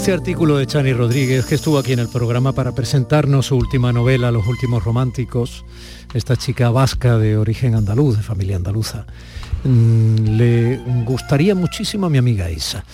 Este 0.06 0.14
artículo 0.14 0.58
de 0.58 0.68
Chani 0.68 0.94
Rodríguez, 0.94 1.48
que 1.48 1.56
estuvo 1.56 1.80
aquí 1.80 1.94
en 1.94 1.98
el 1.98 2.10
programa 2.10 2.52
para 2.52 2.74
presentarnos 2.74 3.48
su 3.48 3.56
última 3.56 3.92
novela, 3.92 4.30
Los 4.30 4.46
Últimos 4.46 4.84
Románticos, 4.84 5.66
esta 6.14 6.36
chica 6.36 6.70
vasca 6.70 7.18
de 7.18 7.38
origen 7.38 7.74
andaluz, 7.74 8.18
de 8.18 8.22
familia 8.22 8.56
andaluza, 8.56 9.08
mm, 9.64 10.38
le 10.38 10.78
gustaría 11.06 11.56
muchísimo 11.56 12.06
a 12.06 12.12
mi 12.12 12.20
amiga 12.20 12.52
Isa. 12.52 12.86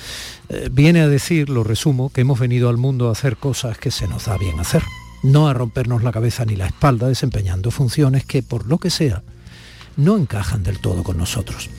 Eh, 0.48 0.70
viene 0.72 1.02
a 1.02 1.10
decir, 1.10 1.50
lo 1.50 1.66
resumo, 1.66 2.14
que 2.14 2.22
hemos 2.22 2.40
venido 2.40 2.70
al 2.70 2.78
mundo 2.78 3.10
a 3.10 3.12
hacer 3.12 3.36
cosas 3.36 3.78
que 3.78 3.92
se 3.92 4.08
nos 4.08 4.28
da 4.28 4.38
bien 4.38 4.58
hacer, 4.62 4.82
no 5.22 5.50
a 5.50 5.54
rompernos 5.54 6.04
la 6.04 6.14
cabeza 6.14 6.46
ni 6.46 6.56
la 6.56 6.68
espalda 6.68 7.10
desempeñando 7.10 7.72
funciones 7.72 8.24
que, 8.24 8.42
por 8.42 8.68
lo 8.68 8.78
que 8.78 8.90
sea, 8.90 9.22
no 9.98 10.16
encajan 10.16 10.64
del 10.64 10.80
todo 10.80 11.04
con 11.04 11.18
nosotros. 11.18 11.70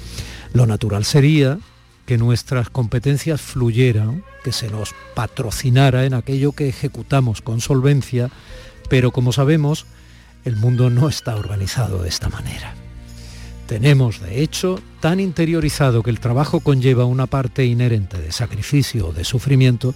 Lo 0.52 0.66
natural 0.66 1.06
sería 1.06 1.58
que 2.06 2.18
nuestras 2.18 2.70
competencias 2.70 3.40
fluyeran, 3.40 4.24
que 4.42 4.52
se 4.52 4.68
nos 4.68 4.94
patrocinara 5.14 6.04
en 6.04 6.14
aquello 6.14 6.52
que 6.52 6.68
ejecutamos 6.68 7.42
con 7.42 7.60
solvencia, 7.60 8.30
pero 8.88 9.12
como 9.12 9.32
sabemos, 9.32 9.86
el 10.44 10.56
mundo 10.56 10.90
no 10.90 11.08
está 11.08 11.36
organizado 11.36 12.02
de 12.02 12.08
esta 12.08 12.28
manera. 12.28 12.74
Tenemos, 13.66 14.20
de 14.20 14.42
hecho, 14.42 14.80
tan 15.00 15.20
interiorizado 15.20 16.02
que 16.02 16.10
el 16.10 16.20
trabajo 16.20 16.60
conlleva 16.60 17.04
una 17.04 17.26
parte 17.26 17.64
inherente 17.64 18.20
de 18.20 18.32
sacrificio 18.32 19.08
o 19.08 19.12
de 19.12 19.24
sufrimiento, 19.24 19.94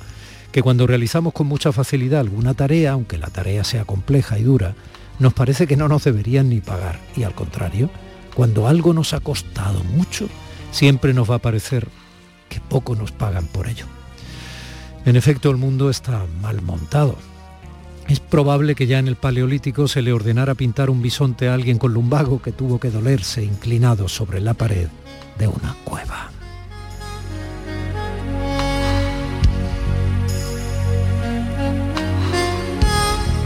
que 0.52 0.62
cuando 0.62 0.86
realizamos 0.86 1.32
con 1.34 1.46
mucha 1.48 1.72
facilidad 1.72 2.20
alguna 2.20 2.54
tarea, 2.54 2.92
aunque 2.92 3.18
la 3.18 3.28
tarea 3.28 3.64
sea 3.64 3.84
compleja 3.84 4.38
y 4.38 4.44
dura, 4.44 4.74
nos 5.18 5.34
parece 5.34 5.66
que 5.66 5.76
no 5.76 5.88
nos 5.88 6.04
deberían 6.04 6.48
ni 6.48 6.60
pagar. 6.60 7.00
Y 7.16 7.24
al 7.24 7.34
contrario, 7.34 7.90
cuando 8.34 8.68
algo 8.68 8.92
nos 8.94 9.12
ha 9.12 9.20
costado 9.20 9.82
mucho, 9.84 10.28
siempre 10.70 11.14
nos 11.14 11.30
va 11.30 11.36
a 11.36 11.40
parecer 11.40 11.88
que 12.48 12.60
poco 12.60 12.94
nos 12.94 13.12
pagan 13.12 13.46
por 13.46 13.68
ello. 13.68 13.86
En 15.04 15.16
efecto, 15.16 15.50
el 15.50 15.56
mundo 15.56 15.90
está 15.90 16.26
mal 16.42 16.62
montado. 16.62 17.16
Es 18.08 18.20
probable 18.20 18.74
que 18.74 18.86
ya 18.86 18.98
en 18.98 19.08
el 19.08 19.16
Paleolítico 19.16 19.88
se 19.88 20.02
le 20.02 20.12
ordenara 20.12 20.54
pintar 20.54 20.90
un 20.90 21.02
bisonte 21.02 21.48
a 21.48 21.54
alguien 21.54 21.78
con 21.78 21.92
lumbago 21.92 22.40
que 22.40 22.52
tuvo 22.52 22.78
que 22.78 22.90
dolerse 22.90 23.42
inclinado 23.42 24.08
sobre 24.08 24.40
la 24.40 24.54
pared 24.54 24.88
de 25.38 25.48
una 25.48 25.74
cueva. 25.84 26.30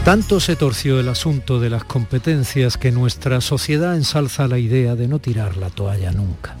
Tanto 0.05 0.39
se 0.39 0.55
torció 0.55 0.99
el 0.99 1.09
asunto 1.09 1.59
de 1.59 1.69
las 1.69 1.83
competencias 1.83 2.77
que 2.77 2.91
nuestra 2.91 3.39
sociedad 3.39 3.95
ensalza 3.95 4.47
la 4.47 4.57
idea 4.57 4.95
de 4.95 5.07
no 5.07 5.19
tirar 5.19 5.57
la 5.57 5.69
toalla 5.69 6.11
nunca. 6.11 6.55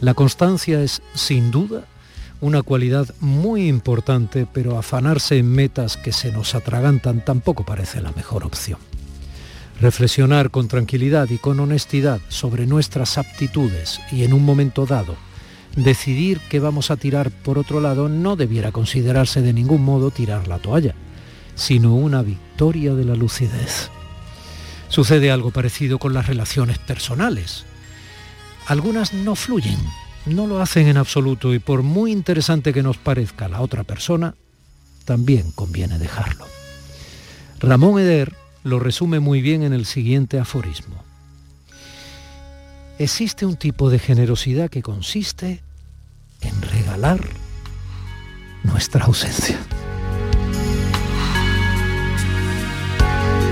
La 0.00 0.14
constancia 0.14 0.80
es, 0.80 1.02
sin 1.14 1.50
duda, 1.50 1.84
una 2.40 2.62
cualidad 2.62 3.12
muy 3.20 3.66
importante, 3.66 4.46
pero 4.52 4.78
afanarse 4.78 5.38
en 5.38 5.50
metas 5.50 5.96
que 5.96 6.12
se 6.12 6.30
nos 6.30 6.54
atragantan 6.54 7.24
tampoco 7.24 7.64
parece 7.64 8.00
la 8.00 8.12
mejor 8.12 8.44
opción. 8.44 8.78
Reflexionar 9.80 10.50
con 10.50 10.68
tranquilidad 10.68 11.28
y 11.30 11.38
con 11.38 11.58
honestidad 11.58 12.20
sobre 12.28 12.66
nuestras 12.66 13.18
aptitudes 13.18 14.00
y 14.12 14.22
en 14.22 14.32
un 14.32 14.44
momento 14.44 14.86
dado 14.86 15.16
decidir 15.74 16.40
que 16.48 16.60
vamos 16.60 16.90
a 16.90 16.96
tirar 16.96 17.30
por 17.30 17.58
otro 17.58 17.80
lado 17.80 18.08
no 18.08 18.36
debiera 18.36 18.72
considerarse 18.72 19.42
de 19.42 19.52
ningún 19.52 19.84
modo 19.84 20.10
tirar 20.10 20.48
la 20.48 20.58
toalla, 20.58 20.94
sino 21.54 21.94
una 21.94 22.22
victoria 22.22 22.94
de 22.94 23.04
la 23.04 23.14
lucidez. 23.14 23.90
Sucede 24.88 25.30
algo 25.30 25.50
parecido 25.50 25.98
con 25.98 26.14
las 26.14 26.26
relaciones 26.26 26.78
personales 26.78 27.66
algunas 28.68 29.14
no 29.14 29.34
fluyen, 29.34 29.78
no 30.26 30.46
lo 30.46 30.60
hacen 30.60 30.88
en 30.88 30.98
absoluto 30.98 31.54
y 31.54 31.58
por 31.58 31.82
muy 31.82 32.12
interesante 32.12 32.74
que 32.74 32.82
nos 32.82 32.98
parezca 32.98 33.48
la 33.48 33.62
otra 33.62 33.82
persona, 33.82 34.34
también 35.06 35.50
conviene 35.52 35.98
dejarlo. 35.98 36.44
Ramón 37.60 37.98
Eder 37.98 38.34
lo 38.64 38.78
resume 38.78 39.20
muy 39.20 39.40
bien 39.40 39.62
en 39.62 39.72
el 39.72 39.86
siguiente 39.86 40.38
aforismo. 40.38 41.02
Existe 42.98 43.46
un 43.46 43.56
tipo 43.56 43.88
de 43.88 43.98
generosidad 43.98 44.68
que 44.68 44.82
consiste 44.82 45.62
en 46.42 46.60
regalar 46.60 47.26
nuestra 48.64 49.06
ausencia. 49.06 49.58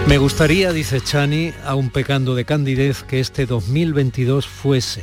Me 0.07 0.19
gustaría, 0.19 0.73
dice 0.73 1.01
Chani, 1.01 1.53
aun 1.65 1.91
pecando 1.91 2.37
de 2.37 2.45
candidez, 2.45 3.03
que 3.03 3.19
este 3.19 3.45
2022 3.45 4.47
fuese 4.47 5.03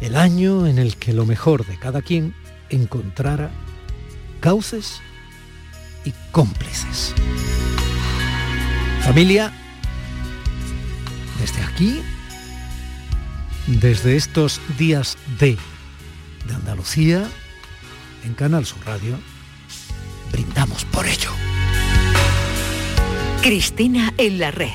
el 0.00 0.16
año 0.16 0.66
en 0.66 0.78
el 0.78 0.96
que 0.96 1.12
lo 1.12 1.26
mejor 1.26 1.66
de 1.66 1.78
cada 1.78 2.00
quien 2.00 2.34
encontrara 2.70 3.50
cauces 4.40 5.02
y 6.06 6.14
cómplices. 6.32 7.14
Familia, 9.02 9.52
desde 11.38 11.62
aquí, 11.62 12.00
desde 13.66 14.16
estos 14.16 14.62
días 14.78 15.18
de, 15.38 15.58
de 16.48 16.54
Andalucía, 16.54 17.28
en 18.24 18.32
Canal 18.32 18.64
Sur 18.64 18.78
Radio, 18.86 19.18
brindamos 20.32 20.86
por 20.86 21.06
ello. 21.06 21.30
Cristina 23.42 24.12
en 24.18 24.38
la 24.38 24.50
red. 24.50 24.68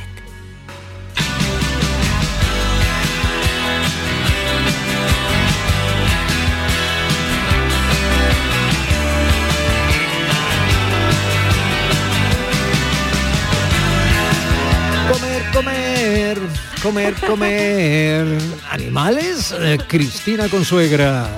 Comer, 15.12 15.44
comer, 15.54 16.38
comer, 16.82 17.14
comer. 17.28 18.26
Animales, 18.72 19.54
Eh, 19.58 19.78
Cristina 19.88 20.50
Consuegra. 20.50 21.30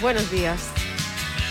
Buenos 0.00 0.30
días. 0.30 0.60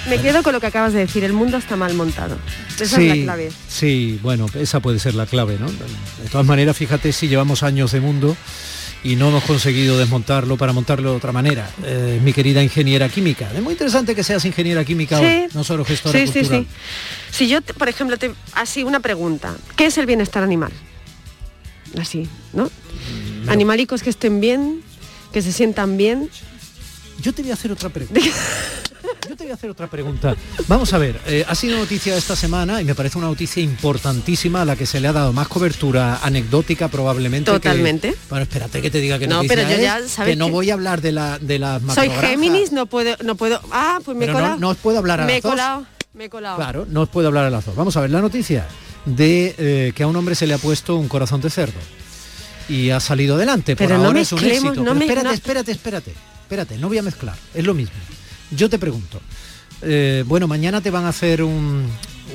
Me 0.09 0.19
quedo 0.21 0.43
con 0.43 0.53
lo 0.53 0.61
que 0.61 0.67
acabas 0.67 0.93
de 0.93 0.99
decir, 0.99 1.23
el 1.23 1.33
mundo 1.33 1.57
está 1.57 1.75
mal 1.75 1.93
montado. 1.95 2.37
Esa 2.79 2.97
sí, 2.97 3.07
es 3.09 3.17
la 3.17 3.23
clave. 3.23 3.51
Sí, 3.67 4.19
bueno, 4.21 4.45
esa 4.53 4.79
puede 4.79 4.99
ser 4.99 5.15
la 5.15 5.25
clave, 5.25 5.57
¿no? 5.59 5.67
De 5.71 6.29
todas 6.31 6.45
maneras, 6.45 6.77
fíjate 6.77 7.11
si 7.11 7.27
llevamos 7.27 7.63
años 7.63 7.91
de 7.91 8.01
mundo 8.01 8.37
y 9.03 9.15
no 9.15 9.29
hemos 9.29 9.43
conseguido 9.43 9.97
desmontarlo 9.97 10.57
para 10.57 10.73
montarlo 10.73 11.11
de 11.11 11.17
otra 11.17 11.31
manera. 11.31 11.69
Eh, 11.83 12.19
mi 12.23 12.33
querida 12.33 12.61
ingeniera 12.61 13.09
química. 13.09 13.49
Es 13.55 13.61
muy 13.61 13.73
interesante 13.73 14.13
que 14.15 14.23
seas 14.23 14.45
ingeniera 14.45 14.83
química 14.85 15.19
hoy, 15.19 15.47
no 15.53 15.63
solo 15.63 15.83
gestora 15.85 16.17
sí, 16.19 16.25
cultural. 16.25 16.61
Sí, 16.61 16.67
sí. 17.31 17.35
Si 17.37 17.47
yo, 17.47 17.61
te- 17.61 17.73
por 17.73 17.89
ejemplo, 17.89 18.17
te, 18.17 18.31
así 18.53 18.83
una 18.83 18.99
pregunta. 18.99 19.55
¿Qué 19.75 19.87
es 19.87 19.97
el 19.97 20.05
bienestar 20.05 20.43
animal? 20.43 20.71
Así, 21.99 22.27
¿no? 22.53 22.69
Animalicos 23.47 24.03
que 24.03 24.09
estén 24.09 24.39
bien, 24.41 24.81
que 25.33 25.41
se 25.41 25.51
sientan 25.51 25.97
bien. 25.97 26.29
Yo 27.21 27.33
te 27.33 27.41
voy 27.41 27.51
a 27.51 27.53
hacer 27.55 27.71
otra 27.71 27.89
pregunta. 27.89 28.21
Yo 29.29 29.35
te 29.35 29.43
voy 29.43 29.51
a 29.51 29.55
hacer 29.55 29.69
otra 29.69 29.87
pregunta. 29.87 30.35
Vamos 30.67 30.93
a 30.93 30.97
ver, 30.97 31.19
eh, 31.25 31.45
ha 31.47 31.55
sido 31.55 31.77
noticia 31.77 32.15
esta 32.15 32.35
semana 32.35 32.81
y 32.81 32.85
me 32.85 32.93
parece 32.95 33.17
una 33.17 33.27
noticia 33.27 33.61
importantísima 33.63 34.61
a 34.61 34.65
la 34.65 34.75
que 34.75 34.85
se 34.85 34.99
le 34.99 35.07
ha 35.07 35.13
dado 35.13 35.33
más 35.33 35.47
cobertura 35.47 36.19
anecdótica 36.21 36.87
probablemente. 36.89 37.51
que- 37.51 37.57
Totalmente. 37.59 38.15
bueno, 38.29 38.43
espérate 38.43 38.81
que 38.81 38.91
te 38.91 38.99
diga 38.99 39.17
que 39.19 39.27
No, 39.27 39.43
pero 39.47 39.61
yo 39.63 39.69
es, 39.69 39.81
ya, 39.81 39.99
¿sabes 40.07 40.33
que 40.33 40.35
no 40.35 40.49
voy 40.49 40.69
a 40.69 40.73
hablar 40.73 41.01
de 41.01 41.11
la 41.11 41.39
de 41.39 41.59
las 41.59 41.81
Soy. 41.93 42.09
Géminis, 42.09 42.71
no 42.71 42.85
puedo, 42.85 43.15
no 43.23 43.35
puedo. 43.35 43.59
Ah, 43.71 43.99
pues 44.03 44.15
me 44.17 44.25
he 44.25 44.27
Pero 44.27 44.39
no- 44.39 44.43
colado. 44.45 44.59
no 44.59 44.69
os 44.69 44.77
puedo 44.77 44.97
hablar 44.99 45.21
a 45.21 45.25
Me 45.25 45.33
las 45.33 45.39
he 45.39 45.41
dos. 45.41 45.51
colado, 45.51 45.85
me 46.13 46.25
he 46.25 46.29
colado. 46.29 46.55
Claro, 46.57 46.85
no 46.89 47.01
os 47.01 47.09
puedo 47.09 47.27
hablar 47.27 47.45
a 47.45 47.49
las 47.49 47.65
dos. 47.65 47.75
Vamos 47.75 47.95
a 47.97 48.01
ver 48.01 48.11
la 48.11 48.21
noticia 48.21 48.67
de 49.05 49.55
eh, 49.57 49.91
que 49.95 50.03
a 50.03 50.07
un 50.07 50.15
hombre 50.15 50.35
se 50.35 50.45
le 50.47 50.53
ha 50.53 50.57
puesto 50.57 50.95
un 50.95 51.07
corazón 51.07 51.41
de 51.41 51.49
cerdo 51.49 51.79
y 52.69 52.89
ha 52.91 52.99
salido 52.99 53.35
adelante. 53.35 53.75
Por 53.75 53.87
Pero 53.87 53.97
no 53.99 54.05
ahora 54.07 54.21
es 54.21 54.31
un 54.31 54.43
éxito. 54.43 54.73
no 54.75 54.83
Pero 54.83 54.95
me- 54.95 55.05
espérate, 55.05 55.33
espérate, 55.35 55.71
espérate, 55.71 56.13
espérate, 56.41 56.77
no 56.77 56.87
voy 56.87 56.97
a 56.97 57.01
mezclar. 57.03 57.35
Es 57.53 57.63
lo 57.65 57.73
mismo. 57.73 57.93
Yo 58.55 58.69
te 58.69 58.77
pregunto. 58.79 59.21
eh, 59.81 60.23
bueno, 60.25 60.47
mañana 60.47 60.81
te 60.81 60.89
van 60.89 61.05
a 61.05 61.09
hacer 61.09 61.43
un, 61.43 61.87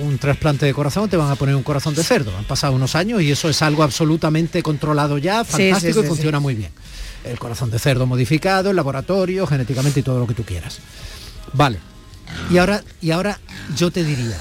un 0.03 0.19
trasplante 0.19 0.67
de 0.67 0.75
corazón, 0.75 1.09
te 1.09 1.17
van 1.17 1.31
a 1.31 1.37
poner 1.37 1.55
un 1.57 1.63
corazón 1.63 1.95
de 1.95 2.03
cerdo. 2.05 2.37
Han 2.37 2.45
pasado 2.45 2.75
unos 2.75 2.95
años 2.95 3.23
y 3.23 3.31
eso 3.31 3.49
es 3.49 3.63
algo 3.63 3.83
absolutamente 3.83 4.63
controlado 4.63 5.19
ya, 5.19 5.43
Sí, 5.45 5.51
fantástico 5.53 6.01
sí, 6.01 6.07
y 6.07 6.09
funciona 6.09 6.39
muy 6.41 6.55
bien. 6.55 6.71
El 7.25 7.39
corazón 7.39 7.71
de 7.71 7.79
cerdo 7.79 8.07
modificado, 8.07 8.71
el 8.71 8.77
laboratorio, 8.77 9.47
genéticamente 9.47 10.01
y 10.01 10.03
todo 10.03 10.19
lo 10.21 10.27
que 10.27 10.35
tú 10.35 10.45
quieras. 10.45 10.79
Vale. 11.53 11.79
Y 12.51 12.59
ahora, 12.59 12.83
y 13.03 13.11
ahora 13.11 13.41
yo 13.77 13.91
te 13.91 14.05
diría, 14.05 14.39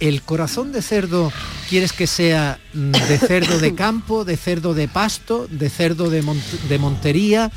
¿el 0.00 0.20
corazón 0.22 0.72
de 0.72 0.82
cerdo 0.82 1.32
quieres 1.70 1.92
que 1.92 2.06
sea 2.06 2.58
mm, 2.74 2.90
de 2.92 3.18
cerdo 3.18 3.58
de 3.58 3.74
campo, 3.84 4.24
de 4.24 4.36
cerdo 4.36 4.74
de 4.74 4.88
pasto, 4.88 5.46
de 5.50 5.70
cerdo 5.70 6.10
de, 6.10 6.22
mont- 6.22 6.60
de 6.68 6.78
montería? 6.78 7.50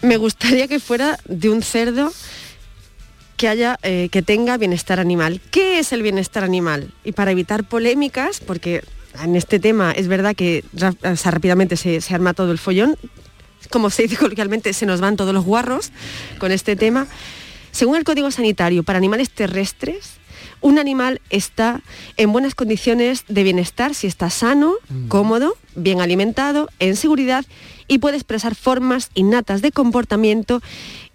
Me 0.00 0.16
gustaría 0.16 0.66
que 0.68 0.80
fuera 0.80 1.18
de 1.28 1.48
un 1.48 1.62
cerdo 1.62 2.12
que 3.42 3.48
haya 3.48 3.76
eh, 3.82 4.08
que 4.12 4.22
tenga 4.22 4.56
bienestar 4.56 5.00
animal. 5.00 5.40
¿Qué 5.50 5.80
es 5.80 5.92
el 5.92 6.00
bienestar 6.04 6.44
animal? 6.44 6.92
Y 7.02 7.10
para 7.10 7.32
evitar 7.32 7.64
polémicas, 7.64 8.38
porque 8.38 8.84
en 9.20 9.34
este 9.34 9.58
tema 9.58 9.90
es 9.90 10.06
verdad 10.06 10.36
que 10.36 10.62
ra- 10.72 10.94
o 11.02 11.16
sea, 11.16 11.32
rápidamente 11.32 11.76
se, 11.76 12.00
se 12.00 12.14
arma 12.14 12.34
todo 12.34 12.52
el 12.52 12.58
follón, 12.58 12.96
como 13.68 13.90
se 13.90 14.04
dice 14.04 14.16
coloquialmente, 14.24 14.72
se 14.72 14.86
nos 14.86 15.00
van 15.00 15.16
todos 15.16 15.34
los 15.34 15.44
guarros 15.44 15.90
con 16.38 16.52
este 16.52 16.76
tema. 16.76 17.08
Según 17.72 17.96
el 17.96 18.04
Código 18.04 18.30
Sanitario, 18.30 18.84
para 18.84 18.98
animales 18.98 19.28
terrestres, 19.30 20.10
un 20.60 20.78
animal 20.78 21.20
está 21.30 21.82
en 22.16 22.30
buenas 22.30 22.54
condiciones 22.54 23.24
de 23.26 23.42
bienestar 23.42 23.96
si 23.96 24.06
está 24.06 24.30
sano, 24.30 24.74
cómodo, 25.08 25.56
bien 25.74 26.00
alimentado, 26.00 26.68
en 26.78 26.94
seguridad 26.94 27.44
y 27.88 27.98
puede 27.98 28.18
expresar 28.18 28.54
formas 28.54 29.10
innatas 29.14 29.62
de 29.62 29.72
comportamiento 29.72 30.62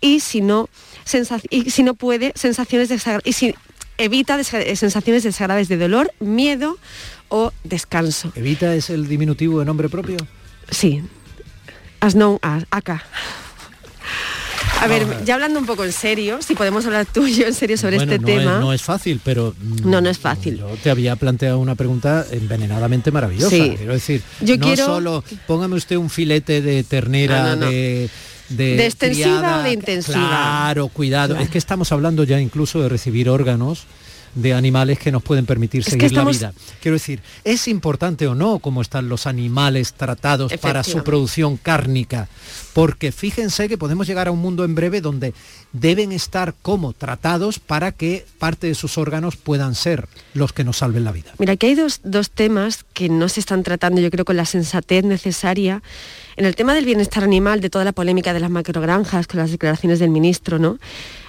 y 0.01 0.19
si 0.19 0.41
no, 0.41 0.67
y 1.49 1.69
si 1.69 1.83
no 1.83 1.93
puede, 1.95 2.31
sensaciones 2.35 2.89
desagra- 2.89 3.21
y 3.23 3.33
si 3.33 3.55
evita 3.97 4.37
desa- 4.37 4.75
sensaciones 4.75 5.23
desagradables 5.23 5.67
de 5.69 5.77
dolor, 5.77 6.11
miedo 6.19 6.77
o 7.29 7.51
descanso. 7.63 8.31
¿Evita 8.35 8.73
es 8.75 8.89
el 8.89 9.07
diminutivo 9.07 9.59
de 9.59 9.65
nombre 9.65 9.89
propio? 9.89 10.17
Sí. 10.69 11.01
As 11.99 12.13
known 12.13 12.37
as, 12.41 12.65
acá. 12.71 13.03
A 14.79 14.85
ver, 14.85 15.07
ya 15.25 15.33
hablando 15.33 15.59
un 15.59 15.65
poco 15.65 15.83
en 15.85 15.91
serio, 15.91 16.39
si 16.41 16.53
podemos 16.53 16.85
hablar 16.85 17.07
tú 17.11 17.25
y 17.25 17.33
yo 17.33 17.47
en 17.47 17.53
serio 17.55 17.77
sobre 17.77 17.95
Bueno, 17.97 18.13
este 18.13 18.21
no 18.21 18.27
tema. 18.27 18.53
Es, 18.55 18.59
no 18.61 18.73
es 18.73 18.81
fácil, 18.83 19.19
pero 19.23 19.55
mm, 19.59 19.89
No, 19.89 20.01
no 20.01 20.09
es 20.09 20.19
fácil. 20.19 20.57
yo 20.59 20.67
te 20.83 20.91
había 20.91 21.15
planteado 21.15 21.57
una 21.57 21.73
pregunta 21.73 22.25
envenenadamente 22.31 23.09
maravillosa. 23.11 23.49
Sí. 23.49 23.73
Quiero 23.75 23.93
decir, 23.93 24.21
Yo 24.41 24.55
no 24.57 24.65
quiero- 24.67 24.85
solo 24.85 25.23
póngame 25.47 25.75
usted 25.75 25.95
un 25.95 26.11
filete 26.11 26.61
de 26.61 26.83
ternera 26.83 27.55
no, 27.55 27.65
no. 27.65 27.71
de 27.71 28.07
de, 28.49 28.75
¿De 28.77 28.85
extensiva 28.85 29.59
o 29.59 29.63
de 29.63 29.71
intensiva? 29.73 30.17
Claro, 30.17 30.87
cuidado. 30.89 31.29
Claro. 31.33 31.43
Es 31.43 31.49
que 31.49 31.57
estamos 31.57 31.91
hablando 31.91 32.23
ya 32.23 32.39
incluso 32.39 32.81
de 32.81 32.89
recibir 32.89 33.29
órganos 33.29 33.85
de 34.35 34.53
animales 34.53 34.99
que 34.99 35.11
nos 35.11 35.23
pueden 35.23 35.47
permitir 35.47 35.83
que 35.83 35.89
seguir 35.91 36.05
estamos- 36.07 36.39
la 36.41 36.51
vida. 36.51 36.61
Quiero 36.79 36.93
decir, 36.95 37.21
¿es 37.43 37.67
importante 37.67 38.27
o 38.27 38.35
no 38.35 38.59
cómo 38.59 38.81
están 38.83 39.09
los 39.09 39.25
animales 39.25 39.93
tratados 39.93 40.53
para 40.61 40.83
su 40.83 41.03
producción 41.03 41.57
cárnica? 41.57 42.27
Porque 42.73 43.11
fíjense 43.11 43.67
que 43.67 43.79
podemos 43.79 44.05
llegar 44.05 44.27
a 44.27 44.31
un 44.31 44.37
mundo 44.39 44.63
en 44.63 44.75
breve 44.75 45.01
donde 45.01 45.33
deben 45.73 46.11
estar 46.11 46.53
como 46.61 46.93
tratados 46.93 47.57
para 47.57 47.91
que 47.93 48.27
parte 48.37 48.67
de 48.67 48.75
sus 48.75 48.99
órganos 48.99 49.37
puedan 49.37 49.73
ser 49.73 50.07
los 50.35 50.53
que 50.53 50.63
nos 50.63 50.77
salven 50.77 51.03
la 51.03 51.11
vida. 51.13 51.31
Mira, 51.39 51.53
aquí 51.53 51.67
hay 51.67 51.75
dos, 51.75 52.01
dos 52.03 52.29
temas 52.29 52.85
que 52.93 53.09
no 53.09 53.29
se 53.29 53.39
están 53.39 53.63
tratando, 53.63 54.01
yo 54.01 54.11
creo, 54.11 54.23
con 54.25 54.37
la 54.37 54.45
sensatez 54.45 55.03
necesaria. 55.03 55.81
En 56.37 56.45
el 56.45 56.55
tema 56.55 56.75
del 56.75 56.85
bienestar 56.85 57.23
animal, 57.23 57.61
de 57.61 57.69
toda 57.71 57.83
la 57.83 57.93
polémica 57.93 58.31
de 58.31 58.39
las 58.39 58.51
macrogranjas, 58.51 59.25
con 59.25 59.39
las 59.39 59.49
declaraciones 59.49 59.97
del 59.97 60.11
ministro, 60.11 60.59
¿no? 60.59 60.77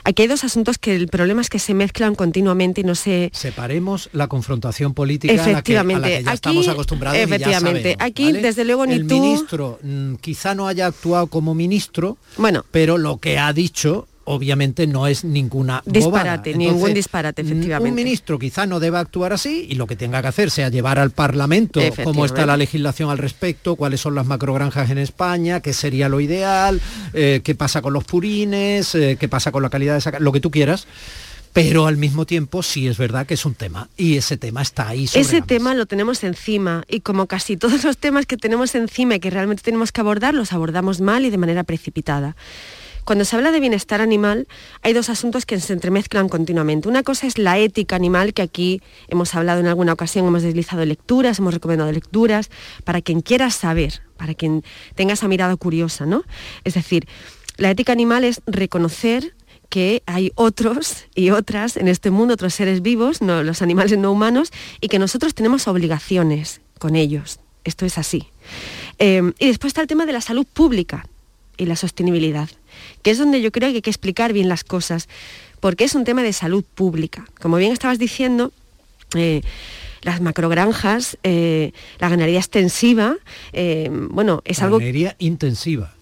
Aquí 0.04 0.22
hay 0.22 0.28
dos 0.28 0.44
asuntos 0.44 0.76
que 0.76 0.94
el 0.94 1.08
problema 1.08 1.40
es 1.40 1.48
que 1.48 1.58
se 1.58 1.72
mezclan 1.72 2.14
continuamente 2.14 2.82
y 2.82 2.84
no 2.84 2.94
se... 2.94 3.30
Separemos 3.32 4.10
la 4.12 4.26
confrontación 4.28 4.92
política 4.92 5.32
a 5.32 5.36
la 5.36 5.42
que, 5.44 5.48
a 5.48 5.52
la 5.52 5.58
Efectivamente, 5.58 6.08
que 6.18 6.22
ya 6.24 6.30
aquí- 6.30 6.34
estamos 6.34 6.68
acostumbrados. 6.68 7.16
y 7.16 7.20
ya 7.20 7.24
efectivamente, 7.24 7.82
sabemos, 7.94 8.02
aquí, 8.06 8.24
¿vale? 8.26 8.40
desde 8.42 8.64
luego, 8.66 8.84
ni 8.86 8.94
El 8.94 9.06
tú- 9.06 9.18
ministro 9.18 9.78
mm, 9.82 10.14
quizá 10.16 10.54
no 10.54 10.68
haya 10.68 10.86
actuado 10.86 11.26
como 11.28 11.54
ministro, 11.54 12.18
bueno, 12.36 12.64
pero 12.70 12.98
lo 12.98 13.16
que 13.16 13.38
ha 13.38 13.50
dicho 13.54 14.06
obviamente 14.28 14.86
no 14.86 15.06
es 15.06 15.24
ninguna 15.24 15.82
Disparate, 15.84 16.54
ningún 16.54 16.94
disparate, 16.94 17.42
efectivamente. 17.42 17.90
Un 17.90 17.94
ministro 17.94 18.38
quizá 18.38 18.66
no 18.66 18.78
deba 18.78 19.00
actuar 19.00 19.32
así 19.32 19.66
y 19.68 19.74
lo 19.74 19.86
que 19.86 19.96
tenga 19.96 20.20
que 20.22 20.28
hacer 20.28 20.50
sea 20.50 20.68
llevar 20.68 20.98
al 20.98 21.10
Parlamento 21.10 21.80
cómo 22.04 22.24
está 22.24 22.46
la 22.46 22.56
legislación 22.56 23.10
al 23.10 23.18
respecto, 23.18 23.76
cuáles 23.76 24.00
son 24.00 24.14
las 24.14 24.26
macrogranjas 24.26 24.90
en 24.90 24.98
España, 24.98 25.60
qué 25.60 25.72
sería 25.72 26.08
lo 26.08 26.20
ideal, 26.20 26.80
eh, 27.14 27.40
qué 27.42 27.54
pasa 27.54 27.80
con 27.80 27.92
los 27.92 28.04
purines, 28.04 28.94
eh, 28.94 29.16
qué 29.18 29.28
pasa 29.28 29.50
con 29.50 29.62
la 29.62 29.70
calidad 29.70 29.94
de 29.94 29.98
esa 29.98 30.18
lo 30.18 30.32
que 30.32 30.40
tú 30.40 30.50
quieras. 30.50 30.86
Pero 31.54 31.86
al 31.86 31.96
mismo 31.96 32.26
tiempo 32.26 32.62
sí 32.62 32.86
es 32.86 32.98
verdad 32.98 33.26
que 33.26 33.34
es 33.34 33.46
un 33.46 33.54
tema 33.54 33.88
y 33.96 34.18
ese 34.18 34.36
tema 34.36 34.60
está 34.60 34.88
ahí 34.88 35.06
sobre 35.06 35.22
ese 35.22 35.40
tema 35.40 35.74
lo 35.74 35.86
tenemos 35.86 36.22
encima 36.22 36.84
y 36.88 37.00
como 37.00 37.26
casi 37.26 37.56
todos 37.56 37.82
los 37.84 37.96
temas 37.96 38.26
que 38.26 38.36
tenemos 38.36 38.74
encima 38.74 39.16
y 39.16 39.20
que 39.20 39.30
realmente 39.30 39.62
tenemos 39.62 39.90
que 39.90 40.02
abordar, 40.02 40.34
los 40.34 40.52
abordamos 40.52 41.00
mal 41.00 41.24
y 41.24 41.30
de 41.30 41.38
manera 41.38 41.64
precipitada. 41.64 42.36
Cuando 43.08 43.24
se 43.24 43.36
habla 43.36 43.52
de 43.52 43.60
bienestar 43.60 44.02
animal, 44.02 44.46
hay 44.82 44.92
dos 44.92 45.08
asuntos 45.08 45.46
que 45.46 45.58
se 45.60 45.72
entremezclan 45.72 46.28
continuamente. 46.28 46.90
Una 46.90 47.02
cosa 47.02 47.26
es 47.26 47.38
la 47.38 47.56
ética 47.56 47.96
animal, 47.96 48.34
que 48.34 48.42
aquí 48.42 48.82
hemos 49.08 49.34
hablado 49.34 49.60
en 49.60 49.66
alguna 49.66 49.94
ocasión, 49.94 50.26
hemos 50.26 50.42
deslizado 50.42 50.84
lecturas, 50.84 51.38
hemos 51.38 51.54
recomendado 51.54 51.90
lecturas, 51.90 52.50
para 52.84 53.00
quien 53.00 53.22
quiera 53.22 53.50
saber, 53.50 54.02
para 54.18 54.34
quien 54.34 54.62
tenga 54.94 55.14
esa 55.14 55.26
mirada 55.26 55.56
curiosa, 55.56 56.04
¿no? 56.04 56.22
Es 56.64 56.74
decir, 56.74 57.08
la 57.56 57.70
ética 57.70 57.92
animal 57.92 58.24
es 58.24 58.42
reconocer 58.46 59.34
que 59.70 60.02
hay 60.04 60.30
otros 60.34 61.06
y 61.14 61.30
otras 61.30 61.78
en 61.78 61.88
este 61.88 62.10
mundo, 62.10 62.34
otros 62.34 62.52
seres 62.52 62.82
vivos, 62.82 63.22
los 63.22 63.62
animales 63.62 63.96
no 63.96 64.12
humanos, 64.12 64.52
y 64.82 64.88
que 64.88 64.98
nosotros 64.98 65.34
tenemos 65.34 65.66
obligaciones 65.66 66.60
con 66.78 66.94
ellos. 66.94 67.40
Esto 67.64 67.86
es 67.86 67.96
así. 67.96 68.28
Eh, 68.98 69.32
y 69.38 69.46
después 69.46 69.70
está 69.70 69.80
el 69.80 69.86
tema 69.86 70.04
de 70.04 70.12
la 70.12 70.20
salud 70.20 70.44
pública 70.44 71.06
y 71.58 71.66
la 71.66 71.76
sostenibilidad, 71.76 72.48
que 73.08 73.12
es 73.12 73.18
donde 73.18 73.40
yo 73.40 73.50
creo 73.50 73.70
que 73.70 73.76
hay 73.76 73.80
que 73.80 73.88
explicar 73.88 74.34
bien 74.34 74.50
las 74.50 74.64
cosas, 74.64 75.08
porque 75.60 75.84
es 75.84 75.94
un 75.94 76.04
tema 76.04 76.22
de 76.22 76.34
salud 76.34 76.62
pública. 76.62 77.24
Como 77.40 77.56
bien 77.56 77.72
estabas 77.72 77.98
diciendo, 77.98 78.52
eh, 79.14 79.40
las 80.02 80.20
macrogranjas, 80.20 81.16
eh, 81.22 81.72
la 82.00 82.10
ganadería 82.10 82.38
extensiva, 82.38 83.16
eh, 83.54 83.88
bueno, 83.90 84.42
es 84.44 84.60
algo... 84.60 84.76
Ganadería 84.76 85.16
intensiva. 85.20 85.94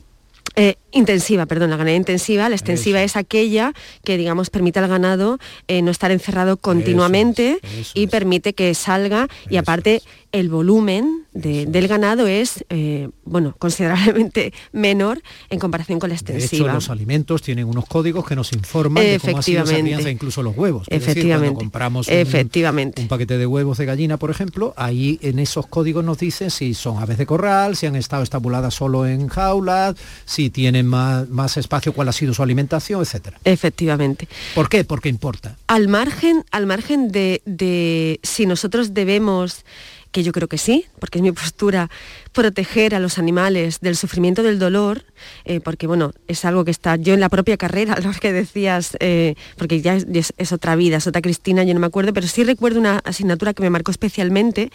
Eh, 0.56 0.76
intensiva, 0.90 1.46
perdón, 1.46 1.70
la 1.70 1.76
ganadería 1.76 1.98
intensiva. 1.98 2.48
La 2.48 2.56
extensiva 2.56 3.00
es 3.02 3.14
aquella 3.14 3.72
que, 4.02 4.16
digamos, 4.16 4.50
permite 4.50 4.78
al 4.78 4.88
ganado 4.88 5.38
eh, 5.68 5.82
no 5.82 5.92
estar 5.92 6.10
encerrado 6.10 6.56
continuamente 6.56 7.60
y 7.94 8.06
permite 8.06 8.54
que 8.54 8.74
salga 8.74 9.28
y 9.50 9.58
aparte 9.58 10.02
el 10.32 10.48
volumen 10.48 11.22
de- 11.32 11.66
del 11.66 11.88
ganado 11.88 12.26
es, 12.26 12.64
eh, 12.70 13.08
bueno, 13.24 13.54
considerablemente 13.58 14.52
menor 14.72 15.22
en 15.50 15.58
comparación 15.58 15.98
con 15.98 16.10
la 16.10 16.16
De 16.16 16.20
hecho, 16.22 16.32
extensiva. 16.34 16.72
los 16.74 16.90
alimentos 16.90 17.42
tienen 17.42 17.66
unos 17.66 17.86
códigos 17.86 18.26
que 18.26 18.34
nos 18.36 18.52
informan 18.52 19.04
de 19.04 19.18
cómo 19.20 19.38
ha 19.38 19.42
sido 19.42 19.58
esa 19.62 19.64
Efectivamente. 19.64 19.82
crianza, 19.82 20.10
incluso 20.10 20.42
los 20.42 20.56
huevos. 20.56 20.86
Es 20.88 21.00
decir, 21.00 21.10
Efectivamente. 21.10 21.54
cuando 21.54 21.58
compramos 21.60 22.08
un, 22.08 22.14
Efectivamente. 22.14 23.02
un 23.02 23.08
paquete 23.08 23.38
de 23.38 23.46
huevos 23.46 23.78
de 23.78 23.86
gallina, 23.86 24.16
por 24.16 24.30
ejemplo, 24.30 24.72
ahí 24.76 25.18
en 25.22 25.38
esos 25.38 25.66
códigos 25.66 26.04
nos 26.04 26.18
dicen 26.18 26.50
si 26.50 26.74
son 26.74 26.98
aves 26.98 27.18
de 27.18 27.26
corral, 27.26 27.76
si 27.76 27.86
han 27.86 27.96
estado 27.96 28.22
estabuladas 28.22 28.74
solo 28.74 29.06
en 29.06 29.28
jaulas, 29.28 29.94
si 30.24 30.50
tienen 30.50 30.86
más, 30.86 31.28
más 31.28 31.56
espacio, 31.56 31.92
cuál 31.92 32.08
ha 32.08 32.12
sido 32.12 32.32
su 32.34 32.42
alimentación, 32.42 33.02
etcétera. 33.02 33.38
Efectivamente. 33.44 34.28
¿Por 34.54 34.68
qué? 34.68 34.84
Porque 34.84 35.08
importa. 35.08 35.56
Al 35.66 35.88
margen, 35.88 36.44
al 36.50 36.66
margen 36.66 37.10
de, 37.12 37.42
de 37.44 38.20
si 38.22 38.46
nosotros 38.46 38.94
debemos 38.94 39.64
que 40.12 40.22
yo 40.22 40.32
creo 40.32 40.48
que 40.48 40.58
sí, 40.58 40.86
porque 40.98 41.18
es 41.18 41.22
mi 41.22 41.32
postura, 41.32 41.90
proteger 42.32 42.94
a 42.94 43.00
los 43.00 43.18
animales 43.18 43.80
del 43.80 43.96
sufrimiento 43.96 44.42
del 44.42 44.58
dolor, 44.58 45.04
eh, 45.44 45.60
porque 45.60 45.86
bueno, 45.86 46.12
es 46.26 46.44
algo 46.44 46.64
que 46.64 46.70
está 46.70 46.96
yo 46.96 47.14
en 47.14 47.20
la 47.20 47.28
propia 47.28 47.56
carrera, 47.56 47.96
lo 48.02 48.12
que 48.12 48.32
decías, 48.32 48.96
eh, 49.00 49.34
porque 49.56 49.80
ya 49.80 49.96
es, 49.96 50.52
otra 50.52 50.76
vida, 50.76 50.96
es 50.98 51.06
otra 51.06 51.20
Cristina, 51.20 51.64
yo 51.64 51.74
no 51.74 51.80
me 51.80 51.86
acuerdo, 51.86 52.12
pero 52.12 52.26
sí 52.26 52.44
recuerdo 52.44 52.78
una 52.78 52.98
asignatura 53.04 53.54
que 53.54 53.62
me 53.62 53.70
marcó 53.70 53.90
especialmente, 53.90 54.70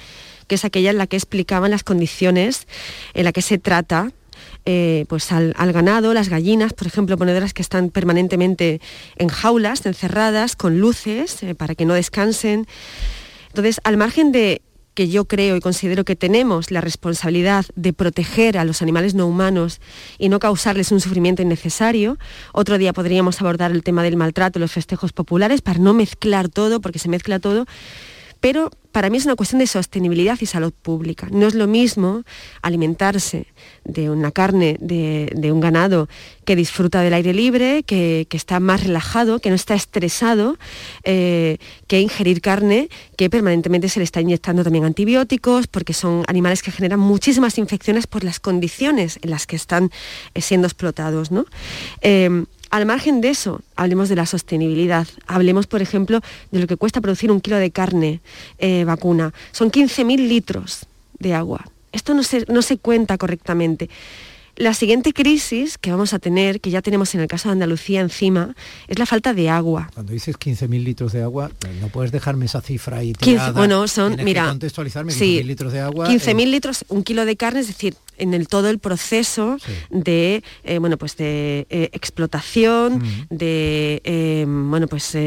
que 0.47 0.55
es 0.55 0.65
aquella 0.65 0.91
en 0.91 0.97
la 0.97 1.07
que 1.07 1.17
explicaban 1.17 1.71
las 1.71 1.83
condiciones 1.83 2.67
en 3.13 3.23
la 3.25 3.31
que 3.31 3.41
se 3.41 3.57
trata 3.57 4.11
eh, 4.65 5.05
pues 5.09 5.31
al, 5.31 5.53
ganado, 5.73 6.13
las 6.13 6.29
gallinas, 6.29 6.73
por 6.73 6.85
ejemplo, 6.85 7.17
ponedoras 7.17 7.53
que 7.53 7.63
están 7.63 7.89
permanentemente 7.89 8.79
en 9.17 9.29
jaulas, 9.29 9.85
encerradas, 9.85 10.55
con 10.55 10.79
luces, 10.79 11.39
para 11.57 11.73
que 11.73 11.85
no 11.85 11.95
descansen. 11.95 12.67
Entonces, 13.47 13.81
al 13.83 13.97
margen 13.97 14.31
de 14.31 14.61
que 14.93 15.09
yo 15.09 15.25
creo 15.25 15.55
y 15.55 15.61
considero 15.61 16.03
que 16.03 16.15
tenemos 16.15 16.71
la 16.71 16.81
responsabilidad 16.81 17.65
de 17.75 17.93
proteger 17.93 18.57
a 18.57 18.65
los 18.65 18.81
animales 18.81 19.15
no 19.15 19.27
humanos 19.27 19.79
y 20.17 20.29
no 20.29 20.39
causarles 20.39 20.91
un 20.91 20.99
sufrimiento 20.99 21.41
innecesario. 21.41 22.17
Otro 22.53 22.77
día 22.77 22.93
podríamos 22.93 23.41
abordar 23.41 23.71
el 23.71 23.83
tema 23.83 24.03
del 24.03 24.17
maltrato 24.17 24.59
en 24.59 24.61
los 24.61 24.71
festejos 24.71 25.13
populares 25.13 25.61
para 25.61 25.79
no 25.79 25.93
mezclar 25.93 26.49
todo, 26.49 26.81
porque 26.81 26.99
se 26.99 27.09
mezcla 27.09 27.39
todo 27.39 27.65
pero 28.41 28.71
para 28.91 29.09
mí 29.09 29.17
es 29.17 29.25
una 29.25 29.35
cuestión 29.35 29.59
de 29.59 29.67
sostenibilidad 29.67 30.37
y 30.41 30.45
salud 30.45 30.73
pública. 30.73 31.27
No 31.31 31.47
es 31.47 31.53
lo 31.53 31.67
mismo 31.67 32.23
alimentarse 32.61 33.45
de 33.85 34.09
una 34.09 34.31
carne 34.31 34.77
de, 34.81 35.51
un 35.51 35.61
ganado 35.61 36.09
que 36.43 36.55
disfruta 36.55 37.01
del 37.01 37.13
aire 37.13 37.33
libre, 37.33 37.83
que, 37.83 38.27
está 38.31 38.59
más 38.59 38.83
relajado, 38.83 39.39
que 39.39 39.49
no 39.49 39.55
está 39.55 39.75
estresado, 39.75 40.57
eh, 41.03 41.57
que 41.87 42.01
ingerir 42.01 42.41
carne 42.41 42.89
que 43.15 43.29
permanentemente 43.29 43.87
se 43.87 43.99
le 43.99 44.03
está 44.03 44.19
inyectando 44.19 44.63
también 44.63 44.83
antibióticos, 44.83 45.67
porque 45.67 45.93
son 45.93 46.23
animales 46.27 46.63
que 46.63 46.71
generan 46.71 46.99
muchísimas 46.99 47.57
infecciones 47.59 48.07
por 48.07 48.23
las 48.23 48.39
condiciones 48.39 49.19
en 49.21 49.29
las 49.29 49.47
que 49.47 49.55
están 49.55 49.91
eh, 50.33 50.41
siendo 50.41 50.67
explotados. 50.67 51.31
¿no? 51.31 51.45
Eh, 52.01 52.43
al 52.71 52.85
margen 52.85 53.21
de 53.21 53.29
eso, 53.29 53.61
hablemos 53.75 54.09
de 54.09 54.15
la 54.15 54.25
sostenibilidad. 54.25 55.07
Hablemos, 55.27 55.67
por 55.67 55.81
ejemplo, 55.81 56.21
de 56.51 56.59
lo 56.59 56.67
que 56.67 56.77
cuesta 56.77 57.01
producir 57.01 57.31
un 57.31 57.41
kilo 57.41 57.57
de 57.57 57.69
carne 57.69 58.21
eh, 58.57 58.85
vacuna. 58.85 59.33
Son 59.51 59.69
15.000 59.69 60.27
litros 60.27 60.85
de 61.19 61.33
agua. 61.33 61.65
Esto 61.91 62.13
no 62.13 62.21
no 62.47 62.61
se 62.61 62.77
cuenta 62.77 63.17
correctamente. 63.17 63.89
La 64.55 64.73
siguiente 64.73 65.13
crisis 65.13 65.77
que 65.77 65.91
vamos 65.91 66.13
a 66.13 66.19
tener, 66.19 66.61
que 66.61 66.69
ya 66.69 66.81
tenemos 66.81 67.15
en 67.15 67.21
el 67.21 67.27
caso 67.27 67.49
de 67.49 67.53
Andalucía 67.53 68.01
encima, 68.01 68.55
es 68.87 68.99
la 68.99 69.05
falta 69.05 69.33
de 69.33 69.49
agua. 69.49 69.89
Cuando 69.93 70.13
dices 70.13 70.37
15.000 70.37 70.83
litros 70.83 71.13
de 71.13 71.23
agua, 71.23 71.51
no 71.79 71.87
puedes 71.87 72.11
dejarme 72.11 72.45
esa 72.45 72.61
cifra 72.61 72.97
ahí 72.97 73.13
tirada. 73.13 73.51
bueno, 73.51 73.87
son, 73.87 74.17
mira, 74.23 74.49
contextualizarme 74.49 75.13
15.000 75.13 75.45
litros 75.45 75.73
de 75.73 75.79
agua. 75.79 76.07
15.000 76.07 76.49
litros, 76.49 76.85
un 76.89 77.03
kilo 77.03 77.25
de 77.25 77.35
carne, 77.35 77.61
es 77.61 77.67
decir, 77.67 77.95
en 78.17 78.33
el 78.33 78.47
todo 78.47 78.69
el 78.69 78.79
proceso 78.79 79.57
de 79.89 80.43
eh, 80.63 80.77
bueno 80.77 80.97
pues 80.97 81.17
de 81.17 81.65
eh, 81.69 81.89
explotación 81.91 83.01
de 83.29 84.01
eh, 84.03 84.45
bueno 84.47 84.87
pues 84.87 85.17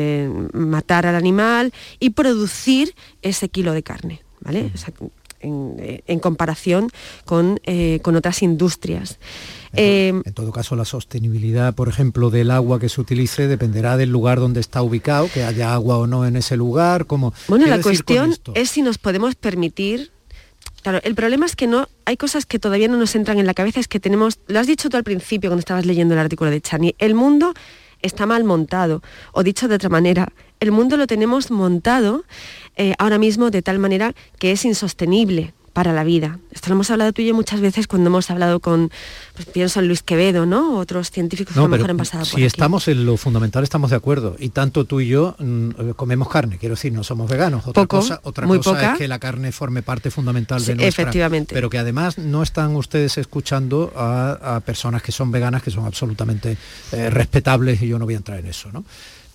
matar 0.53 1.07
al 1.07 1.17
animal 1.17 1.73
y 1.99 2.11
producir 2.11 2.95
ese 3.23 3.49
kilo 3.49 3.73
de 3.73 3.83
carne 3.83 4.23
vale 4.41 4.61
eh, 4.61 4.73
en, 5.45 6.19
comparación 6.21 6.91
con, 7.25 7.61
eh, 7.65 8.01
con, 8.03 8.17
otras 8.17 8.43
industrias. 8.43 9.19
En, 9.73 10.23
eh, 10.25 10.33
todo 10.33 10.53
caso, 10.53 10.77
la 10.77 10.85
sostenibilidad, 10.85 11.75
por 11.75 11.89
ejemplo, 11.89 12.31
del 12.31 12.51
agua 12.51 12.79
que 12.79 12.89
se 12.89 13.01
utilice 13.01 13.49
dependerá 13.49 13.97
del 13.97 14.11
lugar 14.11 14.41
donde 14.41 14.61
está 14.61 14.83
ubicado, 14.83 15.29
que 15.33 15.45
haya 15.45 15.75
agua 15.75 15.99
o 15.99 16.07
no 16.07 16.27
en 16.27 16.37
ese 16.37 16.57
lugar. 16.57 17.07
Como, 17.07 17.35
bueno, 17.49 17.67
la 17.67 17.81
cuestión 17.81 18.35
es 18.55 18.71
si 18.71 18.83
nos 18.83 18.99
podemos 18.99 19.35
permitir 19.35 20.13
Claro, 20.85 21.01
el 21.03 21.15
problema 21.15 21.47
es 21.47 21.57
que 21.57 21.67
no 21.67 21.89
hay 22.05 22.19
cosas 22.19 22.45
que 22.45 22.59
todavía 22.59 22.89
no 22.89 22.99
nos 22.99 23.15
entran 23.15 23.39
en 23.39 23.47
la 23.47 23.55
cabeza, 23.55 23.81
es 23.81 23.89
que 23.89 24.01
tenemos, 24.01 24.39
lo 24.49 24.61
has 24.61 24.67
dicho 24.67 24.91
tú 24.91 24.99
al 24.99 25.03
principio 25.03 25.49
cuando 25.49 25.61
estabas 25.61 25.87
leyendo 25.87 26.13
el 26.13 26.21
artículo 26.21 26.51
de 26.51 26.61
Chani, 26.61 26.95
el 26.99 27.15
mundo 27.15 27.55
está 28.05 28.27
mal 28.27 28.45
montado, 28.45 29.03
o 29.33 29.43
dicho 29.43 29.67
de 29.67 29.75
otra 29.75 29.89
manera, 29.89 30.29
el 30.61 30.71
mundo 30.71 30.97
lo 30.97 31.07
tenemos 31.07 31.51
montado 31.51 32.25
eh, 32.77 32.95
ahora 32.99 33.19
mismo 33.19 33.51
de 33.51 33.63
tal 33.63 33.79
manera 33.79 34.15
que 34.39 34.53
es 34.53 34.65
insostenible 34.65 35.55
para 35.75 35.93
la 35.93 36.05
vida. 36.05 36.39
Esto 36.53 36.71
lo 36.71 36.77
hemos 36.77 36.91
hablado 36.93 37.13
tú 37.13 37.21
y 37.21 37.27
yo 37.27 37.35
muchas 37.35 37.61
veces 37.61 37.89
cuando 37.89 38.09
hemos 38.09 38.31
hablado 38.31 38.61
con, 38.61 38.91
pues 39.35 39.47
pienso 39.47 39.81
en 39.81 39.89
Luis 39.89 40.05
Quevedo, 40.05 40.47
¿no? 40.47 40.79
Otros 40.79 41.11
científicos 41.11 41.53
que 41.53 41.59
a 41.59 41.63
lo 41.65 41.69
mejor 41.69 41.91
han 41.91 41.97
pasado 41.97 42.25
por 42.25 42.39
Si 42.39 42.45
estamos 42.45 42.87
en 42.87 43.05
lo 43.05 43.17
fundamental, 43.17 43.65
estamos 43.65 43.91
de 43.91 43.97
acuerdo. 43.97 44.37
Y 44.39 44.51
tanto 44.51 44.85
tú 44.85 45.01
y 45.01 45.09
yo 45.09 45.35
mm, 45.39 45.91
comemos 45.97 46.29
carne, 46.29 46.59
quiero 46.59 46.77
decir, 46.77 46.93
no 46.93 47.03
somos 47.03 47.29
veganos. 47.29 47.67
Otra 47.67 47.87
cosa, 47.87 48.21
otra 48.23 48.47
cosa 48.47 48.93
es 48.93 48.99
que 48.99 49.09
la 49.09 49.19
carne 49.19 49.51
forme 49.51 49.83
parte 49.83 50.13
fundamental 50.13 50.65
de 50.65 50.77
nuestra... 50.77 51.03
Efectivamente. 51.03 51.55
Pero 51.55 51.69
que 51.69 51.79
además 51.79 52.19
no 52.19 52.45
están 52.45 52.77
ustedes 52.77 53.19
escuchando 53.19 53.93
a, 53.97 54.63
personas 54.65 55.03
que 55.03 55.11
son 55.11 55.33
veganas, 55.33 55.63
que 55.63 55.73
son 55.73 55.85
absolutamente 55.85 56.57
eh, 56.93 57.11
respetables, 57.11 57.83
y 57.83 57.89
yo 57.89 57.99
no 57.99 58.05
voy 58.05 58.15
a 58.15 58.19
entrar 58.19 58.39
en 58.39 58.47
eso, 58.47 58.71
¿no? 58.73 58.85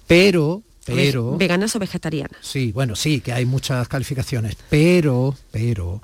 Pero 0.07 0.63
pero 0.95 1.37
veganas 1.37 1.75
o 1.75 1.79
vegetarianas. 1.79 2.39
Sí, 2.41 2.71
bueno, 2.71 2.95
sí, 2.95 3.21
que 3.21 3.33
hay 3.33 3.45
muchas 3.45 3.87
calificaciones, 3.87 4.55
pero, 4.69 5.35
pero 5.51 6.01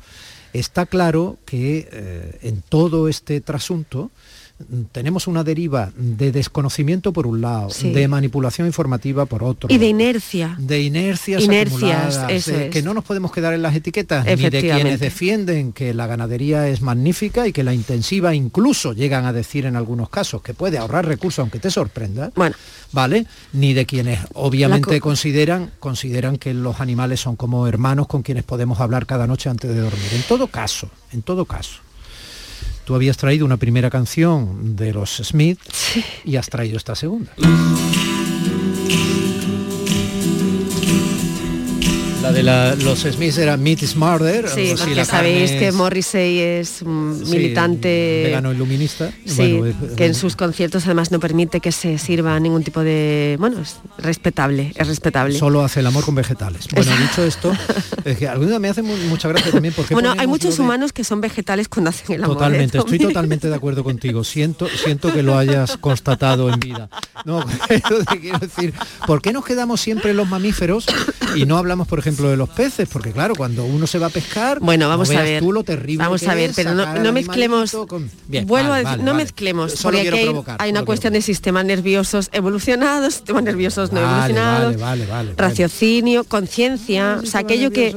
está 0.54 0.86
claro 0.86 1.38
que 1.46 1.90
eh, 1.92 2.40
en 2.44 2.62
todo 2.62 3.08
este 3.10 3.42
trasunto 3.42 4.12
tenemos 4.94 5.28
una 5.28 5.44
deriva 5.44 5.92
de 5.98 6.32
desconocimiento 6.32 7.12
por 7.12 7.28
un 7.28 7.42
lado, 7.42 7.70
de 7.82 8.08
manipulación 8.08 8.68
informativa 8.68 9.26
por 9.26 9.44
otro. 9.44 9.68
Y 9.70 9.78
de 9.78 9.88
inercia. 9.88 10.56
De 10.58 10.82
inercias, 10.82 11.44
inercias 11.44 12.26
que 12.72 12.82
no 12.82 12.94
nos 12.94 13.04
podemos 13.04 13.34
quedar 13.34 13.54
en 13.54 13.62
las 13.62 13.76
etiquetas 13.76 14.26
ni 14.26 14.50
de 14.50 14.62
quienes 14.62 15.00
defienden 15.00 15.74
que 15.74 15.94
la 15.94 16.08
ganadería 16.08 16.70
es 16.70 16.82
magnífica 16.82 17.48
y 17.48 17.54
que 17.54 17.64
la 17.64 17.74
intensiva 17.74 18.34
incluso 18.34 18.94
llegan 18.94 19.26
a 19.26 19.34
decir 19.34 19.66
en 19.66 19.76
algunos 19.76 20.10
casos 20.10 20.42
que 20.42 20.54
puede 20.54 20.78
ahorrar 20.78 21.06
recursos 21.06 21.40
aunque 21.40 21.60
te 21.60 21.70
sorprenda. 21.70 22.32
Bueno. 22.36 22.56
¿Vale? 22.94 23.26
Ni 23.52 23.74
de 23.74 23.86
quienes 23.86 24.20
obviamente 24.36 25.02
consideran, 25.02 25.72
consideran 25.80 26.38
que 26.38 26.54
los 26.54 26.80
animales 26.80 27.20
son 27.20 27.36
como 27.36 27.68
hermanos 27.68 28.08
con 28.08 28.22
quienes 28.22 28.46
podemos 28.46 28.80
hablar 28.80 29.06
cada 29.06 29.28
noche 29.28 29.50
antes 29.50 29.70
de 29.70 29.82
dormir. 29.82 30.08
En 30.14 30.22
todo 30.22 30.48
caso, 30.48 30.90
en 31.12 31.22
todo 31.22 31.44
caso 31.44 31.85
Tú 32.86 32.94
habías 32.94 33.18
traído 33.18 33.46
una 33.46 33.58
primera 33.58 33.90
canción 33.90 34.76
de 34.76 34.94
los 34.94 35.18
Smith 35.18 35.60
y 36.24 36.36
has 36.36 36.48
traído 36.50 36.78
esta 36.78 36.96
segunda. 36.96 37.32
La 42.26 42.32
de 42.32 42.84
los 42.84 43.02
Smiths 43.02 43.38
era 43.38 43.56
Meat 43.56 43.84
is 43.84 43.96
Murder. 43.96 44.50
Sí, 44.50 44.74
porque 44.76 45.06
sabéis 45.06 45.52
que 45.52 45.72
Morrissey 45.72 46.40
es 46.40 46.82
un 46.82 47.20
militante... 47.30 48.24
Vegano 48.26 48.52
iluminista. 48.52 49.12
Sí, 49.26 49.62
que 49.96 50.08
en 50.08 50.16
sus 50.16 50.36
conciertos 50.36 50.86
además 50.86 51.12
no 51.12 51.20
permite 51.20 51.60
que 51.60 51.72
se 51.72 52.00
sirva 52.00 52.40
ningún 52.40 52.64
tipo 52.64 52.80
de... 52.80 53.36
Bueno, 53.40 53.62
es 53.62 53.76
respetable, 54.00 54.74
es 54.76 54.88
respetable. 54.88 55.38
Solo 55.38 55.64
hace 55.64 55.82
el 55.82 55.86
amor 55.86 56.04
con 56.04 56.16
vegetales. 56.16 56.68
Bueno, 56.74 56.92
dicho 56.98 57.24
esto, 57.24 57.52
es 58.06 58.18
que 58.18 58.28
alguna 58.28 58.58
me 58.58 58.70
hace 58.70 58.82
mucha 58.82 59.28
gracia 59.28 59.52
también 59.52 59.76
porque... 59.76 59.94
Bueno, 59.94 60.16
hay 60.18 60.26
muchos 60.26 60.58
humanos 60.58 60.94
que 60.94 61.04
son 61.04 61.22
vegetales 61.22 61.70
cuando 61.70 61.92
hacen 61.92 62.16
el 62.16 62.24
amor. 62.24 62.38
¿eh? 62.38 62.40
Totalmente, 62.40 62.78
estoy 62.80 62.98
totalmente 62.98 63.50
de 63.50 63.56
acuerdo 63.56 63.84
contigo. 63.84 64.24
Siento, 64.24 64.68
siento 64.84 65.14
que 65.14 65.22
lo 65.22 65.38
hayas 65.38 65.78
constatado 65.78 66.52
en 66.52 66.60
vida. 66.60 66.90
No, 67.24 67.46
quiero 68.20 68.40
decir, 68.40 68.74
¿por 69.06 69.22
qué 69.22 69.32
nos 69.32 69.46
quedamos 69.46 69.80
siempre 69.80 70.16
los 70.16 70.28
mamíferos 70.28 70.88
y 71.36 71.46
no 71.46 71.58
hablamos, 71.58 71.88
por 71.88 72.00
ejemplo, 72.00 72.15
de 72.24 72.38
los 72.38 72.50
peces, 72.50 72.88
porque 72.92 73.12
claro, 73.12 73.36
cuando 73.36 73.66
uno 73.66 73.88
se 73.88 74.00
va 74.00 74.08
a 74.08 74.10
pescar, 74.10 74.60
bueno, 74.60 74.88
vamos 74.88 75.10
a 75.12 75.22
ver, 75.22 75.42
tú 75.42 75.52
lo 75.52 75.64
terrible 75.64 76.04
vamos 76.04 76.28
a 76.28 76.36
ver, 76.36 76.52
pero 76.56 76.74
no, 76.74 77.14
mezclemos, 77.14 77.76
vuelvo 78.46 78.74
a 78.74 78.80
decir, 78.80 79.04
no 79.04 79.14
mezclemos, 79.14 79.76
porque 79.82 80.34
hay, 80.60 80.70
una 80.70 80.84
cuestión 80.84 81.14
de 81.14 81.22
sistemas 81.22 81.66
nerviosos 81.66 82.30
evolucionados, 82.32 83.16
sistemas 83.16 83.44
nerviosos 83.44 83.92
no 83.92 84.02
evolucionados, 84.02 84.76
raciocinio, 85.38 86.24
conciencia, 86.24 87.20
o 87.22 87.26
sea, 87.26 87.42
aquello 87.42 87.72
que 87.72 87.96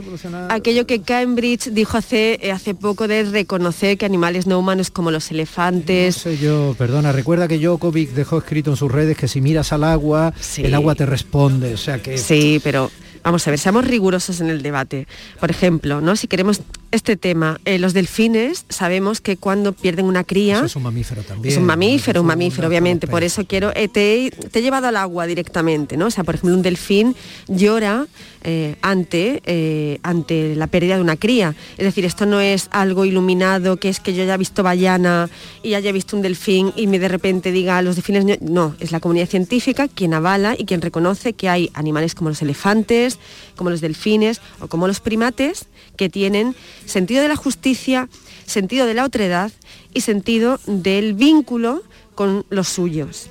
aquello 0.49 0.87
que 0.87 1.01
Cambridge 1.03 1.71
dijo 1.71 1.97
hace 1.97 2.39
eh, 2.43 2.53
hace 2.53 2.75
poco 2.75 3.09
de 3.09 3.25
reconocer 3.25 3.99
que 3.99 4.07
animales 4.07 4.47
no 4.47 4.59
humanos 4.59 4.91
como 4.91 5.11
los 5.11 5.31
elefantes. 5.31 6.17
No 6.17 6.23
sé 6.23 6.39
yo, 6.39 6.75
perdona, 6.77 7.13
recuerda 7.13 7.49
que 7.49 7.65
Jokovic 7.65 8.11
dejó 8.11 8.39
escrito 8.39 8.71
en 8.71 8.77
sus 8.77 8.91
redes 8.91 9.17
que 9.17 9.29
si 9.29 9.41
miras 9.41 9.73
al 9.73 9.85
agua, 9.85 10.33
el 10.57 10.75
agua 10.75 10.95
te 10.95 11.07
responde, 11.07 11.75
o 11.75 11.79
sea 11.79 12.03
que 12.03 12.19
Sí, 12.19 12.61
pero 12.63 12.91
Vamos 13.23 13.47
a 13.47 13.51
ver, 13.51 13.59
seamos 13.59 13.87
rigurosos 13.87 14.41
en 14.41 14.51
el 14.51 14.63
debate. 14.63 15.07
Por 15.41 15.51
ejemplo, 15.51 16.01
¿no? 16.01 16.17
si 16.17 16.27
queremos 16.27 16.63
este 16.91 17.17
tema. 17.17 17.61
Eh, 17.65 17.79
los 17.79 17.93
delfines 17.93 18.65
sabemos 18.69 19.21
que 19.21 19.37
cuando 19.37 19.73
pierden 19.73 20.07
una 20.07 20.25
cría... 20.25 20.57
Eso 20.57 20.67
es 20.67 20.77
un 20.77 20.85
mamífero 20.85 21.23
también. 21.23 21.53
Es 21.53 21.59
un 21.59 21.67
mamífero, 21.67 22.21
un 22.23 22.27
mamífero, 22.27 22.69
obviamente. 22.69 23.07
Por 23.07 23.23
eso 23.23 23.45
quiero... 23.47 23.73
Eh, 23.75 23.89
te, 23.89 24.31
te, 24.31 24.59
he 24.59 24.63
llevado 24.63 24.89
al 24.89 24.97
agua 24.97 25.27
directamente, 25.27 25.97
¿no? 25.97 26.07
O 26.07 26.11
sea, 26.11 26.25
por 26.25 26.37
ejemplo, 26.37 26.57
un 26.57 26.63
delfín 26.63 27.15
llora 27.47 28.07
eh, 28.45 28.77
ante, 28.83 29.43
eh, 29.47 29.99
ante 30.03 30.55
la 30.55 30.67
pérdida 30.69 30.97
de 30.97 31.03
una 31.03 31.17
cría. 31.17 31.55
Es 31.77 31.85
decir, 31.85 32.05
esto 32.05 32.27
no 32.27 32.41
es 32.41 32.69
algo 32.71 33.05
iluminado, 33.05 33.79
que 33.79 33.89
es 33.89 34.01
que 34.01 34.15
yo 34.15 34.23
haya 34.23 34.37
visto 34.37 34.63
ballana 34.63 35.29
y 35.63 35.75
haya 35.75 35.93
visto 35.93 36.17
un 36.17 36.23
delfín 36.23 36.73
y 36.77 36.87
me 36.87 36.99
de 36.99 37.09
repente 37.09 37.53
diga 37.53 37.83
los 37.83 37.97
delfines... 37.97 38.41
No, 38.41 38.77
es 38.81 38.93
la 38.93 39.01
comunidad 39.01 39.29
científica 39.29 39.89
quien 39.89 40.15
avala 40.15 40.55
y 40.57 40.65
quien 40.67 40.81
reconoce 40.81 41.33
que 41.33 41.49
hay 41.49 41.71
animales 41.75 42.15
como 42.15 42.31
los 42.31 42.41
elefantes, 42.43 43.19
como 43.57 43.71
los 43.71 43.81
delfines 43.81 44.41
o 44.61 44.69
como 44.69 44.87
los 44.87 45.01
primates 45.01 45.67
que 45.97 46.09
tienen 46.09 46.55
sentido 46.87 47.23
de 47.23 47.29
la 47.29 47.37
justicia, 47.37 48.09
sentido 48.47 48.87
de 48.87 48.95
la 48.95 49.05
otredad 49.05 49.51
y 49.93 50.03
sentido 50.03 50.61
del 50.67 51.15
vínculo 51.15 51.83
con 52.15 52.47
los 52.51 52.69
suyos. 52.69 53.29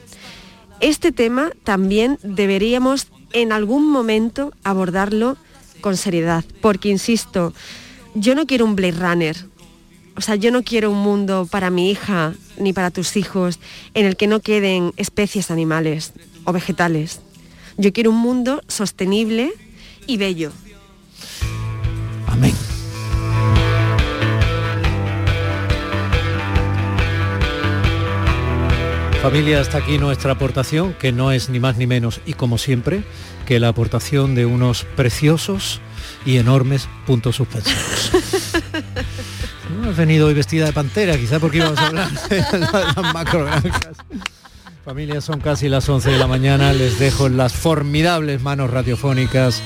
Este 0.80 1.12
tema 1.12 1.52
también 1.64 2.20
deberíamos 2.22 3.08
en 3.34 3.52
algún 3.52 3.90
momento 3.90 4.54
abordarlo 4.64 5.38
con 5.82 5.98
seriedad, 5.98 6.44
porque 6.62 6.90
insisto, 6.90 7.54
yo 8.16 8.36
no 8.36 8.46
quiero 8.46 8.66
un 8.66 8.76
Blade 8.76 9.00
Runner, 9.00 9.38
o 10.16 10.22
sea, 10.22 10.36
yo 10.36 10.52
no 10.52 10.64
quiero 10.64 10.90
un 10.90 10.98
mundo 10.98 11.48
para 11.50 11.70
mi 11.70 11.92
hija 11.92 12.34
ni 12.58 12.74
para 12.74 12.90
tus 12.90 13.16
hijos 13.18 13.60
en 13.94 14.08
el 14.08 14.18
que 14.18 14.26
no 14.26 14.40
queden 14.40 14.92
especies 14.98 15.52
animales 15.52 16.14
o 16.44 16.54
vegetales. 16.54 17.22
Yo 17.78 17.94
quiero 17.94 18.10
un 18.10 18.18
mundo 18.18 18.64
sostenible 18.68 19.54
y 20.08 20.18
bello. 20.18 20.52
Familia, 29.28 29.60
hasta 29.60 29.80
aquí 29.80 29.98
nuestra 29.98 30.32
aportación, 30.32 30.94
que 30.94 31.12
no 31.12 31.34
es 31.34 31.50
ni 31.50 31.60
más 31.60 31.76
ni 31.76 31.86
menos, 31.86 32.22
y 32.26 32.32
como 32.32 32.58
siempre, 32.58 33.04
que 33.46 33.60
la 33.60 33.68
aportación 33.68 34.36
de 34.36 34.46
unos 34.46 34.86
preciosos 34.96 35.82
y 36.26 36.38
enormes 36.38 36.88
puntos 37.06 37.36
suspensivos. 37.36 38.12
No 39.82 39.90
has 39.90 39.98
venido 39.98 40.28
hoy 40.28 40.34
vestida 40.34 40.66
de 40.66 40.72
pantera, 40.72 41.18
quizá 41.18 41.40
porque 41.40 41.58
íbamos 41.58 41.78
a 41.78 41.88
hablar 41.88 42.10
de 42.30 42.38
las 42.60 43.14
macrogranjas. 43.14 43.98
Familia, 44.86 45.20
son 45.20 45.42
casi 45.42 45.68
las 45.68 45.90
11 45.90 46.10
de 46.10 46.18
la 46.18 46.28
mañana, 46.28 46.72
les 46.72 46.98
dejo 46.98 47.28
en 47.28 47.36
las 47.36 47.52
formidables 47.52 48.42
manos 48.42 48.70
radiofónicas 48.70 49.62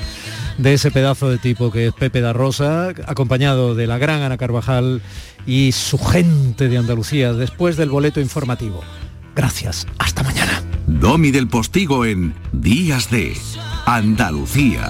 de 0.57 0.73
ese 0.73 0.89
pedazo 0.89 1.29
de 1.29 1.37
tipo 1.37 1.71
que 1.71 1.87
es 1.87 1.93
Pepe 1.93 2.19
da 2.19 2.33
Rosa, 2.33 2.89
acompañado 3.05 3.75
de 3.75 3.85
la 3.85 3.99
gran 3.99 4.23
Ana 4.23 4.37
Carvajal 4.37 5.03
y 5.45 5.71
su 5.71 5.99
gente 5.99 6.67
de 6.67 6.79
Andalucía, 6.79 7.33
después 7.33 7.77
del 7.77 7.91
boleto 7.91 8.19
informativo. 8.19 8.81
Gracias, 9.35 9.87
hasta 9.97 10.23
mañana. 10.23 10.61
Domi 10.87 11.31
del 11.31 11.47
Postigo 11.47 12.05
en 12.05 12.33
Días 12.51 13.09
de 13.09 13.37
Andalucía. 13.85 14.89